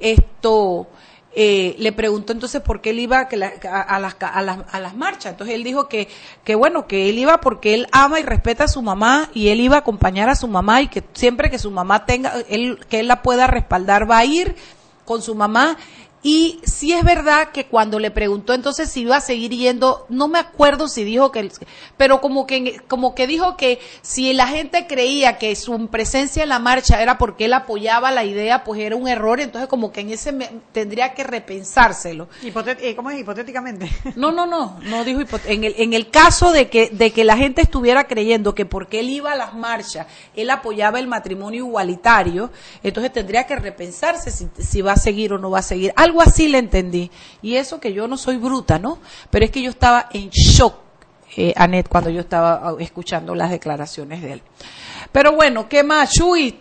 Esto, 0.00 0.86
eh, 1.34 1.76
le 1.78 1.92
preguntó 1.92 2.32
entonces 2.32 2.60
por 2.62 2.80
qué 2.80 2.90
él 2.90 3.00
iba 3.00 3.28
que 3.28 3.36
la- 3.36 3.52
a, 3.70 3.80
a 3.82 3.98
las, 4.00 4.16
a, 4.20 4.42
las, 4.42 4.58
a 4.72 4.80
las 4.80 4.94
marchas. 4.96 5.32
Entonces 5.32 5.54
él 5.56 5.64
dijo 5.64 5.88
que, 5.88 6.08
que 6.44 6.54
bueno, 6.54 6.86
que 6.86 7.08
él 7.10 7.18
iba 7.18 7.40
porque 7.40 7.74
él 7.74 7.86
ama 7.92 8.20
y 8.20 8.22
respeta 8.22 8.64
a 8.64 8.68
su 8.68 8.82
mamá 8.82 9.28
y 9.34 9.48
él 9.48 9.60
iba 9.60 9.76
a 9.76 9.80
acompañar 9.80 10.28
a 10.28 10.36
su 10.36 10.48
mamá 10.48 10.82
y 10.82 10.88
que 10.88 11.02
siempre 11.14 11.50
que 11.50 11.58
su 11.58 11.70
mamá 11.70 12.06
tenga, 12.06 12.32
él, 12.48 12.78
que 12.88 13.00
él 13.00 13.08
la 13.08 13.22
pueda 13.22 13.46
respaldar, 13.46 14.10
va 14.10 14.18
a 14.18 14.24
ir 14.24 14.56
con 15.04 15.22
su 15.22 15.34
mamá. 15.34 15.76
Y 16.20 16.60
sí 16.64 16.92
es 16.92 17.04
verdad 17.04 17.50
que 17.52 17.66
cuando 17.66 18.00
le 18.00 18.10
preguntó 18.10 18.52
entonces 18.52 18.90
si 18.90 19.02
iba 19.02 19.16
a 19.16 19.20
seguir 19.20 19.52
yendo, 19.52 20.04
no 20.08 20.26
me 20.26 20.40
acuerdo 20.40 20.88
si 20.88 21.04
dijo 21.04 21.30
que, 21.30 21.48
pero 21.96 22.20
como 22.20 22.44
que, 22.44 22.80
como 22.88 23.14
que 23.14 23.28
dijo 23.28 23.56
que 23.56 23.78
si 24.02 24.32
la 24.32 24.48
gente 24.48 24.88
creía 24.88 25.38
que 25.38 25.54
su 25.54 25.86
presencia 25.86 26.42
en 26.42 26.48
la 26.48 26.58
marcha 26.58 27.00
era 27.00 27.18
porque 27.18 27.44
él 27.44 27.52
apoyaba 27.52 28.10
la 28.10 28.24
idea, 28.24 28.64
pues 28.64 28.80
era 28.80 28.96
un 28.96 29.06
error, 29.06 29.38
entonces 29.38 29.68
como 29.68 29.92
que 29.92 30.00
en 30.00 30.10
ese 30.10 30.32
me- 30.32 30.50
tendría 30.72 31.14
que 31.14 31.22
repensárselo. 31.22 32.28
hipotet- 32.42 32.78
eh, 32.80 32.96
¿Cómo 32.96 33.10
es 33.10 33.20
hipotéticamente? 33.20 33.88
No, 34.16 34.32
no, 34.32 34.46
no, 34.46 34.80
no 34.82 35.04
dijo 35.04 35.20
en 35.46 35.62
el 35.64 35.74
en 35.78 35.92
el 35.92 36.10
caso 36.10 36.50
de 36.50 36.68
que 36.68 36.88
de 36.90 37.12
que 37.12 37.22
la 37.22 37.36
gente 37.36 37.62
estuviera 37.62 38.08
creyendo 38.08 38.54
que 38.56 38.66
porque 38.66 38.98
él 39.00 39.10
iba 39.10 39.32
a 39.32 39.36
las 39.36 39.54
marchas, 39.54 40.06
él 40.34 40.50
apoyaba 40.50 40.98
el 40.98 41.06
matrimonio 41.06 41.64
igualitario, 41.66 42.50
entonces 42.82 43.12
tendría 43.12 43.44
que 43.46 43.54
repensarse 43.56 44.30
si, 44.32 44.48
si 44.58 44.82
va 44.82 44.92
a 44.92 44.96
seguir 44.96 45.32
o 45.32 45.38
no 45.38 45.50
va 45.50 45.60
a 45.60 45.62
seguir. 45.62 45.92
Algo 46.08 46.22
así 46.22 46.48
le 46.48 46.56
entendí. 46.56 47.10
Y 47.42 47.56
eso 47.56 47.78
que 47.78 47.92
yo 47.92 48.08
no 48.08 48.16
soy 48.16 48.38
bruta, 48.38 48.78
¿no? 48.78 48.98
Pero 49.28 49.44
es 49.44 49.50
que 49.50 49.60
yo 49.60 49.68
estaba 49.68 50.08
en 50.10 50.30
shock, 50.30 50.74
eh, 51.36 51.52
Anet, 51.54 51.86
cuando 51.86 52.08
yo 52.08 52.20
estaba 52.20 52.62
ah, 52.64 52.76
escuchando 52.78 53.34
las 53.34 53.50
declaraciones 53.50 54.22
de 54.22 54.32
él. 54.32 54.42
Pero 55.12 55.32
bueno, 55.32 55.68
¿qué 55.68 55.84
más? 55.84 56.10
Chuy, 56.12 56.60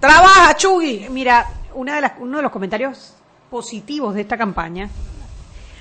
trabaja, 0.00 0.56
Chuy. 0.56 1.06
Mira, 1.08 1.46
una 1.74 1.94
de 1.94 2.00
las, 2.00 2.12
uno 2.18 2.38
de 2.38 2.42
los 2.42 2.50
comentarios 2.50 3.14
positivos 3.48 4.12
de 4.16 4.22
esta 4.22 4.36
campaña 4.36 4.90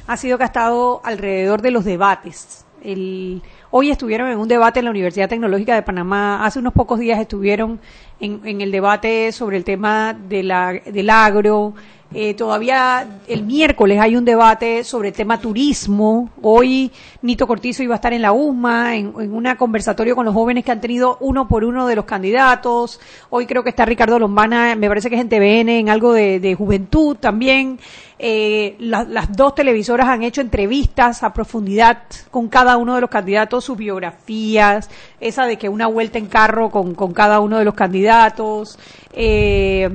ha 0.05 0.15
sido 0.15 0.37
que 0.37 0.43
ha 0.43 0.47
estado 0.47 1.01
alrededor 1.03 1.63
de 1.63 1.71
los 1.71 1.85
debates. 1.85 2.63
El, 2.83 3.41
hoy 3.71 3.89
estuvieron 3.89 4.29
en 4.29 4.37
un 4.37 4.47
debate 4.47 4.79
en 4.79 4.85
la 4.85 4.91
Universidad 4.91 5.29
Tecnológica 5.29 5.73
de 5.73 5.81
Panamá, 5.81 6.45
hace 6.45 6.59
unos 6.59 6.73
pocos 6.73 6.99
días 6.99 7.19
estuvieron 7.19 7.79
en, 8.19 8.41
en 8.45 8.61
el 8.61 8.71
debate 8.71 9.31
sobre 9.31 9.57
el 9.57 9.63
tema 9.63 10.13
de 10.13 10.43
la, 10.43 10.73
del 10.73 11.09
agro. 11.09 11.73
Eh, 12.11 12.33
todavía 12.33 13.05
el 13.27 13.43
miércoles 13.43 13.99
hay 14.01 14.15
un 14.15 14.25
debate 14.25 14.83
sobre 14.83 15.09
el 15.09 15.13
tema 15.13 15.39
turismo. 15.39 16.31
Hoy 16.41 16.91
Nito 17.21 17.45
Cortizo 17.45 17.83
iba 17.83 17.93
a 17.93 17.97
estar 17.97 18.13
en 18.13 18.23
la 18.23 18.31
USMA, 18.31 18.95
en, 18.95 19.13
en 19.19 19.31
una 19.31 19.57
conversatorio 19.57 20.15
con 20.15 20.25
los 20.25 20.33
jóvenes 20.33 20.65
que 20.65 20.71
han 20.71 20.81
tenido 20.81 21.17
uno 21.19 21.47
por 21.47 21.63
uno 21.63 21.85
de 21.85 21.95
los 21.95 22.05
candidatos. 22.05 22.99
Hoy 23.29 23.45
creo 23.45 23.61
que 23.63 23.69
está 23.69 23.85
Ricardo 23.85 24.17
Lombana, 24.17 24.75
me 24.75 24.87
parece 24.87 25.07
que 25.11 25.17
es 25.17 25.21
en 25.21 25.29
TVN, 25.29 25.69
en 25.69 25.89
algo 25.89 26.11
de, 26.13 26.55
juventud 26.57 27.15
también. 27.15 27.79
Eh, 28.17 28.75
la- 28.79 29.03
las 29.03 29.31
dos 29.37 29.53
televisoras 29.53 30.07
han 30.07 30.23
hecho 30.23 30.41
entrevistas 30.41 31.21
a 31.21 31.31
profundidad 31.31 31.99
con 32.31 32.47
cada 32.49 32.77
uno 32.77 32.95
de 32.95 33.01
los 33.01 33.09
candidatos, 33.11 33.63
sus 33.65 33.77
biografías, 33.77 34.89
esa 35.21 35.45
de 35.45 35.57
que 35.59 35.69
una 35.69 35.85
vuelta 35.85 36.17
en 36.17 36.25
carro 36.25 36.71
con, 36.71 36.95
con 36.95 37.13
cada 37.13 37.39
uno 37.39 37.59
de 37.59 37.65
los 37.65 37.75
candidatos. 37.75 38.79
Eh, 39.13 39.89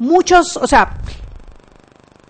muchos, 0.00 0.56
o 0.56 0.66
sea, 0.66 0.96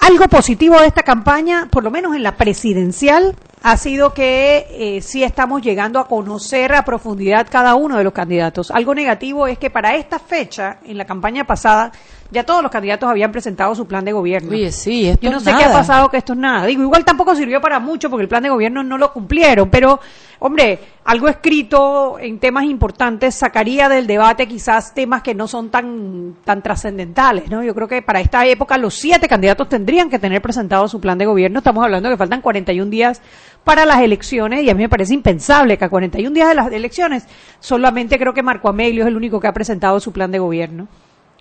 algo 0.03 0.27
positivo 0.27 0.81
de 0.81 0.89
esta 0.89 1.05
campaña, 1.05 1.69
por 1.71 1.85
lo 1.85 1.91
menos 1.93 2.17
en 2.17 2.25
la 2.25 2.37
presidencial, 2.37 3.37
ha 3.63 3.77
sido 3.77 4.13
que 4.13 4.67
eh, 4.71 5.01
sí 5.01 5.23
estamos 5.23 5.63
llegando 5.63 6.01
a 6.01 6.09
conocer 6.09 6.75
a 6.75 6.85
profundidad 6.85 7.47
cada 7.49 7.77
uno 7.77 7.97
de 7.97 8.03
los 8.03 8.13
candidatos. 8.13 8.73
Algo 8.73 8.97
negativo 8.97 9.47
es 9.47 9.59
que 9.59 9.71
para 9.71 9.95
esta 9.95 10.19
fecha, 10.19 10.79
en 10.85 10.99
la 10.99 11.05
campaña 11.05 11.45
pasada, 11.45 11.93
ya 12.33 12.45
todos 12.45 12.63
los 12.63 12.73
candidatos 12.73 13.09
habían 13.09 13.31
presentado 13.31 13.75
su 13.75 13.87
plan 13.87 14.05
de 14.05 14.13
gobierno. 14.13 14.51
Oye, 14.51 14.73
sí, 14.73 15.07
esto 15.07 15.23
Yo 15.23 15.31
no 15.31 15.37
es 15.37 15.45
sé 15.45 15.55
qué 15.55 15.65
ha 15.65 15.73
pasado 15.73 16.09
que 16.09 16.17
esto 16.17 16.33
es 16.33 16.39
nada. 16.39 16.65
Digo, 16.65 16.83
igual 16.83 17.05
tampoco 17.05 17.35
sirvió 17.35 17.61
para 17.61 17.79
mucho 17.79 18.09
porque 18.09 18.23
el 18.23 18.29
plan 18.29 18.43
de 18.43 18.49
gobierno 18.49 18.83
no 18.83 18.97
lo 18.97 19.13
cumplieron, 19.13 19.69
pero, 19.69 20.01
hombre, 20.39 20.79
algo 21.05 21.29
escrito 21.29 22.19
en 22.19 22.39
temas 22.39 22.65
importantes 22.65 23.35
sacaría 23.35 23.91
del 23.91 24.07
debate 24.07 24.49
quizás 24.49 24.95
temas 24.95 25.23
que 25.23 25.35
no 25.35 25.47
son 25.47 25.69
tan, 25.69 26.37
tan 26.43 26.63
trascendentales, 26.63 27.51
¿no? 27.51 27.63
Yo 27.63 27.75
creo 27.75 27.87
que 27.87 28.01
para 28.01 28.21
esta 28.21 28.47
época 28.47 28.79
los 28.79 28.95
siete 28.95 29.29
candidatos 29.29 29.69
tendrían 29.69 30.09
que 30.09 30.19
tener 30.19 30.41
presentado 30.41 30.89
su 30.89 31.01
plan 31.01 31.19
de 31.19 31.27
gobierno. 31.27 31.59
Estamos 31.59 31.85
hablando 31.85 32.09
de 32.09 32.15
que 32.15 32.19
faltan 32.19 32.41
41 32.41 32.91
días 32.91 33.21
para 33.63 33.85
las 33.85 34.01
elecciones 34.01 34.63
y 34.63 34.71
a 34.71 34.75
mí 34.75 34.83
me 34.83 34.89
parece 34.89 35.13
impensable 35.13 35.77
que 35.77 35.85
a 35.85 35.91
41 35.91 36.33
días 36.33 36.49
de 36.49 36.55
las 36.55 36.73
elecciones 36.73 37.27
solamente 37.61 38.19
creo 38.19 38.33
que 38.33 38.43
Marco 38.43 38.71
Amelio 38.71 39.03
es 39.03 39.09
el 39.09 39.17
único 39.17 39.39
que 39.39 39.49
ha 39.49 39.53
presentado 39.53 40.01
su 40.01 40.13
plan 40.13 40.31
de 40.31 40.39
gobierno. 40.39 40.89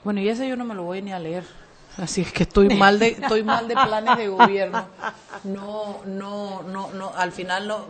Bueno, 0.03 0.19
y 0.21 0.29
ese 0.29 0.47
yo 0.47 0.55
no 0.55 0.65
me 0.65 0.75
lo 0.75 0.83
voy 0.83 1.01
ni 1.01 1.11
a 1.13 1.19
leer. 1.19 1.43
Así 1.97 2.21
es 2.21 2.31
que 2.31 2.43
estoy 2.43 2.69
mal 2.77 2.97
de 2.99 3.09
estoy 3.09 3.43
mal 3.43 3.67
de 3.67 3.73
planes 3.75 4.17
de 4.17 4.27
gobierno. 4.29 4.85
No, 5.43 5.97
no, 6.05 6.61
no, 6.63 6.89
no, 6.93 7.11
al 7.17 7.31
final 7.31 7.67
no. 7.67 7.85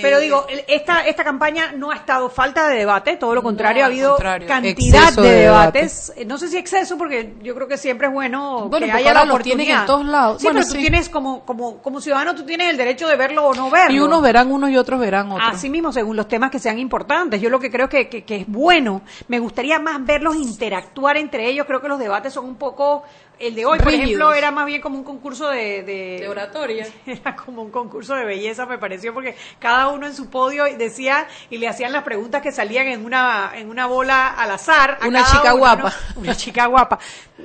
Pero 0.00 0.18
digo, 0.18 0.46
el- 0.48 0.64
esta, 0.68 1.00
esta 1.06 1.22
campaña 1.22 1.72
no 1.76 1.90
ha 1.90 1.94
estado 1.96 2.28
falta 2.30 2.68
de 2.68 2.78
debate, 2.78 3.16
todo 3.16 3.34
lo 3.34 3.42
contrario, 3.42 3.82
No, 3.82 3.84
ha 3.84 3.88
habido 3.88 4.10
contrario, 4.12 4.48
cantidad 4.48 5.02
exceso 5.04 5.22
de, 5.22 5.28
de 5.30 5.36
debates. 5.42 6.12
Eh, 6.16 6.24
No 6.24 6.36
sé 6.38 6.48
si 6.48 6.56
exceso, 6.56 6.98
porque 6.98 7.34
yo 7.42 7.54
creo 7.54 7.68
que 7.68 7.76
siempre 7.78 8.08
es 8.08 8.12
bueno 8.12 8.68
Bueno, 8.68 8.86
que 8.86 8.92
haya 8.92 9.12
la 9.12 9.20
ahora 9.20 9.24
lo 9.26 9.34
oportunidad. 9.34 9.80
en 9.80 9.86
todos 9.86 10.06
lados. 10.06 10.40
Sí, 10.40 10.46
Bueno, 10.46 10.60
pero 10.60 10.72
tú 10.72 10.78
tienes 10.78 11.08
como, 11.08 11.44
como, 11.44 11.78
como 11.78 12.00
ciudadano, 12.00 12.34
tú 12.34 12.44
tienes 12.44 12.70
el 12.70 12.76
derecho 12.76 13.06
de 13.06 13.16
verlo 13.16 13.46
o 13.46 13.54
no 13.54 13.70
verlo. 13.70 13.94
y 13.94 14.00
unos 14.00 14.20
verán 14.22 14.50
unos 14.50 14.70
y 14.70 14.76
otros 14.76 14.98
verán 14.98 15.30
otros. 15.30 15.48
Así 15.52 15.70
mismo, 15.70 15.92
según 15.92 16.16
los 16.16 16.26
temas 16.28 16.50
que 16.50 16.58
sean 16.58 16.78
importantes. 16.78 17.40
Yo 17.40 17.50
lo 17.50 17.60
que 17.60 17.70
creo 17.70 17.88
que, 17.88 18.08
que, 18.08 18.24
que 18.24 18.36
es 18.36 18.46
bueno, 18.48 19.02
me 19.28 19.38
gustaría 19.38 19.78
más 19.78 20.04
verlos 20.04 20.36
interactuar 20.36 21.16
entre 21.16 21.48
ellos. 21.48 21.66
Creo 21.66 21.80
que 21.80 21.88
los 21.88 21.98
debates 21.98 22.32
son 22.32 22.46
un 22.46 22.56
poco... 22.56 23.04
El 23.38 23.54
de 23.56 23.66
hoy, 23.66 23.78
por 23.78 23.92
ejemplo, 23.92 24.32
era 24.32 24.50
más 24.52 24.64
bien 24.66 24.80
como 24.80 24.96
un 24.96 25.04
concurso 25.04 25.48
de... 25.48 25.82
De, 25.82 26.18
De 26.20 26.28
oratoria. 26.28 26.86
Era 27.06 27.34
como 27.34 27.62
un 27.62 27.70
concurso 27.70 28.14
de 28.14 28.24
belleza, 28.24 28.64
me 28.64 28.78
pareció, 28.78 29.12
porque 29.12 29.36
cada 29.58 29.88
uno 29.88 30.06
en 30.06 30.14
su 30.14 30.30
podio 30.30 30.64
decía 30.78 31.26
y 31.50 31.58
le 31.58 31.66
hacían 31.68 31.92
las 31.92 32.04
preguntas 32.04 32.42
que 32.42 32.52
salían 32.52 32.86
en 32.86 33.04
una, 33.04 33.50
en 33.54 33.68
una 33.70 33.86
bola 33.86 34.28
al 34.28 34.52
azar. 34.52 34.98
a 35.00 35.08
Una 35.08 35.24
chica 35.24 35.52
uno, 35.52 35.58
guapa. 35.58 35.92
¿no? 36.14 36.20
Una 36.20 36.36
chica 36.36 36.66
guapa. 36.66 36.98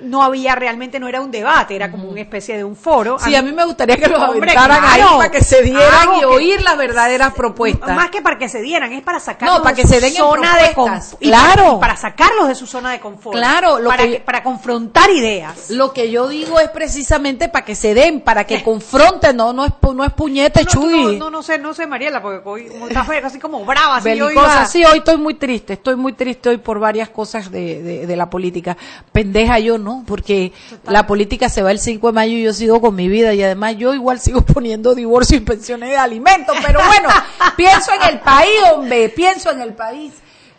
No 0.03 0.21
había 0.21 0.53
realmente, 0.53 0.99
no 0.99 1.07
era 1.07 1.19
un 1.21 1.31
debate, 1.31 1.75
era 1.75 1.89
como 1.89 2.07
una 2.07 2.21
especie 2.21 2.55
de 2.55 2.63
un 2.63 2.75
foro. 2.75 3.17
Sí, 3.19 3.35
a 3.35 3.41
mí 3.41 3.51
me 3.51 3.65
gustaría 3.65 3.97
que 3.97 4.07
los 4.07 4.21
Hombre, 4.21 4.51
aventaran 4.51 4.83
ahí 4.85 5.01
para 5.17 5.31
que 5.31 5.43
se 5.43 5.63
dieran 5.63 6.09
y 6.21 6.23
oír 6.23 6.61
las 6.61 6.77
verdaderas 6.77 7.33
propuestas. 7.33 7.95
Más 7.95 8.11
que 8.11 8.21
para 8.21 8.37
que 8.37 8.47
se 8.47 8.61
dieran, 8.61 8.93
es 8.93 9.01
para 9.01 9.19
sacarlos 9.19 9.57
No, 9.57 9.63
para 9.63 9.75
de 9.75 9.81
que 9.81 9.87
su 9.87 9.93
se 9.95 9.99
den 10.01 10.11
en 10.11 10.17
zona 10.17 10.57
de 10.57 10.73
confort. 10.73 11.19
Claro. 11.21 11.79
Para 11.79 11.95
sacarlos 11.97 12.47
de 12.47 12.55
su 12.55 12.67
zona 12.67 12.91
de 12.91 12.99
confort. 12.99 13.35
Claro, 13.35 13.79
lo 13.79 13.89
para, 13.89 14.03
que- 14.03 14.19
para 14.19 14.43
confrontar 14.43 15.09
ideas. 15.09 15.71
Lo 15.79 15.93
que 15.93 16.11
yo 16.11 16.27
digo 16.27 16.59
es 16.59 16.67
precisamente 16.71 17.47
para 17.47 17.63
que 17.63 17.73
se 17.73 17.93
den, 17.93 18.19
para 18.19 18.43
que 18.43 18.61
confronten, 18.61 19.37
no, 19.37 19.53
no 19.53 19.63
es, 19.63 19.71
no 19.95 20.03
es 20.03 20.11
puñete, 20.11 20.65
No, 20.65 20.69
Chuy. 20.69 21.03
no, 21.17 21.25
no, 21.25 21.29
no 21.29 21.41
sé, 21.41 21.57
no 21.57 21.73
sé, 21.73 21.87
Mariela, 21.87 22.21
porque 22.21 22.41
hoy 22.49 22.65
como 22.67 22.87
estás 22.89 23.07
así 23.23 23.39
como 23.39 23.63
brava, 23.63 23.95
así 23.95 24.13
yo 24.17 24.25
Belicosa. 24.25 24.55
iba- 24.55 24.65
Sí, 24.65 24.83
hoy 24.83 24.97
estoy 24.97 25.15
muy 25.15 25.35
triste, 25.35 25.71
estoy 25.73 25.95
muy 25.95 26.11
triste 26.11 26.49
hoy 26.49 26.57
por 26.57 26.79
varias 26.79 27.07
cosas 27.07 27.49
de, 27.49 27.81
de, 27.81 28.07
de 28.07 28.15
la 28.17 28.29
política. 28.29 28.75
Pendeja 29.13 29.57
yo, 29.59 29.77
¿no? 29.77 30.03
Porque 30.05 30.51
la 30.85 31.07
política 31.07 31.47
se 31.47 31.63
va 31.63 31.71
el 31.71 31.79
5 31.79 32.07
de 32.07 32.13
mayo 32.13 32.33
y 32.37 32.43
yo 32.43 32.51
sigo 32.53 32.81
con 32.81 32.93
mi 32.93 33.07
vida 33.07 33.33
y 33.33 33.41
además 33.41 33.77
yo 33.77 33.93
igual 33.93 34.19
sigo 34.19 34.41
poniendo 34.53 34.93
divorcio 34.95 35.37
y 35.37 35.39
pensiones 35.39 35.91
de 35.91 35.97
alimentos. 35.97 36.57
Pero 36.65 36.81
bueno, 36.85 37.07
pienso 37.55 37.93
en 37.93 38.03
el 38.15 38.19
país, 38.19 38.51
hombre, 38.73 39.07
pienso 39.07 39.49
en 39.51 39.61
el 39.61 39.73
país. 39.73 40.11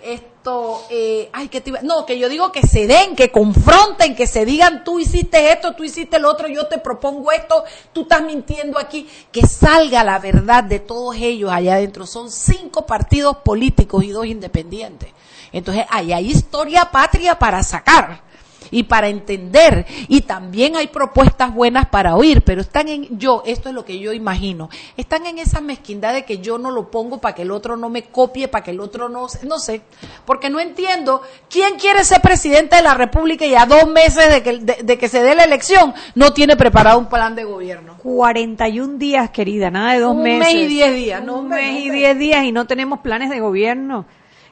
Esto, 0.03 0.87
eh, 0.89 1.29
ay, 1.33 1.49
que 1.49 1.61
te 1.61 1.71
iba- 1.71 1.83
no, 1.83 2.07
que 2.07 2.19
yo 2.19 2.29
digo 2.29 2.51
que 2.53 2.63
se 2.63 2.87
den, 2.87 3.15
que 3.15 3.31
confronten, 3.31 4.17
que 4.17 4.27
se 4.27 4.45
digan, 4.45 4.83
tú 4.83 4.99
hiciste 4.99 5.53
esto, 5.53 5.75
tú 5.75 5.85
hiciste 5.85 6.19
lo 6.19 6.31
otro, 6.31 6.49
yo 6.49 6.67
te 6.67 6.79
propongo 6.79 7.31
esto, 7.33 7.65
tú 7.93 8.03
estás 8.03 8.23
mintiendo 8.23 8.79
aquí, 8.79 9.07
que 9.31 9.47
salga 9.47 10.03
la 10.03 10.19
verdad 10.19 10.65
de 10.65 10.79
todos 10.79 11.17
ellos 11.17 11.51
allá 11.53 11.75
adentro. 11.75 12.07
Son 12.07 12.31
cinco 12.31 12.87
partidos 12.87 13.37
políticos 13.39 14.03
y 14.05 14.11
dos 14.11 14.27
independientes. 14.27 15.11
Entonces, 15.53 15.85
ahí 15.91 16.13
hay 16.13 16.31
historia 16.31 16.91
patria 16.91 17.39
para 17.39 17.63
sacar 17.63 18.23
y 18.71 18.85
para 18.85 19.09
entender 19.09 19.87
y 20.09 20.23
también 20.23 20.77
hay 20.77 20.89
propuestas 20.89 21.53
buenas 21.55 21.87
para 21.87 22.17
oír, 22.17 22.43
pero 22.43 22.61
están 22.61 22.89
en 22.89 23.19
yo, 23.19 23.43
esto 23.47 23.69
es 23.69 23.75
lo 23.75 23.85
que 23.85 23.99
yo 23.99 24.13
imagino, 24.13 24.69
están 24.97 25.27
en 25.27 25.39
esa 25.39 25.61
mezquindad 25.61 26.15
de 26.15 26.25
que 26.25 26.39
yo 26.39 26.59
no 26.59 26.71
lo 26.71 26.91
pongo 26.91 27.19
para 27.19 27.35
que 27.35 27.43
el 27.43 27.51
otro 27.51 27.77
no 27.77 27.89
me 27.89 28.05
copie, 28.05 28.49
para 28.49 28.65
que 28.65 28.71
el 28.71 28.81
otro 28.81 29.09
no, 29.09 29.27
no 29.47 29.59
sé, 29.59 29.83
porque 30.25 30.51
no 30.51 30.61
entiendo 30.61 31.23
quién 31.49 31.77
quiere 31.79 32.05
ser 32.05 32.21
presidente 32.21 32.77
de 32.77 32.83
la 32.83 32.95
República 32.95 33.45
y 33.47 33.55
a 33.55 33.67
dos 33.67 33.87
meses 33.89 34.33
de 34.33 34.43
que, 34.43 34.59
de, 34.59 34.77
de 34.83 34.99
que 34.99 35.09
se 35.09 35.23
dé 35.23 35.35
la 35.35 35.45
elección 35.45 35.95
no 36.15 36.33
tiene 36.33 36.57
preparado 36.57 36.99
un 36.99 37.09
plan 37.09 37.35
de 37.35 37.45
gobierno. 37.45 37.97
41 38.03 38.99
días, 38.99 39.31
querida, 39.31 39.71
nada 39.71 39.93
de 39.95 40.01
dos 40.01 40.15
Un 40.15 40.23
meses. 40.23 40.55
mes 40.55 40.65
y 40.65 40.67
diez 40.67 40.95
días, 40.95 41.23
no, 41.25 41.39
Un 41.39 41.49
mes 41.49 41.73
y 41.81 41.83
hombre. 41.87 41.99
10 41.99 42.19
días 42.19 42.45
y 42.45 42.53
no 42.53 42.67
tenemos 42.67 43.01
planes 43.01 43.31
de 43.31 43.41
gobierno. 43.41 44.07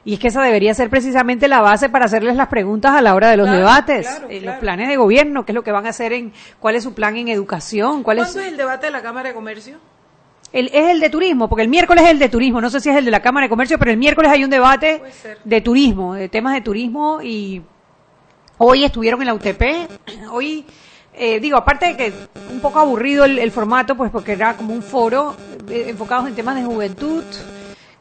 Y 0.05 0.13
es 0.13 0.19
que 0.19 0.29
esa 0.29 0.41
debería 0.41 0.73
ser 0.73 0.89
precisamente 0.89 1.47
la 1.47 1.61
base 1.61 1.89
para 1.89 2.05
hacerles 2.05 2.35
las 2.35 2.47
preguntas 2.47 2.93
a 2.93 3.01
la 3.01 3.15
hora 3.15 3.29
de 3.29 3.37
los 3.37 3.45
Claro, 3.45 3.57
debates. 3.59 4.07
claro, 4.07 4.27
Eh, 4.29 4.41
Los 4.41 4.55
planes 4.55 4.87
de 4.87 4.95
gobierno, 4.97 5.45
qué 5.45 5.51
es 5.51 5.55
lo 5.55 5.63
que 5.63 5.71
van 5.71 5.85
a 5.85 5.89
hacer 5.89 6.13
en, 6.13 6.31
cuál 6.59 6.75
es 6.75 6.83
su 6.83 6.93
plan 6.93 7.17
en 7.17 7.27
educación, 7.27 8.01
cuál 8.03 8.19
es... 8.19 8.25
¿Cuándo 8.25 8.41
es 8.41 8.47
el 8.47 8.57
debate 8.57 8.85
de 8.87 8.91
la 8.91 9.01
Cámara 9.01 9.29
de 9.29 9.35
Comercio? 9.35 9.77
El- 10.51 10.67
es 10.73 10.89
el 10.89 10.99
de 10.99 11.09
turismo, 11.09 11.47
porque 11.49 11.61
el 11.63 11.67
miércoles 11.69 12.05
es 12.05 12.09
el 12.11 12.17
de 12.19 12.29
turismo, 12.29 12.59
no 12.61 12.69
sé 12.69 12.79
si 12.79 12.89
es 12.89 12.95
el 12.95 13.05
de 13.05 13.11
la 13.11 13.21
Cámara 13.21 13.45
de 13.45 13.49
Comercio, 13.49 13.77
pero 13.77 13.91
el 13.91 13.97
miércoles 13.97 14.31
hay 14.31 14.43
un 14.43 14.49
debate 14.49 15.01
de 15.43 15.61
turismo, 15.61 16.15
de 16.15 16.27
temas 16.29 16.53
de 16.55 16.61
turismo 16.61 17.21
y 17.21 17.61
hoy 18.57 18.83
estuvieron 18.85 19.21
en 19.21 19.27
la 19.27 19.33
UTP, 19.35 19.61
hoy, 20.31 20.65
eh, 21.13 21.39
digo, 21.39 21.57
aparte 21.57 21.87
de 21.87 21.97
que 21.97 22.13
un 22.51 22.59
poco 22.61 22.79
aburrido 22.79 23.25
el, 23.25 23.37
el 23.37 23.51
formato, 23.51 23.95
pues 23.95 24.09
porque 24.11 24.31
era 24.31 24.55
como 24.55 24.73
un 24.73 24.81
foro 24.81 25.35
eh, 25.69 25.85
enfocados 25.89 26.27
en 26.27 26.33
temas 26.33 26.55
de 26.55 26.63
juventud, 26.63 27.23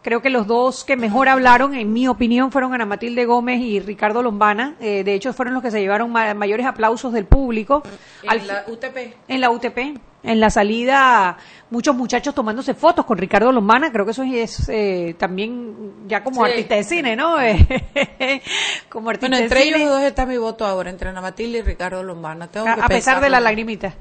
Creo 0.08 0.22
que 0.22 0.30
los 0.30 0.46
dos 0.46 0.84
que 0.84 0.96
mejor 0.96 1.28
hablaron, 1.28 1.74
en 1.74 1.92
mi 1.92 2.08
opinión, 2.08 2.50
fueron 2.50 2.72
Ana 2.72 2.86
Matilde 2.86 3.26
Gómez 3.26 3.60
y 3.60 3.78
Ricardo 3.78 4.22
Lombana. 4.22 4.74
Eh, 4.80 5.04
de 5.04 5.12
hecho, 5.12 5.34
fueron 5.34 5.52
los 5.52 5.62
que 5.62 5.70
se 5.70 5.80
llevaron 5.82 6.10
ma- 6.10 6.32
mayores 6.32 6.64
aplausos 6.64 7.12
del 7.12 7.26
público. 7.26 7.82
Al 8.26 8.38
En 8.38 8.46
la 8.46 8.64
UTP. 8.66 8.96
en 9.28 9.40
la 9.42 9.50
UTP. 9.50 9.98
En 10.20 10.40
la 10.40 10.50
salida, 10.50 11.36
muchos 11.70 11.94
muchachos 11.94 12.34
tomándose 12.34 12.74
fotos 12.74 13.04
con 13.06 13.16
Ricardo 13.18 13.52
Lombana. 13.52 13.92
Creo 13.92 14.04
que 14.04 14.10
eso 14.10 14.24
es 14.24 14.68
eh, 14.68 15.14
también 15.16 16.08
ya 16.08 16.24
como 16.24 16.44
Sí. 16.44 16.50
artista 16.50 16.74
de 16.74 16.82
cine, 16.84 17.14
¿no? 17.16 17.36
como 18.88 19.10
artista 19.10 19.26
Bueno, 19.28 19.36
de 19.36 19.42
entre 19.44 19.62
cine. 19.62 19.76
ellos 19.76 19.90
dos 19.90 20.02
está 20.02 20.26
mi 20.26 20.36
voto 20.38 20.66
ahora, 20.66 20.90
entre 20.90 21.08
Ana 21.10 21.20
Matilde 21.20 21.58
y 21.58 21.62
Ricardo 21.62 22.02
Lombana. 22.02 22.48
Tengo 22.48 22.68
a, 22.68 22.74
que 22.74 22.80
a 22.82 22.86
pesar 22.88 23.20
de 23.20 23.30
la 23.30 23.40
lagrimita. 23.40 23.94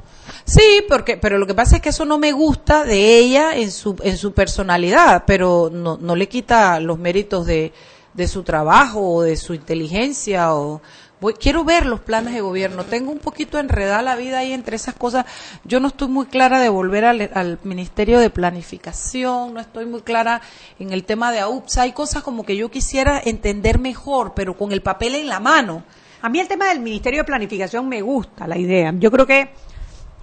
Sí, 0.45 0.83
porque, 0.89 1.17
pero 1.17 1.37
lo 1.37 1.45
que 1.45 1.53
pasa 1.53 1.77
es 1.77 1.81
que 1.81 1.89
eso 1.89 2.05
no 2.05 2.17
me 2.17 2.31
gusta 2.31 2.83
de 2.83 3.17
ella 3.19 3.55
en 3.55 3.71
su, 3.71 3.95
en 4.03 4.17
su 4.17 4.33
personalidad, 4.33 5.23
pero 5.27 5.69
no, 5.71 5.97
no 5.97 6.15
le 6.15 6.27
quita 6.27 6.79
los 6.79 6.97
méritos 6.97 7.45
de, 7.45 7.73
de 8.13 8.27
su 8.27 8.43
trabajo 8.43 9.01
o 9.15 9.21
de 9.21 9.35
su 9.37 9.53
inteligencia 9.53 10.55
o, 10.55 10.81
voy- 11.21 11.33
quiero 11.33 11.63
ver 11.63 11.85
los 11.85 11.99
planes 11.99 12.33
de 12.33 12.41
gobierno. 12.41 12.83
Tengo 12.83 13.11
un 13.11 13.19
poquito 13.19 13.59
enredada 13.59 14.01
la 14.01 14.15
vida 14.15 14.39
ahí 14.39 14.53
entre 14.53 14.75
esas 14.75 14.95
cosas. 14.95 15.25
Yo 15.63 15.79
no 15.79 15.87
estoy 15.89 16.07
muy 16.07 16.25
clara 16.27 16.59
de 16.59 16.69
volver 16.69 17.05
al, 17.05 17.29
al 17.33 17.59
Ministerio 17.63 18.19
de 18.19 18.29
Planificación, 18.29 19.53
no 19.53 19.59
estoy 19.59 19.85
muy 19.85 20.01
clara 20.01 20.41
en 20.79 20.91
el 20.93 21.03
tema 21.03 21.31
de 21.31 21.39
AUPSA. 21.39 21.83
Hay 21.83 21.91
cosas 21.93 22.23
como 22.23 22.45
que 22.45 22.55
yo 22.55 22.69
quisiera 22.69 23.21
entender 23.23 23.79
mejor, 23.79 24.33
pero 24.35 24.57
con 24.57 24.71
el 24.71 24.81
papel 24.81 25.15
en 25.15 25.27
la 25.27 25.39
mano. 25.39 25.83
A 26.21 26.29
mí 26.29 26.39
el 26.39 26.47
tema 26.47 26.67
del 26.69 26.79
Ministerio 26.79 27.19
de 27.21 27.25
Planificación 27.25 27.87
me 27.87 28.01
gusta 28.01 28.47
la 28.47 28.57
idea. 28.57 28.93
Yo 28.97 29.11
creo 29.11 29.25
que 29.27 29.49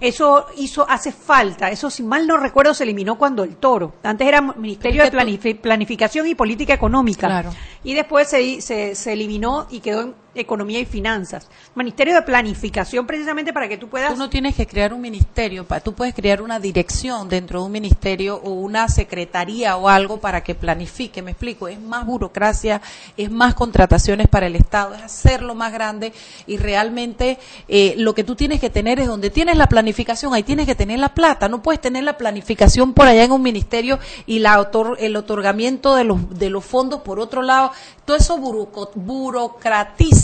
eso 0.01 0.45
hizo 0.57 0.85
hace 0.89 1.11
falta. 1.13 1.71
Eso, 1.71 1.89
si 1.89 2.03
mal 2.03 2.27
no 2.27 2.35
recuerdo, 2.37 2.73
se 2.73 2.83
eliminó 2.83 3.17
cuando 3.17 3.43
el 3.43 3.55
toro. 3.55 3.93
Antes 4.03 4.27
era 4.27 4.41
Ministerio 4.41 5.03
de 5.03 5.09
Pero 5.11 5.21
es 5.21 5.25
que 5.39 5.39
Planifi- 5.55 5.61
Planificación 5.61 6.27
y 6.27 6.35
Política 6.35 6.73
Económica. 6.73 7.27
Claro. 7.27 7.51
Y 7.83 7.93
después 7.93 8.27
se, 8.29 8.61
se, 8.61 8.93
se 8.95 9.13
eliminó 9.13 9.67
y 9.69 9.79
quedó 9.79 10.01
en 10.01 10.24
Economía 10.35 10.79
y 10.79 10.85
Finanzas. 10.85 11.47
Ministerio 11.75 12.13
de 12.13 12.21
Planificación, 12.21 13.07
precisamente 13.07 13.53
para 13.53 13.67
que 13.67 13.77
tú 13.77 13.87
puedas. 13.87 14.13
Tú 14.13 14.19
no 14.19 14.29
tienes 14.29 14.55
que 14.55 14.67
crear 14.67 14.93
un 14.93 15.01
ministerio, 15.01 15.65
tú 15.83 15.93
puedes 15.93 16.13
crear 16.13 16.41
una 16.41 16.59
dirección 16.59 17.29
dentro 17.29 17.59
de 17.61 17.65
un 17.65 17.71
ministerio 17.71 18.37
o 18.43 18.51
una 18.51 18.87
secretaría 18.87 19.77
o 19.77 19.89
algo 19.89 20.19
para 20.19 20.43
que 20.43 20.55
planifique, 20.55 21.21
me 21.21 21.31
explico, 21.31 21.67
es 21.67 21.79
más 21.79 22.05
burocracia, 22.05 22.81
es 23.17 23.31
más 23.31 23.53
contrataciones 23.55 24.27
para 24.27 24.47
el 24.47 24.55
Estado, 24.55 24.93
es 24.93 25.01
hacerlo 25.01 25.55
más 25.55 25.71
grande 25.71 26.13
y 26.47 26.57
realmente 26.57 27.37
eh, 27.67 27.95
lo 27.97 28.13
que 28.13 28.23
tú 28.23 28.35
tienes 28.35 28.59
que 28.59 28.69
tener 28.69 28.99
es 28.99 29.07
donde 29.07 29.29
tienes 29.29 29.57
la 29.57 29.67
planificación, 29.67 30.33
ahí 30.33 30.43
tienes 30.43 30.65
que 30.65 30.75
tener 30.75 30.99
la 30.99 31.13
plata, 31.13 31.47
no 31.49 31.61
puedes 31.61 31.81
tener 31.81 32.03
la 32.03 32.17
planificación 32.17 32.93
por 32.93 33.07
allá 33.07 33.23
en 33.23 33.31
un 33.31 33.41
ministerio 33.41 33.99
y 34.25 34.39
la 34.39 34.59
otor- 34.59 34.95
el 34.99 35.15
otorgamiento 35.15 35.95
de 35.95 36.03
los, 36.03 36.37
de 36.37 36.49
los 36.49 36.65
fondos 36.65 37.01
por 37.01 37.19
otro 37.19 37.41
lado, 37.41 37.71
todo 38.05 38.17
eso 38.17 38.37
buroco- 38.37 38.91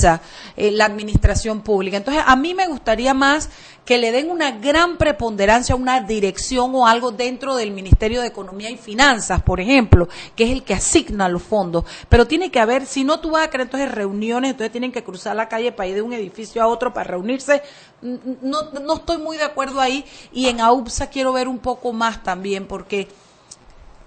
eh, 0.03 0.71
la 0.71 0.85
administración 0.85 1.61
pública. 1.61 1.97
Entonces, 1.97 2.23
a 2.25 2.35
mí 2.35 2.53
me 2.53 2.67
gustaría 2.67 3.13
más 3.13 3.49
que 3.85 3.97
le 3.97 4.11
den 4.11 4.29
una 4.29 4.51
gran 4.51 4.97
preponderancia 4.97 5.73
a 5.73 5.77
una 5.77 6.01
dirección 6.01 6.71
o 6.75 6.85
algo 6.85 7.11
dentro 7.11 7.55
del 7.55 7.71
Ministerio 7.71 8.21
de 8.21 8.27
Economía 8.27 8.69
y 8.69 8.77
Finanzas, 8.77 9.41
por 9.41 9.59
ejemplo, 9.59 10.07
que 10.35 10.43
es 10.43 10.51
el 10.51 10.63
que 10.63 10.73
asigna 10.73 11.27
los 11.27 11.41
fondos. 11.41 11.85
Pero 12.07 12.27
tiene 12.27 12.51
que 12.51 12.59
haber, 12.59 12.85
si 12.85 13.03
no 13.03 13.19
tú 13.19 13.31
vas 13.31 13.45
a 13.45 13.49
crear 13.49 13.65
entonces 13.67 13.91
reuniones, 13.91 14.51
entonces 14.51 14.71
tienen 14.71 14.91
que 14.91 15.03
cruzar 15.03 15.35
la 15.35 15.49
calle 15.49 15.71
para 15.71 15.89
ir 15.89 15.95
de 15.95 16.01
un 16.01 16.13
edificio 16.13 16.61
a 16.61 16.67
otro 16.67 16.93
para 16.93 17.09
reunirse. 17.09 17.63
No, 18.01 18.71
no 18.71 18.95
estoy 18.95 19.17
muy 19.17 19.37
de 19.37 19.43
acuerdo 19.43 19.81
ahí 19.81 20.05
y 20.31 20.47
en 20.47 20.61
AUPSA 20.61 21.09
quiero 21.09 21.33
ver 21.33 21.47
un 21.47 21.59
poco 21.59 21.91
más 21.93 22.23
también 22.23 22.67
porque 22.67 23.07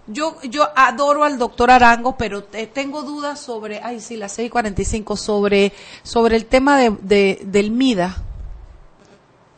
yo, 0.06 0.36
yo 0.42 0.68
adoro 0.76 1.24
al 1.24 1.38
doctor 1.38 1.70
Arango, 1.70 2.16
pero 2.16 2.44
te- 2.44 2.66
tengo 2.66 3.02
dudas 3.02 3.40
sobre, 3.40 3.80
ay 3.82 4.00
sí, 4.00 4.16
las 4.16 4.38
6.45, 4.38 5.16
sobre, 5.16 5.72
sobre 6.02 6.36
el 6.36 6.46
tema 6.46 6.78
de, 6.78 6.90
de- 7.02 7.40
del 7.44 7.70
MIDA. 7.70 8.22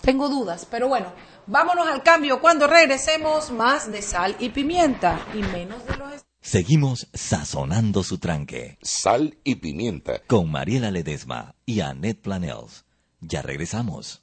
Tengo 0.03 0.29
dudas, 0.29 0.67
pero 0.71 0.89
bueno, 0.89 1.07
vámonos 1.47 1.89
al 1.89 2.03
cambio. 2.03 2.41
Cuando 2.41 2.67
regresemos, 2.67 3.51
más 3.51 3.91
de 3.91 4.03
sal 4.03 4.37
y 4.39 4.51
pimienta 4.51 5.19
y 5.35 5.39
menos 5.43 5.85
de 5.87 5.97
los... 5.97 6.13
Seguimos 6.41 7.09
sazonando 7.13 8.05
su 8.05 8.19
tranque. 8.19 8.79
Sal 8.81 9.37
y 9.43 9.57
pimienta. 9.57 10.21
Con 10.29 10.49
Mariela 10.51 10.93
Ledesma 10.93 11.57
y 11.67 11.81
Annette 11.81 12.23
Planels. 12.23 12.85
Ya 13.21 13.43
regresamos. 13.43 14.23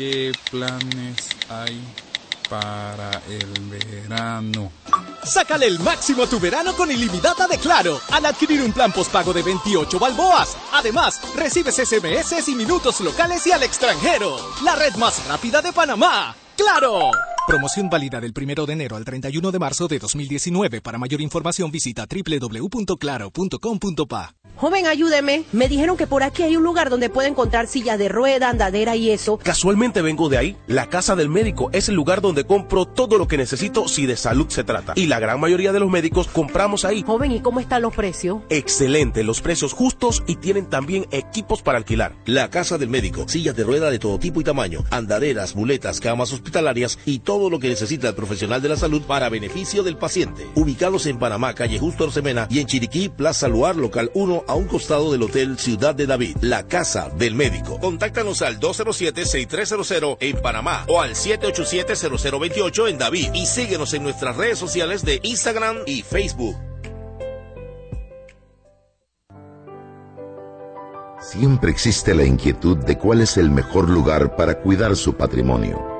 ¿Qué 0.00 0.32
planes 0.50 1.28
hay 1.50 1.78
para 2.48 3.10
el 3.28 3.52
verano? 3.68 4.72
Sácale 5.22 5.66
el 5.66 5.78
máximo 5.78 6.22
a 6.22 6.26
tu 6.26 6.40
verano 6.40 6.74
con 6.74 6.90
ilimitada 6.90 7.46
de 7.46 7.58
Claro 7.58 8.00
al 8.10 8.24
adquirir 8.24 8.62
un 8.62 8.72
plan 8.72 8.92
postpago 8.92 9.34
de 9.34 9.42
28 9.42 9.98
balboas. 9.98 10.56
Además, 10.72 11.20
recibes 11.36 11.74
SMS 11.74 12.48
y 12.48 12.54
minutos 12.54 13.02
locales 13.02 13.46
y 13.46 13.52
al 13.52 13.62
extranjero. 13.62 14.38
La 14.64 14.74
red 14.74 14.94
más 14.94 15.22
rápida 15.28 15.60
de 15.60 15.70
Panamá. 15.70 16.34
¡Claro! 16.56 17.10
Promoción 17.46 17.88
válida 17.90 18.20
del 18.20 18.32
1 18.36 18.66
de 18.66 18.72
enero 18.72 18.96
al 18.96 19.04
31 19.04 19.50
de 19.50 19.58
marzo 19.58 19.88
de 19.88 19.98
2019. 19.98 20.80
Para 20.80 20.96
mayor 20.98 21.20
información 21.20 21.70
visita 21.70 22.06
www.claro.com.pa. 22.06 24.34
Joven, 24.56 24.86
ayúdeme. 24.86 25.44
Me 25.52 25.68
dijeron 25.68 25.96
que 25.96 26.06
por 26.06 26.22
aquí 26.22 26.42
hay 26.42 26.54
un 26.54 26.62
lugar 26.62 26.90
donde 26.90 27.08
puede 27.08 27.28
encontrar 27.28 27.66
sillas 27.66 27.98
de 27.98 28.10
rueda, 28.10 28.50
andadera 28.50 28.94
y 28.94 29.08
eso. 29.10 29.38
Casualmente 29.38 30.02
vengo 30.02 30.28
de 30.28 30.36
ahí. 30.36 30.54
La 30.66 30.90
casa 30.90 31.16
del 31.16 31.30
médico 31.30 31.70
es 31.72 31.88
el 31.88 31.94
lugar 31.94 32.20
donde 32.20 32.44
compro 32.44 32.84
todo 32.84 33.16
lo 33.16 33.26
que 33.26 33.38
necesito 33.38 33.88
si 33.88 34.04
de 34.04 34.18
salud 34.18 34.50
se 34.50 34.62
trata. 34.62 34.92
Y 34.96 35.06
la 35.06 35.18
gran 35.18 35.40
mayoría 35.40 35.72
de 35.72 35.80
los 35.80 35.88
médicos 35.88 36.28
compramos 36.28 36.84
ahí. 36.84 37.02
Joven, 37.06 37.32
¿y 37.32 37.40
cómo 37.40 37.60
están 37.60 37.80
los 37.80 37.94
precios? 37.94 38.42
Excelente, 38.50 39.24
los 39.24 39.40
precios 39.40 39.72
justos 39.72 40.22
y 40.26 40.36
tienen 40.36 40.66
también 40.66 41.06
equipos 41.10 41.62
para 41.62 41.78
alquilar. 41.78 42.14
La 42.26 42.50
casa 42.50 42.76
del 42.76 42.90
médico, 42.90 43.26
sillas 43.28 43.56
de 43.56 43.64
rueda 43.64 43.90
de 43.90 43.98
todo 43.98 44.18
tipo 44.18 44.42
y 44.42 44.44
tamaño, 44.44 44.84
andaderas, 44.90 45.56
muletas, 45.56 46.00
camas 46.00 46.34
hospitalarias 46.34 46.98
y 47.06 47.20
todo 47.20 47.29
lo 47.38 47.58
que 47.60 47.68
necesita 47.68 48.08
el 48.08 48.14
profesional 48.14 48.60
de 48.60 48.68
la 48.68 48.76
salud 48.76 49.02
para 49.02 49.28
beneficio 49.28 49.82
del 49.82 49.96
paciente. 49.96 50.48
Ubicados 50.54 51.06
en 51.06 51.18
Panamá, 51.18 51.54
calle 51.54 51.78
Justo 51.78 52.04
Arsemena 52.04 52.48
y 52.50 52.58
en 52.58 52.66
Chiriquí, 52.66 53.08
Plaza 53.08 53.46
Luar, 53.48 53.76
local 53.76 54.10
1 54.14 54.44
a 54.48 54.54
un 54.54 54.66
costado 54.66 55.12
del 55.12 55.22
Hotel 55.22 55.58
Ciudad 55.58 55.94
de 55.94 56.06
David, 56.06 56.38
la 56.40 56.66
casa 56.66 57.08
del 57.16 57.34
médico. 57.34 57.78
Contáctanos 57.78 58.42
al 58.42 58.58
207-6300 58.58 60.16
en 60.20 60.42
Panamá 60.42 60.84
o 60.88 61.00
al 61.00 61.14
787-0028 61.14 62.88
en 62.88 62.98
David 62.98 63.28
y 63.34 63.46
síguenos 63.46 63.94
en 63.94 64.02
nuestras 64.02 64.36
redes 64.36 64.58
sociales 64.58 65.04
de 65.04 65.20
Instagram 65.22 65.76
y 65.86 66.02
Facebook. 66.02 66.56
Siempre 71.20 71.70
existe 71.70 72.14
la 72.14 72.24
inquietud 72.24 72.78
de 72.78 72.98
cuál 72.98 73.20
es 73.20 73.36
el 73.36 73.50
mejor 73.50 73.88
lugar 73.88 74.36
para 74.36 74.60
cuidar 74.60 74.96
su 74.96 75.14
patrimonio. 75.14 75.99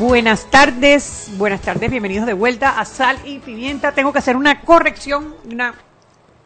Buenas 0.00 0.46
tardes, 0.50 1.30
buenas 1.36 1.60
tardes, 1.60 1.90
bienvenidos 1.90 2.24
de 2.26 2.32
vuelta 2.32 2.80
a 2.80 2.86
Sal 2.86 3.18
y 3.26 3.38
Pimienta. 3.38 3.92
Tengo 3.92 4.12
que 4.14 4.18
hacer 4.18 4.34
una 4.34 4.62
corrección, 4.62 5.34
una, 5.52 5.74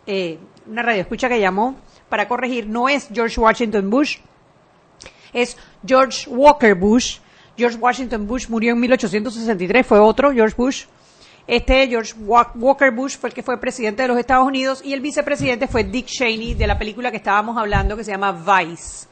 eh, 0.08 0.40
una 0.66 0.82
radio 0.82 1.02
escucha 1.02 1.28
que 1.28 1.38
llamó 1.38 1.76
para 2.08 2.26
corregir. 2.26 2.66
No 2.66 2.88
es 2.88 3.08
George 3.14 3.40
Washington 3.40 3.88
Bush, 3.90 4.18
es 5.32 5.56
George 5.86 6.28
Walker 6.28 6.74
Bush. 6.74 7.18
George 7.56 7.78
Washington 7.78 8.26
Bush 8.26 8.48
murió 8.48 8.72
en 8.72 8.80
1863, 8.80 9.86
fue 9.86 10.00
otro, 10.00 10.32
George 10.32 10.56
Bush. 10.58 10.86
Este 11.46 11.86
George 11.86 12.12
Wa- 12.18 12.50
Walker 12.56 12.90
Bush 12.90 13.16
fue 13.16 13.28
el 13.28 13.34
que 13.34 13.44
fue 13.44 13.60
presidente 13.60 14.02
de 14.02 14.08
los 14.08 14.18
Estados 14.18 14.48
Unidos 14.48 14.82
y 14.84 14.94
el 14.94 15.00
vicepresidente 15.00 15.68
fue 15.68 15.84
Dick 15.84 16.06
Cheney 16.06 16.54
de 16.54 16.66
la 16.66 16.76
película 16.76 17.12
que 17.12 17.18
estábamos 17.18 17.56
hablando 17.56 17.96
que 17.96 18.02
se 18.02 18.10
llama 18.10 18.32
Vice. 18.32 19.06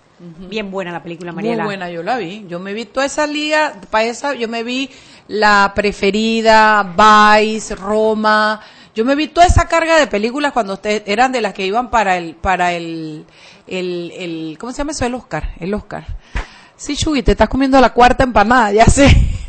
Bien 0.48 0.70
buena 0.70 0.92
la 0.92 1.02
película, 1.02 1.32
Mariela. 1.32 1.64
Muy 1.64 1.70
buena, 1.70 1.90
yo 1.90 2.02
la 2.02 2.16
vi. 2.16 2.44
Yo 2.48 2.60
me 2.60 2.72
vi 2.74 2.84
toda 2.84 3.06
esa 3.06 3.26
liga, 3.26 3.74
para 3.90 4.04
esa, 4.04 4.34
yo 4.34 4.48
me 4.48 4.62
vi 4.62 4.88
La 5.26 5.72
Preferida, 5.74 6.94
Vice, 6.96 7.74
Roma. 7.74 8.60
Yo 8.94 9.04
me 9.04 9.14
vi 9.16 9.28
toda 9.28 9.46
esa 9.46 9.66
carga 9.66 9.98
de 9.98 10.06
películas 10.06 10.52
cuando 10.52 10.74
ustedes 10.74 11.02
eran 11.06 11.32
de 11.32 11.40
las 11.40 11.54
que 11.54 11.66
iban 11.66 11.90
para 11.90 12.16
el, 12.18 12.36
para 12.36 12.72
el, 12.72 13.24
el, 13.66 14.12
el, 14.16 14.56
¿cómo 14.60 14.70
se 14.72 14.78
llama 14.78 14.92
eso? 14.92 15.06
El 15.06 15.14
Oscar, 15.14 15.54
el 15.58 15.74
Oscar. 15.74 16.04
Sí, 16.76 16.96
Chuy, 16.96 17.22
te 17.22 17.32
estás 17.32 17.48
comiendo 17.48 17.80
la 17.80 17.90
cuarta 17.90 18.22
empanada, 18.22 18.72
ya 18.72 18.86
sé. 18.86 19.08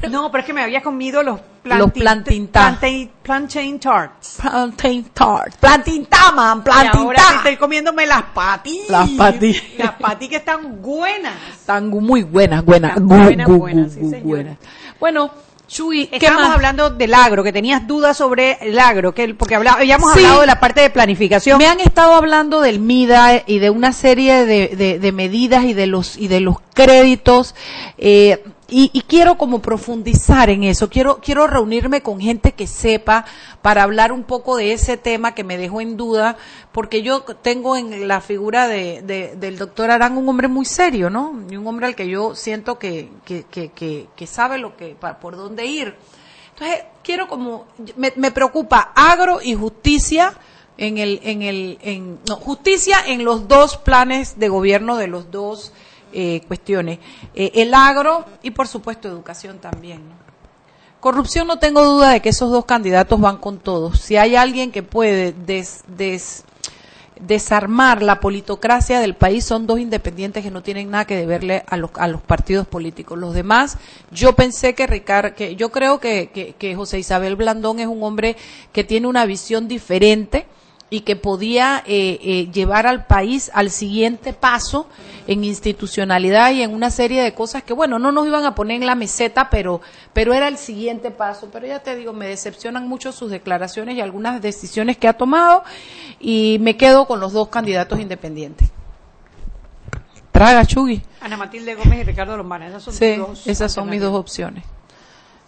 No, 0.09 0.32
pero 0.32 0.41
es 0.41 0.45
que 0.45 0.53
me 0.53 0.61
había 0.61 0.82
comido 0.82 1.24
los 1.24 1.39
Los 1.64 1.91
plantain 1.93 2.47
plantain, 2.47 3.09
plantain 3.24 3.80
tarts. 3.80 4.38
Plantain 4.41 5.05
tart. 5.14 5.55
Plantain 5.59 6.05
taman, 6.07 6.61
Y 6.66 6.97
ahora 6.97 7.20
sí 7.30 7.34
estoy 7.38 7.57
comiéndome 7.57 8.05
las 8.05 8.24
patis. 8.34 8.89
Las 8.89 9.09
patis. 9.11 9.64
Las 9.78 9.91
patis 9.93 10.28
que 10.30 10.36
están 10.38 10.82
buenas. 10.82 11.34
Están 11.53 11.88
muy 11.89 12.24
buenas, 12.24 12.66
buenas. 12.66 12.97
Gu- 12.97 13.07
buenas, 13.07 13.47
gu- 13.47 13.57
buenas, 13.57 13.97
gu- 13.97 14.11
sí, 14.11 14.22
buenas. 14.22 14.57
Bueno, 14.99 15.32
Chuy, 15.66 16.07
¿qué 16.07 16.18
Estábamos 16.18 16.49
más? 16.49 16.55
hablando 16.55 16.89
del 16.91 17.14
agro, 17.14 17.43
que 17.43 17.53
tenías 17.53 17.88
dudas 17.88 18.18
sobre 18.18 18.57
el 18.61 18.78
agro, 18.78 19.14
que 19.16 19.34
porque 19.34 19.55
habla- 19.55 19.72
habíamos 19.74 20.11
Sí. 20.14 20.20
hablado 20.20 20.41
de 20.41 20.47
la 20.47 20.59
parte 20.59 20.82
de 20.82 20.89
planificación. 20.89 21.57
Me 21.57 21.66
han 21.66 21.80
estado 21.80 22.14
hablando 22.14 22.59
del 22.59 22.80
MIDA 22.80 23.41
y 23.47 23.57
de 23.59 23.70
una 23.70 23.91
serie 23.93 24.45
de, 24.45 24.68
de- 24.76 24.99
de 24.99 25.11
medidas 25.14 25.64
y 25.64 25.74
de 25.74 25.88
los 25.88 26.18
y 26.18 26.28
de 26.28 26.41
los 26.41 26.57
créditos 26.76 27.55
eh, 27.97 28.43
y, 28.70 28.89
y 28.93 29.01
quiero 29.01 29.38
como 29.38 29.61
profundizar 29.61 30.49
en 30.49 30.64
eso. 30.64 30.89
Quiero 30.89 31.20
quiero 31.22 31.47
reunirme 31.47 32.01
con 32.01 32.20
gente 32.20 32.53
que 32.53 32.66
sepa 32.68 33.26
para 33.61 33.84
hablar 33.84 34.11
un 34.11 34.24
poco 34.24 34.55
de 34.57 34.74
ese 34.74 34.97
tema 34.97 35.36
que 35.36 35.43
me 35.43 35.57
dejó 35.57 35.82
en 35.82 35.97
duda, 35.97 36.38
porque 36.72 37.01
yo 37.01 37.22
tengo 37.22 37.76
en 37.76 38.07
la 38.07 38.22
figura 38.22 38.68
de, 38.68 39.01
de- 39.01 39.36
del 39.36 39.57
doctor 39.57 39.91
Arán 39.91 40.18
un 40.18 40.28
hombre 40.30 40.47
muy 40.47 40.66
serio, 40.66 41.09
¿no? 41.09 41.34
Y 41.49 41.57
un 41.57 41.68
hombre 41.68 41.88
al 41.88 41.95
que 41.95 42.07
yo 42.07 42.36
siento 42.36 42.80
que 42.80 43.09
que, 43.26 43.43
que, 43.49 44.28
sabe 44.28 44.57
lo 44.57 44.76
que 44.78 44.95
pa- 44.99 45.20
por 45.20 45.36
dónde 45.36 45.66
ir. 45.66 45.95
Entonces, 46.53 46.84
quiero 47.03 47.28
como, 47.28 47.66
me, 47.97 48.14
me 48.16 48.32
preocupa 48.32 48.91
agro 48.95 49.39
y 49.41 49.55
justicia 49.55 50.34
en 50.78 50.97
el, 50.97 51.20
en 51.24 51.41
el, 51.41 51.78
en, 51.82 52.20
no, 52.30 52.36
justicia 52.38 52.97
en 53.05 53.26
los 53.26 53.47
dos 53.47 53.78
planes 53.78 54.39
de 54.39 54.49
gobierno 54.49 54.95
de 54.97 55.07
los 55.07 55.30
dos 55.32 55.74
eh, 56.14 56.41
cuestiones. 56.47 56.99
Eh, 57.34 57.51
el 57.55 57.74
agro 57.74 58.26
y 58.41 58.51
por 58.51 58.68
supuesto 58.68 59.07
educación 59.07 59.59
también. 59.59 60.01
Corrupción 60.99 61.47
no 61.47 61.59
tengo 61.59 61.84
duda 61.84 62.11
de 62.11 62.22
que 62.22 62.30
esos 62.30 62.49
dos 62.49 62.64
candidatos 62.66 63.20
van 63.20 63.38
con 63.38 63.57
todos. 63.59 63.99
Si 63.99 64.16
hay 64.16 64.36
alguien 64.38 64.72
que 64.72 64.84
puede 64.84 65.34
des, 65.34 65.84
des- 65.88 66.45
desarmar 67.20 68.01
la 68.01 68.20
politocracia 68.20 68.99
del 68.99 69.14
país 69.16 69.45
son 69.45 69.68
dos 69.68 69.80
independientes 69.80 70.43
que 70.43 70.51
no 70.51 70.64
tienen 70.64 70.89
nada 70.89 71.05
que 71.05 71.16
deberle 71.16 71.64
a 71.68 71.78
los, 71.78 71.91
a 71.95 72.07
los 72.07 72.22
partidos 72.22 72.68
políticos. 72.68 73.18
Los 73.20 73.34
demás, 73.34 73.78
yo 74.11 74.34
pensé 74.34 74.76
que 74.76 74.88
Ricardo, 74.88 75.36
que 75.36 75.55
yo 75.55 75.72
creo 75.72 75.99
que, 75.99 76.55
que 76.57 76.76
José 76.76 76.99
Isabel 76.99 77.36
Blandón 77.36 77.80
es 77.80 77.88
un 77.88 78.01
hombre 78.03 78.36
que 78.72 78.84
tiene 78.84 79.07
una 79.07 79.26
visión 79.26 79.68
diferente 79.68 80.47
y 80.94 81.02
que 81.02 81.16
podía 81.16 81.82
eh, 81.88 82.20
eh, 82.22 82.52
llevar 82.54 82.86
al 82.86 83.08
país 83.08 83.50
al 83.56 83.72
siguiente 83.72 84.32
paso 84.32 84.88
en 85.26 85.44
institucionalidad 85.44 86.52
y 86.52 86.62
en 86.62 86.72
una 86.72 86.91
serie 86.91 87.24
de 87.24 87.34
cosas 87.34 87.64
que, 87.64 87.74
bueno, 87.74 87.98
no 87.98 88.12
nos 88.12 88.28
iban 88.28 88.46
a 88.46 88.54
poner 88.54 88.80
en 88.80 88.86
la 88.86 88.94
meseta, 88.94 89.50
pero, 89.50 89.82
pero 90.14 90.36
era 90.36 90.48
el 90.48 90.60
siguiente 90.60 91.10
paso. 91.10 91.50
Pero 91.52 91.66
ya 91.66 91.80
te 91.80 91.96
digo, 91.96 92.14
me 92.14 92.28
decepcionan 92.28 92.88
mucho 92.88 93.12
sus 93.12 93.32
declaraciones 93.32 93.96
y 93.96 94.02
algunas 94.02 94.39
decisiones 94.39 94.96
que 94.98 95.08
ha 95.08 95.14
tomado 95.14 95.64
y 96.20 96.60
me 96.62 96.78
quedo 96.78 97.08
con 97.08 97.20
los 97.20 97.34
dos 97.34 97.48
candidatos 97.48 98.00
independientes. 98.00 98.70
Traga, 100.32 100.64
Chugui. 100.64 101.02
Ana 101.22 101.38
Matilde 101.38 101.74
Gómez 101.74 102.02
y 102.02 102.04
Ricardo 102.04 102.38
Lombana, 102.38 102.68
esas 102.68 102.84
son 102.84 102.94
Sí, 102.94 103.16
tus 103.18 103.28
dos 103.28 103.48
esas 103.48 103.72
son 103.72 103.89
mis 103.89 104.00
dos 104.00 104.14
opciones. 104.14 104.64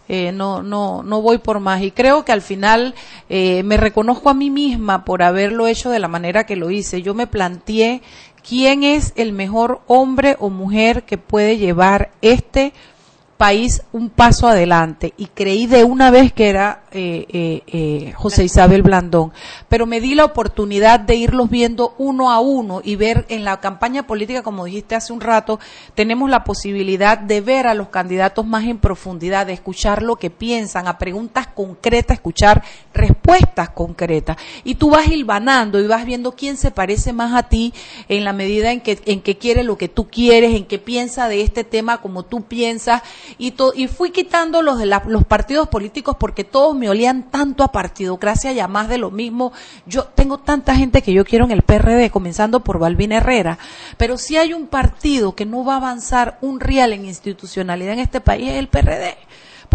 Eh, 0.08 0.32
no, 0.32 0.62
no, 0.62 1.03
no 1.03 1.22
voy 1.22 1.39
por 1.39 1.60
más. 1.60 1.82
Y 1.82 1.91
creo 1.91 2.26
que 2.26 2.32
al 2.32 2.41
final 2.41 2.93
eh, 3.30 3.64
me 3.64 3.78
reconozco 3.78 4.30
a 4.30 4.34
mí 4.34 4.49
misma 4.49 5.06
por 5.06 5.24
haberlo 5.24 5.68
hecho 5.68 5.89
de 5.89 5.99
la 5.99 6.08
manera 6.08 6.45
que 6.45 6.56
lo 6.56 6.70
hice. 6.70 7.01
Yo 7.01 7.14
me 7.14 7.28
planteé 7.28 8.01
quién 8.47 8.84
es 8.84 9.14
el 9.16 9.34
mejor 9.34 9.82
hombre 9.88 10.36
o 10.39 10.49
mujer 10.49 11.03
que 11.03 11.18
puede 11.18 11.58
llevar 11.58 12.12
este 12.22 12.74
país 13.38 13.82
un 13.91 14.10
paso 14.10 14.47
adelante 14.47 15.14
y 15.18 15.28
creí 15.28 15.68
de 15.68 15.84
una 15.84 16.10
vez 16.10 16.32
que 16.32 16.47
era 16.47 16.84
eh, 16.96 17.26
eh, 17.30 17.62
eh, 17.68 18.14
José 18.16 18.43
Isabel 18.46 18.82
Blandón, 18.82 19.32
pero 19.70 19.86
me 19.86 20.00
di 20.02 20.16
la 20.16 20.26
oportunidad 20.26 21.00
de 21.00 21.16
irlos 21.16 21.50
viendo 21.50 21.93
uno 21.98 22.32
a 22.32 22.39
uno 22.39 22.82
y 22.84 22.96
ver 22.96 23.26
en 23.30 23.43
la 23.43 23.60
campaña 23.60 24.08
política, 24.08 24.41
como 24.41 24.66
dijiste 24.66 24.96
hace 24.96 25.14
un 25.14 25.22
rato, 25.22 25.60
tenemos 25.93 26.30
la 26.30 26.43
posibilidad 26.43 27.18
de 27.18 27.41
ver 27.41 27.68
a 27.68 27.74
los 27.74 27.89
candidatos 27.89 28.46
más 28.46 28.64
en 28.64 28.78
profundidad, 28.80 29.46
de 29.46 29.54
escuchar 29.54 30.02
lo 30.02 30.16
que 30.16 30.30
piensan, 30.30 30.88
a 30.88 30.98
preguntas 30.98 31.48
concretas, 31.48 32.16
escuchar 32.16 32.64
respuestas 32.93 33.70
concretas. 33.70 34.38
Y 34.64 34.76
tú 34.76 34.89
vas 34.89 35.08
hilvanando 35.08 35.80
y 35.80 35.88
vas 35.88 36.06
viendo 36.06 36.32
quién 36.32 36.58
se 36.58 36.72
parece 36.72 37.12
más 37.14 37.34
a 37.34 37.50
ti 37.50 37.74
en 38.08 38.24
la 38.24 38.34
medida 38.34 38.72
en 38.72 38.82
que, 38.82 39.00
en 39.06 39.22
que 39.22 39.38
quiere 39.38 39.64
lo 39.64 39.78
que 39.78 39.89
tú 39.89 40.08
quieres, 40.08 40.56
en 40.56 40.66
que 40.66 40.80
piensa 40.80 41.28
de 41.28 41.41
este 41.41 41.64
tema 41.64 42.02
como 42.02 42.24
tú 42.24 42.43
piensas. 42.43 43.02
Y, 43.38 43.52
to- 43.52 43.74
y 43.76 43.88
fui 43.88 44.12
quitando 44.12 44.62
los 44.62 44.78
de 44.78 44.86
la- 44.86 45.04
los 45.08 45.26
partidos 45.26 45.68
políticos 45.68 46.16
porque 46.20 46.43
todos 46.43 46.76
me 46.76 46.84
olían 46.89 47.23
tanto 47.31 47.63
a 47.63 47.71
partidocracia 47.71 48.51
y 48.51 48.59
a 48.59 48.67
más 48.67 48.89
de 48.89 48.97
lo 48.97 49.11
mismo. 49.11 49.53
Yo 49.86 50.05
tengo 50.05 50.38
tanta 50.38 50.75
gente 50.75 51.01
que 51.01 51.13
yo 51.13 51.25
quiero 51.25 51.45
en 51.45 51.51
el 51.51 51.61
PRD, 51.61 52.09
comenzando 52.09 52.61
por 52.61 52.79
Balvin 52.79 53.11
Herrera. 53.11 53.57
Pero 53.97 54.17
si 54.17 54.38
hay 54.38 54.53
un 54.53 54.67
partido 54.67 55.36
que 55.36 55.45
no 55.45 55.63
va 55.63 55.73
a 55.73 55.77
avanzar 55.77 56.38
un 56.41 56.59
real 56.59 56.93
en 56.93 57.05
institucionalidad 57.05 57.93
en 57.93 57.99
este 57.99 58.21
país 58.21 58.49
es 58.49 58.57
el 58.57 58.67
PRD 58.67 59.17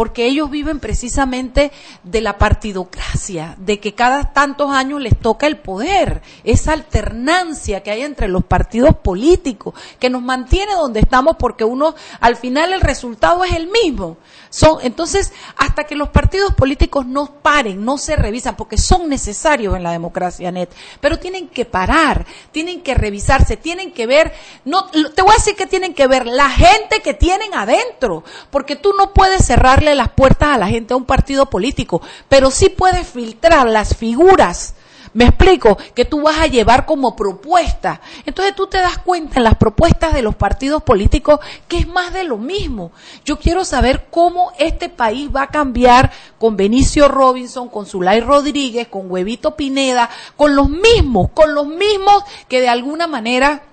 porque 0.01 0.25
ellos 0.25 0.49
viven 0.49 0.81
precisamente 0.81 1.73
de 2.05 2.23
la 2.23 2.39
partidocracia, 2.39 3.55
de 3.59 3.81
que 3.81 3.95
cada 3.95 4.33
tantos 4.33 4.71
años 4.71 4.99
les 4.99 5.15
toca 5.15 5.47
el 5.47 5.59
poder, 5.59 6.23
esa 6.43 6.73
alternancia 6.73 7.83
que 7.83 7.91
hay 7.91 8.01
entre 8.01 8.27
los 8.27 8.43
partidos 8.43 8.97
políticos, 8.97 9.75
que 9.99 10.09
nos 10.09 10.23
mantiene 10.23 10.73
donde 10.73 11.01
estamos 11.01 11.37
porque 11.39 11.65
uno, 11.65 11.95
al 12.19 12.37
final 12.37 12.73
el 12.73 12.81
resultado 12.81 13.45
es 13.45 13.53
el 13.53 13.69
mismo. 13.69 14.17
Son, 14.49 14.79
entonces, 14.83 15.35
hasta 15.57 15.85
que 15.85 15.95
los 15.95 16.09
partidos 16.09 16.55
políticos 16.55 17.05
no 17.05 17.35
paren, 17.43 17.85
no 17.85 17.99
se 17.99 18.17
revisan, 18.17 18.57
porque 18.57 18.79
son 18.79 19.09
necesarios 19.09 19.77
en 19.77 19.83
la 19.83 19.93
democracia 19.93 20.51
net, 20.51 20.71
pero 21.01 21.19
tienen 21.19 21.47
que 21.47 21.67
parar, 21.67 22.25
tienen 22.53 22.81
que 22.81 22.95
revisarse, 22.95 23.59
tienen 23.59 23.93
que 23.93 24.07
ver, 24.07 24.33
no, 24.65 24.87
te 24.87 25.23
voy 25.23 25.33
a 25.33 25.35
decir 25.35 25.55
que 25.57 25.67
tienen 25.67 25.93
que 25.93 26.07
ver 26.07 26.27
la 26.27 26.49
gente 26.49 27.01
que 27.01 27.13
tienen 27.13 27.55
adentro, 27.55 28.25
porque 28.51 28.77
tú 28.77 28.95
no 28.97 29.13
puedes 29.13 29.45
cerrarle 29.45 29.90
las 29.95 30.11
puertas 30.11 30.51
a 30.51 30.59
la 30.59 30.69
gente 30.69 30.95
a 30.95 30.97
un 30.97 31.05
partido 31.05 31.47
político, 31.47 32.01
pero 32.29 32.51
sí 32.51 32.69
puedes 32.69 33.07
filtrar 33.09 33.69
las 33.69 33.97
figuras. 33.97 34.75
Me 35.13 35.25
explico, 35.25 35.77
que 35.95 36.05
tú 36.05 36.23
vas 36.23 36.39
a 36.39 36.47
llevar 36.47 36.87
como 36.87 37.17
propuesta. 37.17 38.01
Entonces 38.27 38.55
tú 38.55 38.69
te 38.69 38.79
das 38.79 38.99
cuenta 38.99 39.39
en 39.39 39.45
las 39.45 39.57
propuestas 39.57 40.15
de 40.15 40.23
los 40.23 40.37
partidos 40.37 40.85
políticos 40.85 41.41
que 41.67 41.79
es 41.79 41.89
más 41.89 42.13
de 42.13 42.23
lo 42.23 42.37
mismo. 42.37 42.93
Yo 43.25 43.37
quiero 43.37 43.65
saber 43.65 44.07
cómo 44.11 44.53
este 44.59 44.89
país 44.89 45.29
va 45.35 45.43
a 45.43 45.49
cambiar 45.49 46.13
con 46.39 46.57
Benicio 46.57 47.09
Robinson, 47.09 47.69
con 47.69 47.87
Zulay 47.87 48.21
Rodríguez, 48.21 48.87
con 48.87 49.11
Huevito 49.11 49.57
Pineda, 49.57 50.09
con 50.37 50.55
los 50.55 50.71
mismos, 50.71 51.31
con 51.35 51.55
los 51.55 51.67
mismos 51.67 52.23
que 52.47 52.61
de 52.61 52.69
alguna 52.69 53.09
manera 53.09 53.65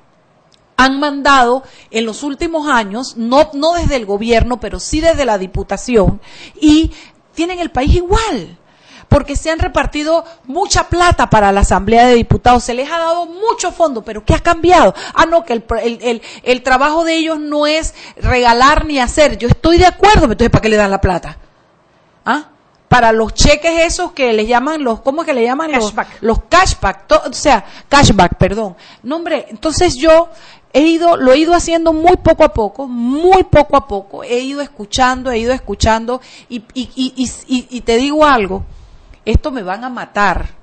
han 0.77 0.99
mandado 0.99 1.63
en 1.91 2.05
los 2.05 2.23
últimos 2.23 2.69
años, 2.69 3.17
no, 3.17 3.49
no 3.53 3.73
desde 3.73 3.95
el 3.95 4.05
gobierno, 4.05 4.59
pero 4.59 4.79
sí 4.79 5.01
desde 5.01 5.25
la 5.25 5.37
diputación, 5.37 6.21
y 6.59 6.91
tienen 7.33 7.59
el 7.59 7.71
país 7.71 7.95
igual 7.95 8.57
porque 9.09 9.35
se 9.35 9.49
han 9.49 9.59
repartido 9.59 10.25
mucha 10.45 10.89
plata 10.89 11.29
para 11.29 11.51
la 11.51 11.61
Asamblea 11.61 12.05
de 12.07 12.15
Diputados, 12.15 12.63
se 12.63 12.73
les 12.73 12.91
ha 12.91 12.97
dado 12.97 13.25
mucho 13.25 13.71
fondo, 13.71 14.03
pero 14.03 14.23
¿qué 14.25 14.33
ha 14.33 14.39
cambiado? 14.39 14.93
Ah, 15.13 15.25
no, 15.25 15.45
que 15.45 15.53
el, 15.53 15.63
el, 15.81 15.99
el, 16.01 16.21
el 16.43 16.63
trabajo 16.63 17.03
de 17.03 17.15
ellos 17.15 17.39
no 17.39 17.67
es 17.67 17.93
regalar 18.17 18.85
ni 18.85 18.99
hacer. 18.99 19.37
Yo 19.37 19.47
estoy 19.47 19.77
de 19.77 19.85
acuerdo, 19.85 20.23
entonces 20.23 20.49
¿para 20.49 20.61
qué 20.61 20.69
le 20.69 20.75
dan 20.75 20.91
la 20.91 21.01
plata? 21.01 21.37
Para 22.87 23.11
los 23.11 23.33
cheques 23.33 23.81
esos 23.85 24.13
que 24.13 24.31
le 24.31 24.45
llaman 24.45 24.83
los, 24.83 25.01
¿cómo 25.01 25.21
es 25.21 25.25
que 25.27 25.33
le 25.33 25.43
llaman? 25.43 25.71
Cashback. 25.71 26.21
Los, 26.21 26.37
los 26.37 26.39
cashback, 26.49 27.07
to- 27.07 27.21
o 27.29 27.33
sea, 27.33 27.65
cashback, 27.89 28.35
perdón. 28.37 28.75
No, 29.03 29.17
hombre, 29.17 29.45
entonces 29.49 29.95
yo 29.97 30.29
he 30.71 30.81
ido, 30.83 31.17
lo 31.17 31.33
he 31.33 31.37
ido 31.37 31.53
haciendo 31.53 31.91
muy 31.91 32.15
poco 32.17 32.45
a 32.45 32.53
poco, 32.53 32.87
muy 32.87 33.43
poco 33.43 33.75
a 33.75 33.87
poco, 33.87 34.23
he 34.23 34.39
ido 34.39 34.61
escuchando, 34.61 35.31
he 35.31 35.39
ido 35.39 35.51
escuchando, 35.53 36.21
y, 36.47 36.59
y, 36.73 36.89
y, 36.95 37.13
y, 37.17 37.29
y- 37.47 37.67
y 37.69 37.81
te 37.81 37.97
digo 37.97 38.23
algo, 38.25 38.63
esto 39.25 39.51
me 39.51 39.63
van 39.63 39.83
a 39.83 39.89
matar, 39.89 40.55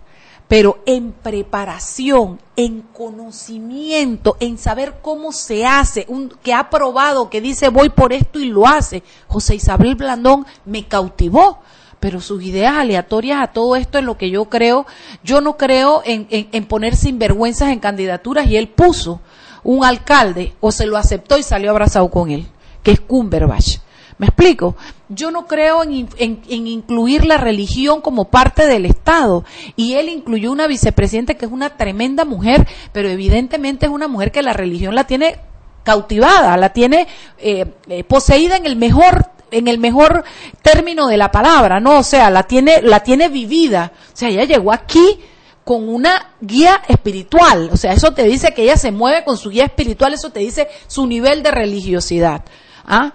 pero 0.48 0.78
en 0.86 1.12
preparación, 1.12 2.40
en 2.56 2.82
conocimiento, 2.92 4.36
en 4.40 4.56
saber 4.58 4.94
cómo 5.02 5.32
se 5.32 5.66
hace, 5.66 6.06
un, 6.08 6.30
que 6.42 6.54
ha 6.54 6.70
probado, 6.70 7.28
que 7.28 7.40
dice 7.40 7.68
voy 7.68 7.90
por 7.90 8.12
esto 8.12 8.38
y 8.38 8.46
lo 8.46 8.66
hace, 8.66 9.02
José 9.28 9.56
Isabel 9.56 9.94
Blandón 9.94 10.46
me 10.64 10.86
cautivó. 10.86 11.58
Pero 12.04 12.20
sus 12.20 12.42
ideas 12.42 12.74
aleatorias 12.76 13.42
a 13.42 13.46
todo 13.46 13.76
esto 13.76 13.96
en 13.96 14.04
lo 14.04 14.18
que 14.18 14.28
yo 14.28 14.44
creo, 14.50 14.84
yo 15.22 15.40
no 15.40 15.56
creo 15.56 16.02
en, 16.04 16.26
en, 16.28 16.66
poner 16.66 16.96
sinvergüenzas 16.96 17.70
en 17.70 17.80
candidaturas 17.80 18.46
y 18.46 18.58
él 18.58 18.68
puso 18.68 19.22
un 19.62 19.86
alcalde 19.86 20.52
o 20.60 20.70
se 20.70 20.84
lo 20.84 20.98
aceptó 20.98 21.38
y 21.38 21.42
salió 21.42 21.70
abrazado 21.70 22.10
con 22.10 22.30
él, 22.30 22.46
que 22.82 22.90
es 22.90 23.00
Cumberbatch. 23.00 23.78
¿Me 24.18 24.26
explico? 24.26 24.76
Yo 25.08 25.30
no 25.30 25.46
creo 25.46 25.82
en- 25.82 26.10
en 26.18 26.66
incluir 26.66 27.24
la 27.24 27.38
religión 27.38 28.02
como 28.02 28.26
parte 28.26 28.66
del 28.66 28.84
Estado. 28.84 29.46
Y 29.74 29.94
él 29.94 30.10
incluyó 30.10 30.52
una 30.52 30.66
vicepresidenta 30.66 31.32
que 31.32 31.46
es 31.46 31.50
una 31.52 31.70
tremenda 31.70 32.26
mujer, 32.26 32.68
pero 32.92 33.08
evidentemente 33.08 33.86
es 33.86 33.92
una 33.92 34.08
mujer 34.08 34.30
que 34.30 34.42
la 34.42 34.52
religión 34.52 34.94
la 34.94 35.04
tiene 35.04 35.38
cautivada, 35.84 36.54
la 36.58 36.68
tiene 36.74 37.06
eh, 37.38 37.64
eh, 37.88 38.04
poseída 38.04 38.56
en 38.58 38.66
el 38.66 38.76
mejor 38.76 39.30
en 39.50 39.68
el 39.68 39.78
mejor 39.78 40.24
término 40.62 41.06
de 41.06 41.16
la 41.16 41.30
palabra, 41.30 41.80
¿no? 41.80 41.98
O 41.98 42.02
sea, 42.02 42.30
la 42.30 42.44
tiene 42.44 42.82
la 42.82 43.00
tiene 43.00 43.28
vivida. 43.28 43.92
O 44.12 44.16
sea, 44.16 44.28
ella 44.28 44.44
llegó 44.44 44.72
aquí 44.72 45.20
con 45.64 45.88
una 45.88 46.34
guía 46.40 46.82
espiritual. 46.88 47.70
O 47.72 47.76
sea, 47.76 47.92
eso 47.92 48.12
te 48.12 48.24
dice 48.24 48.52
que 48.52 48.62
ella 48.62 48.76
se 48.76 48.92
mueve 48.92 49.24
con 49.24 49.36
su 49.36 49.50
guía 49.50 49.64
espiritual, 49.64 50.12
eso 50.14 50.30
te 50.30 50.40
dice 50.40 50.68
su 50.86 51.06
nivel 51.06 51.42
de 51.42 51.50
religiosidad. 51.50 52.44
¿Ah? 52.86 53.14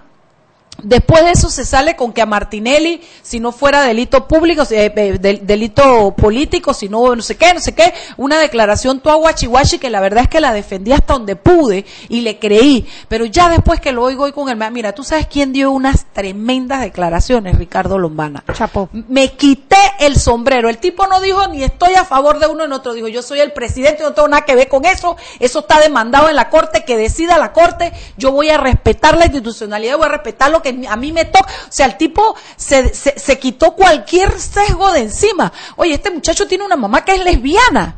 Después 0.83 1.23
de 1.25 1.31
eso 1.31 1.49
se 1.49 1.65
sale 1.65 1.95
con 1.95 2.13
que 2.13 2.21
a 2.21 2.25
Martinelli, 2.25 3.01
si 3.21 3.39
no 3.39 3.51
fuera 3.51 3.81
delito 3.83 4.27
público, 4.27 4.63
eh, 4.71 4.91
eh, 4.95 5.17
del- 5.19 5.45
delito 5.45 6.13
político, 6.15 6.73
si 6.73 6.89
no, 6.89 7.15
no 7.15 7.21
sé 7.21 7.37
qué, 7.37 7.53
no 7.53 7.59
sé 7.59 7.73
qué, 7.73 7.93
una 8.17 8.39
declaración 8.39 8.99
toda 8.99 9.15
guachihuachi 9.15 9.79
que 9.79 9.89
la 9.89 10.01
verdad 10.01 10.23
es 10.23 10.29
que 10.29 10.39
la 10.41 10.53
defendí 10.53 10.91
hasta 10.91 11.13
donde 11.13 11.35
pude 11.35 11.85
y 12.09 12.21
le 12.21 12.39
creí. 12.39 12.87
Pero 13.07 13.25
ya 13.25 13.49
después 13.49 13.79
que 13.79 13.91
lo 13.91 14.03
oigo 14.03 14.23
hoy 14.25 14.31
con 14.31 14.49
el 14.49 14.71
mira, 14.71 14.93
tú 14.93 15.03
sabes 15.03 15.27
quién 15.27 15.53
dio 15.53 15.71
unas 15.71 16.05
tremendas 16.13 16.81
declaraciones, 16.81 17.57
Ricardo 17.57 17.97
Lombana. 17.97 18.43
Chapo. 18.53 18.89
Me 18.91 19.31
quité 19.33 19.77
el 19.99 20.15
sombrero. 20.17 20.69
El 20.69 20.77
tipo 20.77 21.07
no 21.07 21.19
dijo 21.21 21.47
ni 21.47 21.63
estoy 21.63 21.93
a 21.95 22.05
favor 22.05 22.39
de 22.39 22.47
uno 22.47 22.65
en 22.65 22.73
otro, 22.73 22.93
dijo 22.93 23.07
yo 23.07 23.21
soy 23.21 23.39
el 23.39 23.51
presidente, 23.53 24.03
no 24.03 24.13
tengo 24.13 24.27
nada 24.27 24.45
que 24.45 24.55
ver 24.55 24.67
con 24.67 24.85
eso, 24.85 25.17
eso 25.39 25.59
está 25.59 25.79
demandado 25.79 26.29
en 26.29 26.35
la 26.35 26.49
corte, 26.49 26.83
que 26.85 26.97
decida 26.97 27.37
la 27.37 27.53
corte, 27.53 27.91
yo 28.17 28.31
voy 28.31 28.49
a 28.49 28.57
respetar 28.57 29.17
la 29.17 29.25
institucionalidad, 29.25 29.97
voy 29.97 30.05
a 30.05 30.09
respetar 30.09 30.51
lo 30.51 30.61
que 30.61 30.68
a 30.89 30.95
mí 30.95 31.11
me 31.11 31.25
toca. 31.25 31.47
O 31.47 31.71
sea, 31.71 31.85
el 31.85 31.97
tipo 31.97 32.35
se, 32.55 32.93
se, 32.93 33.17
se 33.19 33.39
quitó 33.39 33.71
cualquier 33.75 34.39
sesgo 34.39 34.91
de 34.91 35.01
encima. 35.01 35.51
Oye, 35.75 35.93
este 35.93 36.11
muchacho 36.11 36.47
tiene 36.47 36.63
una 36.65 36.75
mamá 36.75 37.03
que 37.05 37.13
es 37.15 37.23
lesbiana. 37.23 37.95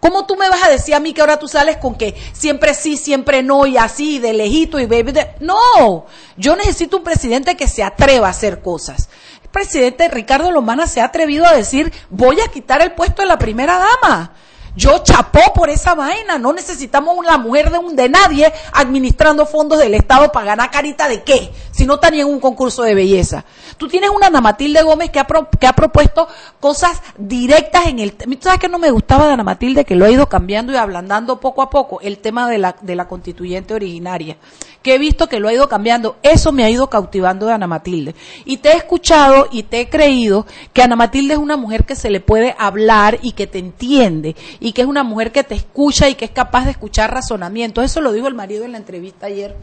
¿Cómo 0.00 0.26
tú 0.26 0.36
me 0.36 0.48
vas 0.50 0.62
a 0.62 0.68
decir 0.68 0.94
a 0.94 1.00
mí 1.00 1.14
que 1.14 1.22
ahora 1.22 1.38
tú 1.38 1.48
sales 1.48 1.78
con 1.78 1.94
que 1.94 2.14
siempre 2.34 2.74
sí, 2.74 2.98
siempre 2.98 3.42
no 3.42 3.64
y 3.64 3.78
así, 3.78 4.18
de 4.18 4.34
lejito 4.34 4.78
y 4.78 4.84
baby? 4.84 5.12
de- 5.12 5.34
No, 5.40 6.04
yo 6.36 6.56
necesito 6.56 6.98
un 6.98 7.04
presidente 7.04 7.56
que 7.56 7.66
se 7.66 7.82
atreva 7.82 8.26
a 8.26 8.30
hacer 8.32 8.60
cosas. 8.60 9.08
El 9.42 9.48
presidente 9.48 10.08
Ricardo 10.08 10.50
Lomana 10.50 10.86
se 10.86 11.00
ha 11.00 11.06
atrevido 11.06 11.46
a 11.46 11.54
decir, 11.54 11.90
voy 12.10 12.38
a 12.40 12.48
quitar 12.48 12.82
el 12.82 12.92
puesto 12.92 13.22
de 13.22 13.28
la 13.28 13.38
primera 13.38 13.78
dama. 14.02 14.34
Yo 14.76 14.98
chapó 15.04 15.40
por 15.54 15.70
esa 15.70 15.94
vaina, 15.94 16.36
no 16.36 16.52
necesitamos 16.52 17.16
una 17.16 17.38
mujer 17.38 17.70
de, 17.70 17.78
un, 17.78 17.94
de 17.94 18.08
nadie 18.08 18.52
administrando 18.72 19.46
fondos 19.46 19.78
del 19.78 19.94
Estado 19.94 20.32
para 20.32 20.46
ganar 20.46 20.70
carita 20.70 21.08
de 21.08 21.22
qué, 21.22 21.52
si 21.70 21.86
no 21.86 21.94
está 21.94 22.10
ni 22.10 22.20
en 22.20 22.26
un 22.26 22.40
concurso 22.40 22.82
de 22.82 22.94
belleza. 22.94 23.44
Tú 23.76 23.86
tienes 23.86 24.10
una 24.10 24.26
Ana 24.26 24.40
Matilde 24.40 24.82
Gómez 24.82 25.10
que 25.10 25.20
ha, 25.20 25.26
pro- 25.26 25.48
que 25.48 25.66
ha 25.68 25.74
propuesto 25.74 26.26
cosas 26.58 27.00
directas 27.16 27.86
en 27.86 28.00
el... 28.00 28.14
¿Tú 28.14 28.36
sabes 28.40 28.58
que 28.58 28.68
no 28.68 28.78
me 28.78 28.90
gustaba 28.90 29.26
de 29.26 29.34
Ana 29.34 29.44
Matilde? 29.44 29.84
Que 29.84 29.94
lo 29.94 30.06
ha 30.06 30.10
ido 30.10 30.28
cambiando 30.28 30.72
y 30.72 30.76
ablandando 30.76 31.38
poco 31.38 31.62
a 31.62 31.70
poco 31.70 32.00
el 32.00 32.18
tema 32.18 32.48
de 32.50 32.58
la, 32.58 32.74
de 32.80 32.96
la 32.96 33.06
constituyente 33.06 33.74
originaria. 33.74 34.36
Que 34.84 34.94
he 34.94 34.98
visto 34.98 35.28
que 35.28 35.40
lo 35.40 35.48
ha 35.48 35.52
ido 35.54 35.68
cambiando. 35.68 36.16
Eso 36.22 36.52
me 36.52 36.62
ha 36.62 36.68
ido 36.70 36.88
cautivando 36.90 37.46
de 37.46 37.54
Ana 37.54 37.66
Matilde. 37.66 38.14
Y 38.44 38.58
te 38.58 38.68
he 38.68 38.76
escuchado 38.76 39.48
y 39.50 39.62
te 39.64 39.80
he 39.80 39.88
creído 39.88 40.46
que 40.74 40.82
Ana 40.82 40.94
Matilde 40.94 41.32
es 41.34 41.40
una 41.40 41.56
mujer 41.56 41.84
que 41.84 41.96
se 41.96 42.10
le 42.10 42.20
puede 42.20 42.54
hablar 42.58 43.18
y 43.22 43.32
que 43.32 43.46
te 43.46 43.58
entiende. 43.58 44.36
Y 44.60 44.72
que 44.72 44.82
es 44.82 44.86
una 44.86 45.02
mujer 45.02 45.32
que 45.32 45.42
te 45.42 45.54
escucha 45.54 46.08
y 46.10 46.14
que 46.14 46.26
es 46.26 46.30
capaz 46.30 46.66
de 46.66 46.70
escuchar 46.72 47.12
razonamientos. 47.12 47.82
Eso 47.84 48.00
lo 48.02 48.12
dijo 48.12 48.28
el 48.28 48.34
marido 48.34 48.64
en 48.66 48.72
la 48.72 48.78
entrevista 48.78 49.26
ayer. 49.26 49.56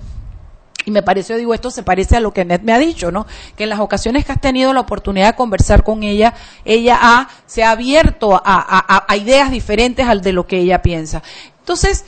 Y 0.84 0.90
me 0.90 1.04
pareció, 1.04 1.38
digo, 1.38 1.54
esto 1.54 1.70
se 1.70 1.84
parece 1.84 2.18
a 2.18 2.20
lo 2.20 2.34
que 2.34 2.44
Ned 2.44 2.62
me 2.62 2.74
ha 2.74 2.80
dicho, 2.80 3.12
¿no? 3.12 3.28
Que 3.56 3.66
en 3.66 3.70
las 3.70 3.80
ocasiones 3.80 4.26
que 4.26 4.32
has 4.32 4.42
tenido 4.42 4.74
la 4.74 4.80
oportunidad 4.80 5.28
de 5.28 5.36
conversar 5.36 5.84
con 5.84 6.02
ella, 6.02 6.34
ella 6.66 6.98
ha, 7.00 7.30
se 7.46 7.64
ha 7.64 7.70
abierto 7.70 8.34
a- 8.44 9.06
a 9.08 9.16
ideas 9.18 9.52
diferentes 9.52 10.08
al 10.08 10.22
de 10.22 10.34
lo 10.34 10.48
que 10.48 10.58
ella 10.58 10.82
piensa. 10.82 11.22
Entonces, 11.60 12.06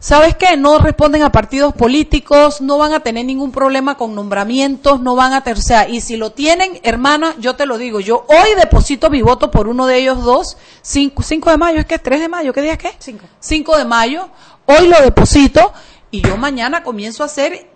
¿sabes 0.00 0.34
qué? 0.34 0.56
No 0.56 0.78
responden 0.78 1.22
a 1.22 1.30
partidos 1.30 1.74
políticos, 1.74 2.60
no 2.60 2.78
van 2.78 2.94
a 2.94 3.00
tener 3.00 3.24
ningún 3.26 3.52
problema 3.52 3.96
con 3.96 4.14
nombramientos, 4.14 5.00
no 5.00 5.14
van 5.14 5.34
a 5.34 5.44
sea, 5.54 5.88
y 5.88 6.00
si 6.00 6.16
lo 6.16 6.32
tienen, 6.32 6.80
hermana, 6.82 7.34
yo 7.38 7.54
te 7.54 7.66
lo 7.66 7.78
digo, 7.78 8.00
yo 8.00 8.24
hoy 8.28 8.54
deposito 8.58 9.10
mi 9.10 9.22
voto 9.22 9.50
por 9.50 9.68
uno 9.68 9.86
de 9.86 9.98
ellos 9.98 10.24
dos, 10.24 10.56
5 10.82 11.50
de 11.50 11.56
mayo, 11.56 11.80
¿es 11.80 11.86
que 11.86 11.98
3 11.98 12.20
de 12.20 12.28
mayo? 12.28 12.52
¿Qué 12.52 12.62
día 12.62 12.72
es 12.72 12.78
que? 12.78 12.92
5. 12.98 13.24
5 13.38 13.76
de 13.76 13.84
mayo, 13.84 14.28
hoy 14.66 14.88
lo 14.88 15.00
deposito 15.00 15.72
y 16.10 16.22
yo 16.22 16.36
mañana 16.36 16.82
comienzo 16.82 17.22
a 17.22 17.26
hacer 17.26 17.68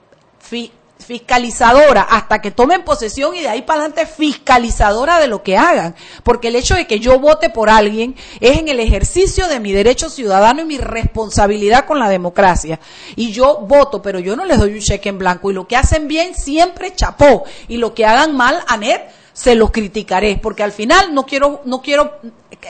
fiscalizadora 1.05 2.03
hasta 2.03 2.41
que 2.41 2.51
tomen 2.51 2.85
posesión 2.85 3.35
y 3.35 3.41
de 3.43 3.49
ahí 3.49 3.63
para 3.63 3.81
adelante 3.81 4.07
fiscalizadora 4.07 5.19
de 5.19 5.29
lo 5.29 5.43
que 5.43 5.57
hagan. 5.57 5.95
Porque 6.23 6.49
el 6.49 6.57
hecho 6.57 6.75
de 6.75 6.87
que 6.87 7.01
yo 7.01 7.19
vote 7.19 7.51
por 7.51 7.71
alguien 7.71 8.17
es 8.41 8.59
en 8.59 8.69
el 8.69 8.81
ejercicio 8.81 9.49
de 9.49 9.61
mi 9.61 9.73
derecho 9.73 10.11
ciudadano 10.11 10.63
y 10.63 10.65
mi 10.65 10.79
responsabilidad 10.79 11.87
con 11.87 11.99
la 11.99 12.09
democracia. 12.09 12.81
Y 13.17 13.33
yo 13.33 13.59
voto, 13.59 14.03
pero 14.03 14.19
yo 14.19 14.37
no 14.37 14.45
les 14.45 14.59
doy 14.59 14.75
un 14.75 14.81
cheque 14.81 15.09
en 15.09 15.19
blanco. 15.19 15.51
Y 15.51 15.55
lo 15.55 15.69
que 15.69 15.77
hacen 15.77 16.09
bien 16.09 16.35
siempre 16.35 16.95
chapó. 16.95 17.45
Y 17.69 17.77
lo 17.77 17.95
que 17.95 18.07
hagan 18.07 18.37
mal, 18.37 18.63
Anet, 18.67 19.11
se 19.35 19.55
los 19.55 19.70
criticaré. 19.70 20.39
Porque 20.43 20.62
al 20.62 20.72
final 20.72 21.12
no 21.14 21.26
quiero, 21.26 21.61
no 21.66 21.82
quiero 21.82 22.14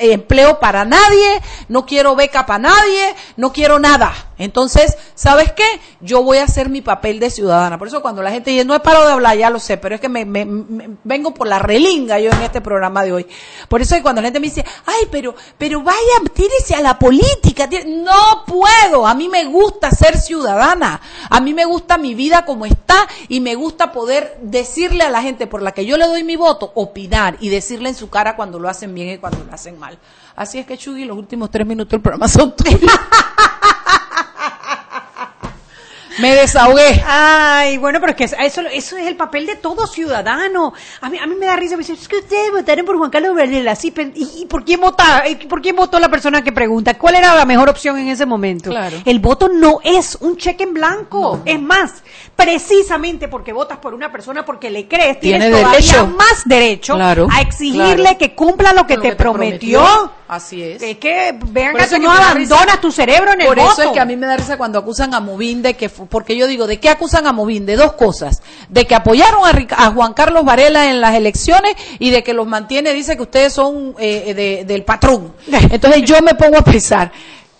eh, 0.00 0.12
empleo 0.12 0.58
para 0.58 0.84
nadie, 0.84 1.40
no 1.68 1.86
quiero 1.86 2.16
beca 2.16 2.44
para 2.46 2.58
nadie, 2.58 3.14
no 3.36 3.52
quiero 3.52 3.78
nada. 3.78 4.12
Entonces, 4.36 4.96
¿sabes 5.14 5.52
qué? 5.52 5.62
Yo 6.00 6.24
voy 6.24 6.38
a 6.38 6.44
hacer 6.44 6.68
mi 6.68 6.80
papel 6.82 7.20
de 7.20 7.30
ciudadana. 7.30 7.78
Por 7.78 7.86
eso 7.86 8.02
cuando 8.02 8.20
la 8.20 8.32
gente 8.32 8.50
dice, 8.50 8.64
no 8.64 8.74
he 8.74 8.80
parado 8.80 9.06
de 9.06 9.12
hablar, 9.12 9.36
ya 9.36 9.48
lo 9.48 9.60
sé, 9.60 9.76
pero 9.76 9.94
es 9.94 10.00
que 10.00 10.08
me, 10.08 10.24
me- 10.24 10.44
me- 10.44 10.88
vengo 11.04 11.32
por 11.32 11.46
la 11.46 11.60
relinga 11.60 12.18
yo 12.18 12.30
en 12.32 12.42
este 12.42 12.60
programa 12.60 13.04
de 13.04 13.12
hoy. 13.12 13.26
Por 13.68 13.80
eso 13.80 13.94
que 13.94 14.02
cuando 14.02 14.20
la 14.20 14.26
gente 14.26 14.40
me 14.40 14.48
dice, 14.48 14.64
ay, 14.86 15.06
pero, 15.12 15.36
pero 15.56 15.82
vaya, 15.84 15.98
tírese 16.34 16.74
a 16.74 16.80
la 16.80 16.98
política. 16.98 17.68
tire-". 17.68 17.84
No 17.86 18.44
puedo. 18.44 19.06
A 19.06 19.14
mí 19.14 19.28
me 19.28 19.44
gusta 19.44 19.92
ser 19.92 20.18
ciudadana. 20.18 21.00
A 21.30 21.40
mí 21.40 21.54
me 21.54 21.64
gusta 21.64 21.96
mi 21.96 22.14
vida 22.16 22.44
como 22.44 22.66
está 22.66 23.06
y 23.28 23.38
me 23.40 23.54
gusta 23.54 23.92
poder 23.92 24.36
decirle 24.42 25.04
a 25.04 25.10
la 25.10 25.22
gente 25.22 25.46
por 25.46 25.62
la 25.62 25.70
que 25.72 25.86
yo 25.86 25.96
le 25.96 26.06
doy 26.08 26.24
mi 26.24 26.34
voto, 26.34 26.53
opinar 26.74 27.36
y 27.40 27.48
decirle 27.48 27.88
en 27.88 27.94
su 27.94 28.10
cara 28.10 28.36
cuando 28.36 28.58
lo 28.58 28.68
hacen 28.68 28.94
bien 28.94 29.10
y 29.10 29.18
cuando 29.18 29.44
lo 29.44 29.52
hacen 29.52 29.78
mal. 29.78 29.98
Así 30.36 30.58
es 30.58 30.66
que, 30.66 30.76
Chugui, 30.76 31.04
los 31.04 31.16
últimos 31.16 31.50
tres 31.50 31.66
minutos 31.66 31.90
del 31.90 32.00
programa 32.00 32.28
son 32.28 32.54
tuyos. 32.56 32.80
Me 36.20 36.34
desahogué. 36.34 37.02
Ay, 37.06 37.76
bueno, 37.78 37.98
pero 38.00 38.12
es 38.12 38.16
que 38.16 38.24
eso, 38.24 38.60
eso 38.62 38.96
es 38.96 39.06
el 39.06 39.16
papel 39.16 39.46
de 39.46 39.56
todo 39.56 39.86
ciudadano. 39.86 40.72
A 41.00 41.10
mí, 41.10 41.18
a 41.18 41.26
mí 41.26 41.34
me 41.34 41.46
da 41.46 41.56
risa, 41.56 41.76
me 41.76 41.80
dicen, 41.80 41.96
es 42.00 42.06
que 42.08 42.16
ustedes 42.18 42.50
votaron 42.52 42.84
por 42.86 42.96
Juan 42.98 43.10
Carlos 43.10 43.34
Varela, 43.34 43.74
sí, 43.74 43.92
¿y, 44.14 44.42
y 44.42 44.46
por 44.46 44.64
quién 44.64 44.80
vota, 44.80 45.24
por 45.48 45.60
quién 45.60 45.76
votó 45.76 45.98
la 45.98 46.08
persona 46.08 46.42
que 46.42 46.52
pregunta? 46.52 46.94
¿Cuál 46.94 47.16
era 47.16 47.34
la 47.34 47.44
mejor 47.44 47.68
opción 47.68 47.98
en 47.98 48.08
ese 48.08 48.26
momento? 48.26 48.70
Claro. 48.70 48.96
El 49.04 49.18
voto 49.18 49.48
no 49.48 49.80
es 49.82 50.16
un 50.20 50.36
cheque 50.36 50.64
en 50.64 50.74
blanco. 50.74 51.40
Es 51.44 51.60
más, 51.60 52.02
precisamente 52.36 53.28
porque 53.28 53.52
votas 53.52 53.78
por 53.78 53.94
una 53.94 54.12
persona 54.12 54.44
porque 54.44 54.70
le 54.70 54.86
crees, 54.86 55.18
tienes 55.20 55.40
Tiene 55.48 55.56
todavía 55.62 55.80
derecho. 55.80 56.06
más 56.16 56.42
derecho 56.44 56.94
Claro, 56.94 57.28
a 57.32 57.40
exigirle 57.40 57.94
claro. 57.96 58.18
que 58.18 58.34
cumpla 58.34 58.72
lo 58.72 58.86
que 58.86 58.96
Lo 58.96 59.02
te 59.02 59.08
que 59.08 59.14
te 59.14 59.16
prometió. 59.22 60.12
Así 60.26 60.62
es. 60.62 60.82
Es 60.82 60.96
que 60.98 61.38
vean 61.48 61.72
Por 61.72 61.86
que 61.86 61.98
no 61.98 62.10
risa. 62.10 62.30
abandonas 62.30 62.80
tu 62.80 62.90
cerebro 62.90 63.32
en 63.32 63.42
el 63.42 63.46
Por 63.46 63.58
voto. 63.58 63.72
eso 63.72 63.82
es 63.82 63.88
que 63.90 64.00
a 64.00 64.04
mí 64.04 64.16
me 64.16 64.26
da 64.26 64.36
risa 64.36 64.56
cuando 64.56 64.78
acusan 64.78 65.12
a 65.14 65.20
Movín 65.20 65.60
de 65.62 65.74
que, 65.74 65.88
fu- 65.88 66.03
porque 66.08 66.36
yo 66.36 66.46
digo, 66.46 66.66
¿de 66.66 66.78
qué 66.80 66.88
acusan 66.88 67.26
a 67.26 67.32
Movín? 67.32 67.66
De 67.66 67.76
dos 67.76 67.92
cosas. 67.94 68.42
De 68.68 68.86
que 68.86 68.94
apoyaron 68.94 69.40
a, 69.70 69.90
Juan 69.92 70.14
Carlos 70.14 70.44
Varela 70.44 70.90
en 70.90 71.00
las 71.00 71.14
elecciones 71.14 71.74
y 71.98 72.10
de 72.10 72.22
que 72.22 72.34
los 72.34 72.46
mantiene, 72.46 72.92
dice 72.92 73.16
que 73.16 73.22
ustedes 73.22 73.52
son 73.52 73.94
eh, 73.98 74.34
de- 74.34 74.64
del 74.64 74.82
patrón. 74.84 75.32
Entonces 75.70 76.02
yo 76.02 76.20
me 76.22 76.34
pongo 76.34 76.58
a 76.58 76.64
pensar, 76.64 77.12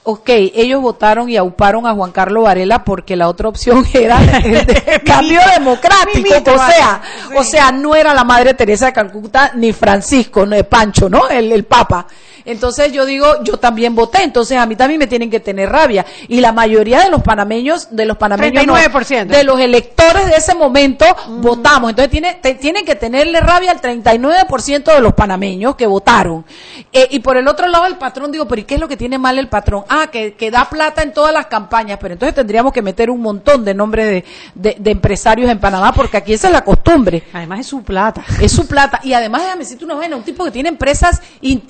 ok, 0.05 0.29
ellos 0.29 0.81
votaron 0.83 1.29
y 1.31 1.37
auparon 1.37 1.87
a 1.87 1.95
Juan 1.95 2.13
Carlos 2.13 2.45
Varela 2.45 2.85
porque 2.85 3.17
la 3.17 3.29
otra 3.29 3.49
opción 3.49 3.85
era 3.93 4.19
el 4.23 4.67
de 4.67 5.03
cambio 5.07 5.41
democrático. 5.55 6.17
Mimito, 6.29 6.55
o 6.55 6.59
sea, 6.59 7.03
o 7.37 7.43
sea, 7.43 7.73
no 7.73 7.95
era 7.97 8.15
la 8.15 8.23
madre 8.25 8.55
Teresa 8.55 8.87
de 8.87 8.93
Calcuta 8.93 9.53
ni 9.55 9.73
Francisco, 9.73 10.45
no 10.47 10.55
de 10.57 10.65
Pancho, 10.65 11.09
¿no? 11.09 11.29
El, 11.29 11.51
el 11.53 11.65
Papa. 11.65 12.07
Entonces 12.47 12.93
yo 12.93 13.07
digo, 13.07 13.43
yo 13.43 13.57
también 13.57 13.95
voté, 13.95 14.23
entonces 14.23 14.59
a 14.59 14.67
mí 14.67 14.77
también 14.77 14.99
me 14.99 15.07
tienen 15.07 15.31
que 15.31 15.41
tener 15.41 15.71
rabia. 15.71 16.05
Y 16.29 16.43
la 16.43 16.53
mayoría 16.53 17.01
de 17.01 17.09
los 17.09 17.23
panameños, 17.23 17.89
de 17.97 18.05
los 18.05 18.19
panameños, 18.19 18.67
no, 18.67 18.75
39%. 18.77 19.25
de 19.29 19.45
los 19.45 19.59
electores 19.59 20.27
de 20.27 20.37
ese 20.37 20.55
momento, 20.55 21.07
votamos. 21.39 21.89
Entonces 21.89 22.11
tiene, 22.11 22.35
te- 22.35 22.53
tienen 22.57 22.85
que 22.85 22.97
tenerle 22.97 23.41
rabia 23.41 23.71
al 23.71 23.81
39% 23.81 24.93
de 24.95 25.01
los 25.01 25.15
panameños 25.15 25.75
que 25.77 25.87
votaron. 25.87 26.45
Eh, 26.93 27.09
y 27.13 27.21
por 27.21 27.39
el 27.39 27.49
otro 27.49 27.67
lado, 27.67 27.87
el 27.87 27.97
patrón, 27.97 28.31
digo, 28.31 28.47
pero 28.47 28.61
¿y 28.61 28.65
qué 28.65 28.75
es 28.75 28.81
lo 28.81 28.89
que 28.89 28.99
tiene 28.99 29.17
mal 29.17 29.39
el 29.39 29.49
patrón? 29.49 29.85
Ah, 29.97 30.09
que, 30.11 30.35
que 30.35 30.51
da 30.51 30.69
plata 30.69 31.03
en 31.03 31.13
todas 31.13 31.33
las 31.33 31.47
campañas, 31.47 31.99
pero 32.01 32.15
entonces 32.15 32.35
tendríamos 32.35 32.73
que 32.73 32.83
meter 32.83 33.11
un 33.11 33.21
montón 33.21 33.65
de 33.65 33.75
nombres 33.75 34.07
de, 34.07 34.25
de, 34.57 34.77
de 34.79 34.91
empresarios 34.91 35.49
en 35.49 35.61
Panamá, 35.61 35.93
porque 35.95 36.17
aquí 36.17 36.33
esa 36.33 36.49
es 36.49 36.53
la 36.53 36.65
costumbre. 36.65 37.23
Además 37.33 37.61
es 37.61 37.67
su 37.69 37.83
plata. 37.85 38.25
Es 38.41 38.51
su 38.51 38.67
plata. 38.67 39.01
Y 39.05 39.13
además, 39.13 39.43
déjame 39.43 39.61
decirte 39.63 39.85
una 39.85 39.95
vaina, 39.95 40.17
un 40.17 40.25
tipo 40.25 40.45
que 40.45 40.51
tiene 40.51 40.69
empresas 40.69 41.21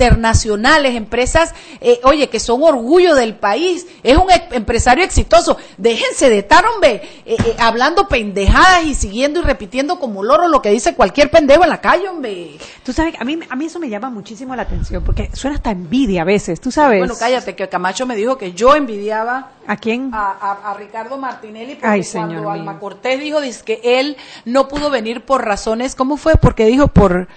internacionales, 0.09 0.95
empresas, 0.95 1.55
eh, 1.81 2.01
oye, 2.05 2.29
que 2.29 2.41
son 2.41 2.63
orgullo 2.63 3.15
del 3.15 3.35
país, 3.35 3.87
es 4.03 4.17
un 4.17 4.31
ex- 4.31 4.53
empresario 4.53 5.05
exitoso. 5.05 5.57
Déjense 5.77 6.29
de 6.31 6.39
estar, 6.39 6.65
hombre, 6.67 7.03
eh, 7.27 7.37
eh, 7.39 7.57
hablando 7.59 8.09
pendejadas 8.09 8.85
y 8.85 8.95
siguiendo 8.95 9.41
y 9.41 9.43
repitiendo 9.43 9.99
como 9.99 10.23
loro 10.23 10.49
lo 10.49 10.63
que 10.63 10.71
dice 10.71 10.95
cualquier 10.95 11.31
pendejo 11.31 11.63
en 11.65 11.71
la 11.71 11.81
calle, 11.81 12.09
hombre. 12.09 12.53
Tú 12.85 12.93
sabes, 12.93 13.15
a 13.19 13.25
mí, 13.25 13.39
a 13.49 13.57
mí 13.57 13.65
eso 13.67 13.79
me 13.79 13.89
llama 13.89 14.11
muchísimo 14.11 14.55
la 14.57 14.63
atención, 14.63 15.03
porque 15.05 15.31
suena 15.33 15.57
hasta 15.57 15.71
envidia 15.71 16.23
a 16.23 16.25
veces, 16.25 16.61
tú 16.61 16.71
sabes. 16.71 16.99
Bueno, 16.99 17.15
cállate, 17.19 17.55
que 17.55 17.69
Camacho 17.69 18.07
me 18.07 18.14
dijo 18.15 18.39
que 18.39 18.53
yo 18.53 18.75
envidiaba 18.75 19.51
¿A 19.67 19.77
quién? 19.77 20.11
a, 20.13 20.31
a- 20.41 20.71
a 20.71 20.75
Ricardo 20.75 21.17
Martinelli 21.19 21.75
porque 21.75 21.87
Ay, 21.87 22.05
cuando 22.13 22.35
señor 22.37 22.53
Alma 22.53 22.73
mío. 22.73 22.81
Cortés 22.81 23.21
dijo 23.21 23.41
dice 23.41 23.65
que 23.65 23.81
él 23.83 24.17
no 24.45 24.69
pudo 24.69 24.91
venir 24.91 25.25
por 25.25 25.45
razones, 25.45 25.95
¿cómo 25.95 26.17
fue? 26.17 26.35
Porque 26.37 26.67
dijo 26.67 26.89
por 26.89 27.29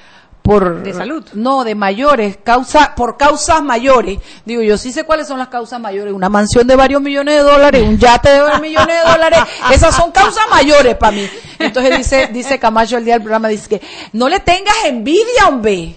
por 0.42 0.82
De 0.82 0.94
salud. 0.94 1.26
No, 1.34 1.66
de 1.66 1.76
mayores, 1.76 2.38
causa 2.42 2.96
por 2.96 3.18
causas 3.18 3.62
mayores. 3.62 4.18
Digo, 4.46 4.62
yo 4.62 4.78
sí 4.78 4.94
sé 4.94 5.04
cuáles 5.04 5.28
son 5.28 5.38
las 5.40 5.50
causas 5.50 5.78
mayores, 5.82 6.14
una 6.14 6.30
mansión 6.30 6.66
de 6.66 6.78
varios 6.78 7.02
millones 7.02 7.36
de 7.36 7.42
dólares, 7.42 7.84
un 7.84 7.98
yate 7.98 8.30
de 8.30 8.40
varios 8.40 8.62
millones 8.62 8.96
de 9.04 9.12
dólares, 9.12 9.40
esas 9.74 9.94
son 9.94 10.10
causas 10.14 10.46
mayores 10.50 10.96
para 10.96 11.12
mí. 11.12 11.28
Entonces 11.60 11.98
dice 11.98 12.28
dice 12.28 12.60
Camacho 12.60 12.96
el 12.98 13.04
día 13.04 13.16
del 13.16 13.24
programa 13.24 13.50
dice 13.50 13.68
que 13.68 13.82
no 14.14 14.30
le 14.30 14.40
tengas 14.40 14.76
envidia, 14.86 15.50
hombre. 15.50 15.96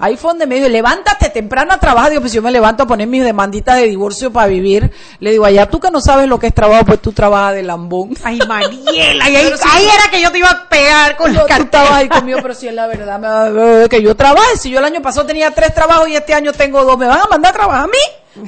Ahí 0.00 0.16
fue 0.16 0.30
donde 0.30 0.46
me 0.46 0.54
dijo, 0.56 0.68
levántate 0.68 1.28
temprano 1.28 1.72
a 1.74 1.78
trabajar. 1.78 2.10
Digo, 2.10 2.22
pues 2.22 2.32
yo 2.32 2.40
me 2.42 2.50
levanto 2.50 2.82
a 2.82 2.86
poner 2.86 3.06
mis 3.06 3.22
demanditas 3.22 3.76
de 3.76 3.84
divorcio 3.84 4.32
para 4.32 4.46
vivir. 4.46 4.90
Le 5.18 5.30
digo, 5.30 5.44
allá 5.44 5.66
tú 5.66 5.78
que 5.78 5.90
no 5.90 6.00
sabes 6.00 6.26
lo 6.26 6.38
que 6.38 6.46
es 6.48 6.54
trabajo, 6.54 6.84
pues 6.86 7.00
tú 7.02 7.12
trabajas 7.12 7.54
de 7.54 7.62
lambón. 7.62 8.10
Ay, 8.24 8.38
Mariela, 8.48 9.28
y 9.28 9.36
ahí, 9.36 9.46
era 9.46 10.10
que 10.10 10.20
yo 10.22 10.32
te 10.32 10.38
iba 10.38 10.48
a 10.50 10.68
pegar 10.68 11.16
con 11.16 11.32
No, 11.32 11.40
los 11.40 11.48
tú 11.48 11.62
estabas 11.62 11.90
ahí 11.92 12.08
conmigo, 12.08 12.38
pero 12.42 12.54
si 12.54 12.66
es 12.68 12.74
la 12.74 12.86
verdad, 12.86 13.18
me 13.18 13.28
va- 13.28 13.88
que 13.88 14.02
yo 14.02 14.14
trabaje. 14.16 14.56
Si 14.56 14.70
yo 14.70 14.78
el 14.78 14.84
año 14.86 15.02
pasado 15.02 15.26
tenía 15.26 15.50
tres 15.50 15.74
trabajos 15.74 16.08
y 16.08 16.16
este 16.16 16.32
año 16.34 16.52
tengo 16.52 16.82
dos, 16.84 16.96
¿me 16.96 17.06
van 17.06 17.20
a 17.20 17.26
mandar 17.30 17.50
a 17.50 17.58
trabajar 17.58 17.84
a 17.84 17.86
mí? 17.86 17.98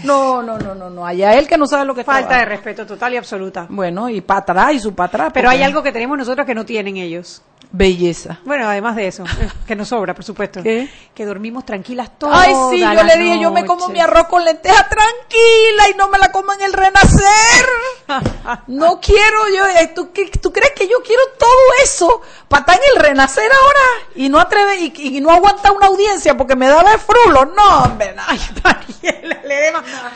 No, 0.05 0.43
no, 0.43 0.59
no, 0.59 0.75
no, 0.75 0.91
no. 0.91 1.07
Allá 1.07 1.35
él 1.35 1.49
que 1.49 1.59
no 1.59 1.67
sabe 1.67 1.85
lo 1.85 1.95
que 1.95 2.05
Falta 2.05 2.39
de 2.39 2.45
respeto 2.45 2.87
total 2.87 3.15
y 3.15 3.17
absoluta. 3.17 3.67
Bueno, 3.69 4.09
y 4.09 4.21
para 4.21 4.41
atrás 4.41 4.73
y 4.75 4.81
su 4.81 4.95
para 4.95 5.09
atrás. 5.09 5.31
Pero 5.35 5.51
hay 5.51 5.63
algo 5.63 5.83
que 5.83 5.93
tenemos 5.93 6.17
nosotros 6.19 6.47
que 6.47 6.55
no 6.55 6.65
tienen 6.65 6.97
ellos. 6.97 7.43
Belleza. 7.75 8.39
Bueno, 8.45 8.69
además 8.69 8.97
de 8.97 9.07
eso, 9.07 9.25
que 9.67 9.75
nos 9.75 9.89
sobra, 9.89 10.15
por 10.15 10.25
supuesto. 10.25 10.63
¿Qué? 10.63 10.91
Que 11.15 11.25
dormimos 11.25 11.65
tranquilas 11.65 12.11
todas 12.19 12.39
Ay, 12.47 12.55
sí, 12.71 12.81
yo 12.81 13.03
le 13.03 13.17
dije, 13.17 13.41
yo 13.41 13.51
me 13.51 13.65
como 13.65 13.89
mi 13.89 13.99
arroz 14.01 14.27
con 14.29 14.45
lenteja 14.45 14.89
tranquila 14.91 15.89
y 15.91 15.95
no 15.97 16.09
me 16.09 16.19
la 16.19 16.31
como 16.31 16.53
en 16.53 16.61
el 16.63 16.73
renacer. 16.73 17.67
No 18.67 19.01
quiero 19.01 19.49
yo, 19.57 19.65
eh, 19.81 19.93
¿tú, 19.95 20.13
qué- 20.13 20.31
¿tú 20.31 20.53
crees 20.53 20.73
que 20.73 20.87
yo 20.87 20.99
quiero 21.05 21.23
todo 21.39 21.49
eso 21.83 22.21
para 22.49 22.61
estar 22.61 22.77
en 22.77 22.83
el 22.97 23.03
renacer 23.03 23.45
ahora? 23.51 24.07
Y 24.17 24.29
no 24.29 24.39
atreve, 24.39 24.77
y, 24.81 24.93
y 25.17 25.21
no 25.23 25.31
aguanta 25.31 25.73
una 25.73 25.87
audiencia 25.87 26.37
porque 26.37 26.55
me 26.57 26.67
daba 26.69 26.93
el 26.93 26.99
frulo. 27.01 27.47
No, 27.57 27.85
hombre, 27.85 28.13
no. 28.15 28.23
Ay, 28.27 28.39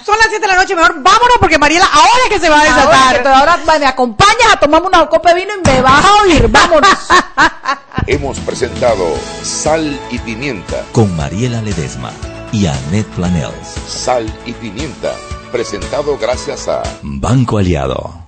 Son 0.04 0.16
las 0.18 0.26
7 0.28 0.40
de 0.40 0.46
la 0.48 0.56
noche, 0.56 0.74
mejor 0.74 0.94
vámonos 1.02 1.36
porque 1.40 1.58
Mariela 1.58 1.86
ahora 1.86 2.08
es 2.24 2.30
que 2.30 2.38
se 2.40 2.48
va 2.48 2.56
a 2.56 2.60
Ahora, 2.60 2.76
desatar. 2.76 3.22
te- 3.22 3.28
ahora 3.28 3.78
me 3.78 3.86
acompañas 3.86 4.52
a 4.52 4.60
tomarme 4.60 4.88
una 4.88 5.06
copa 5.08 5.30
de 5.32 5.40
vino 5.40 5.52
y 5.54 5.66
me 5.68 5.80
vas 5.82 6.04
a 6.04 6.14
oír. 6.22 6.48
Vámonos. 6.48 6.90
Hemos 8.06 8.38
presentado 8.40 9.04
Sal 9.42 9.98
y 10.10 10.18
Pimienta. 10.18 10.82
Con 10.92 11.14
Mariela 11.16 11.60
Ledesma 11.62 12.12
y 12.52 12.66
Annette 12.66 13.08
Planels. 13.16 13.74
Sal 13.88 14.26
y 14.46 14.52
Pimienta. 14.52 15.12
Presentado 15.50 16.16
gracias 16.18 16.68
a 16.68 16.82
Banco 17.02 17.58
Aliado. 17.58 18.25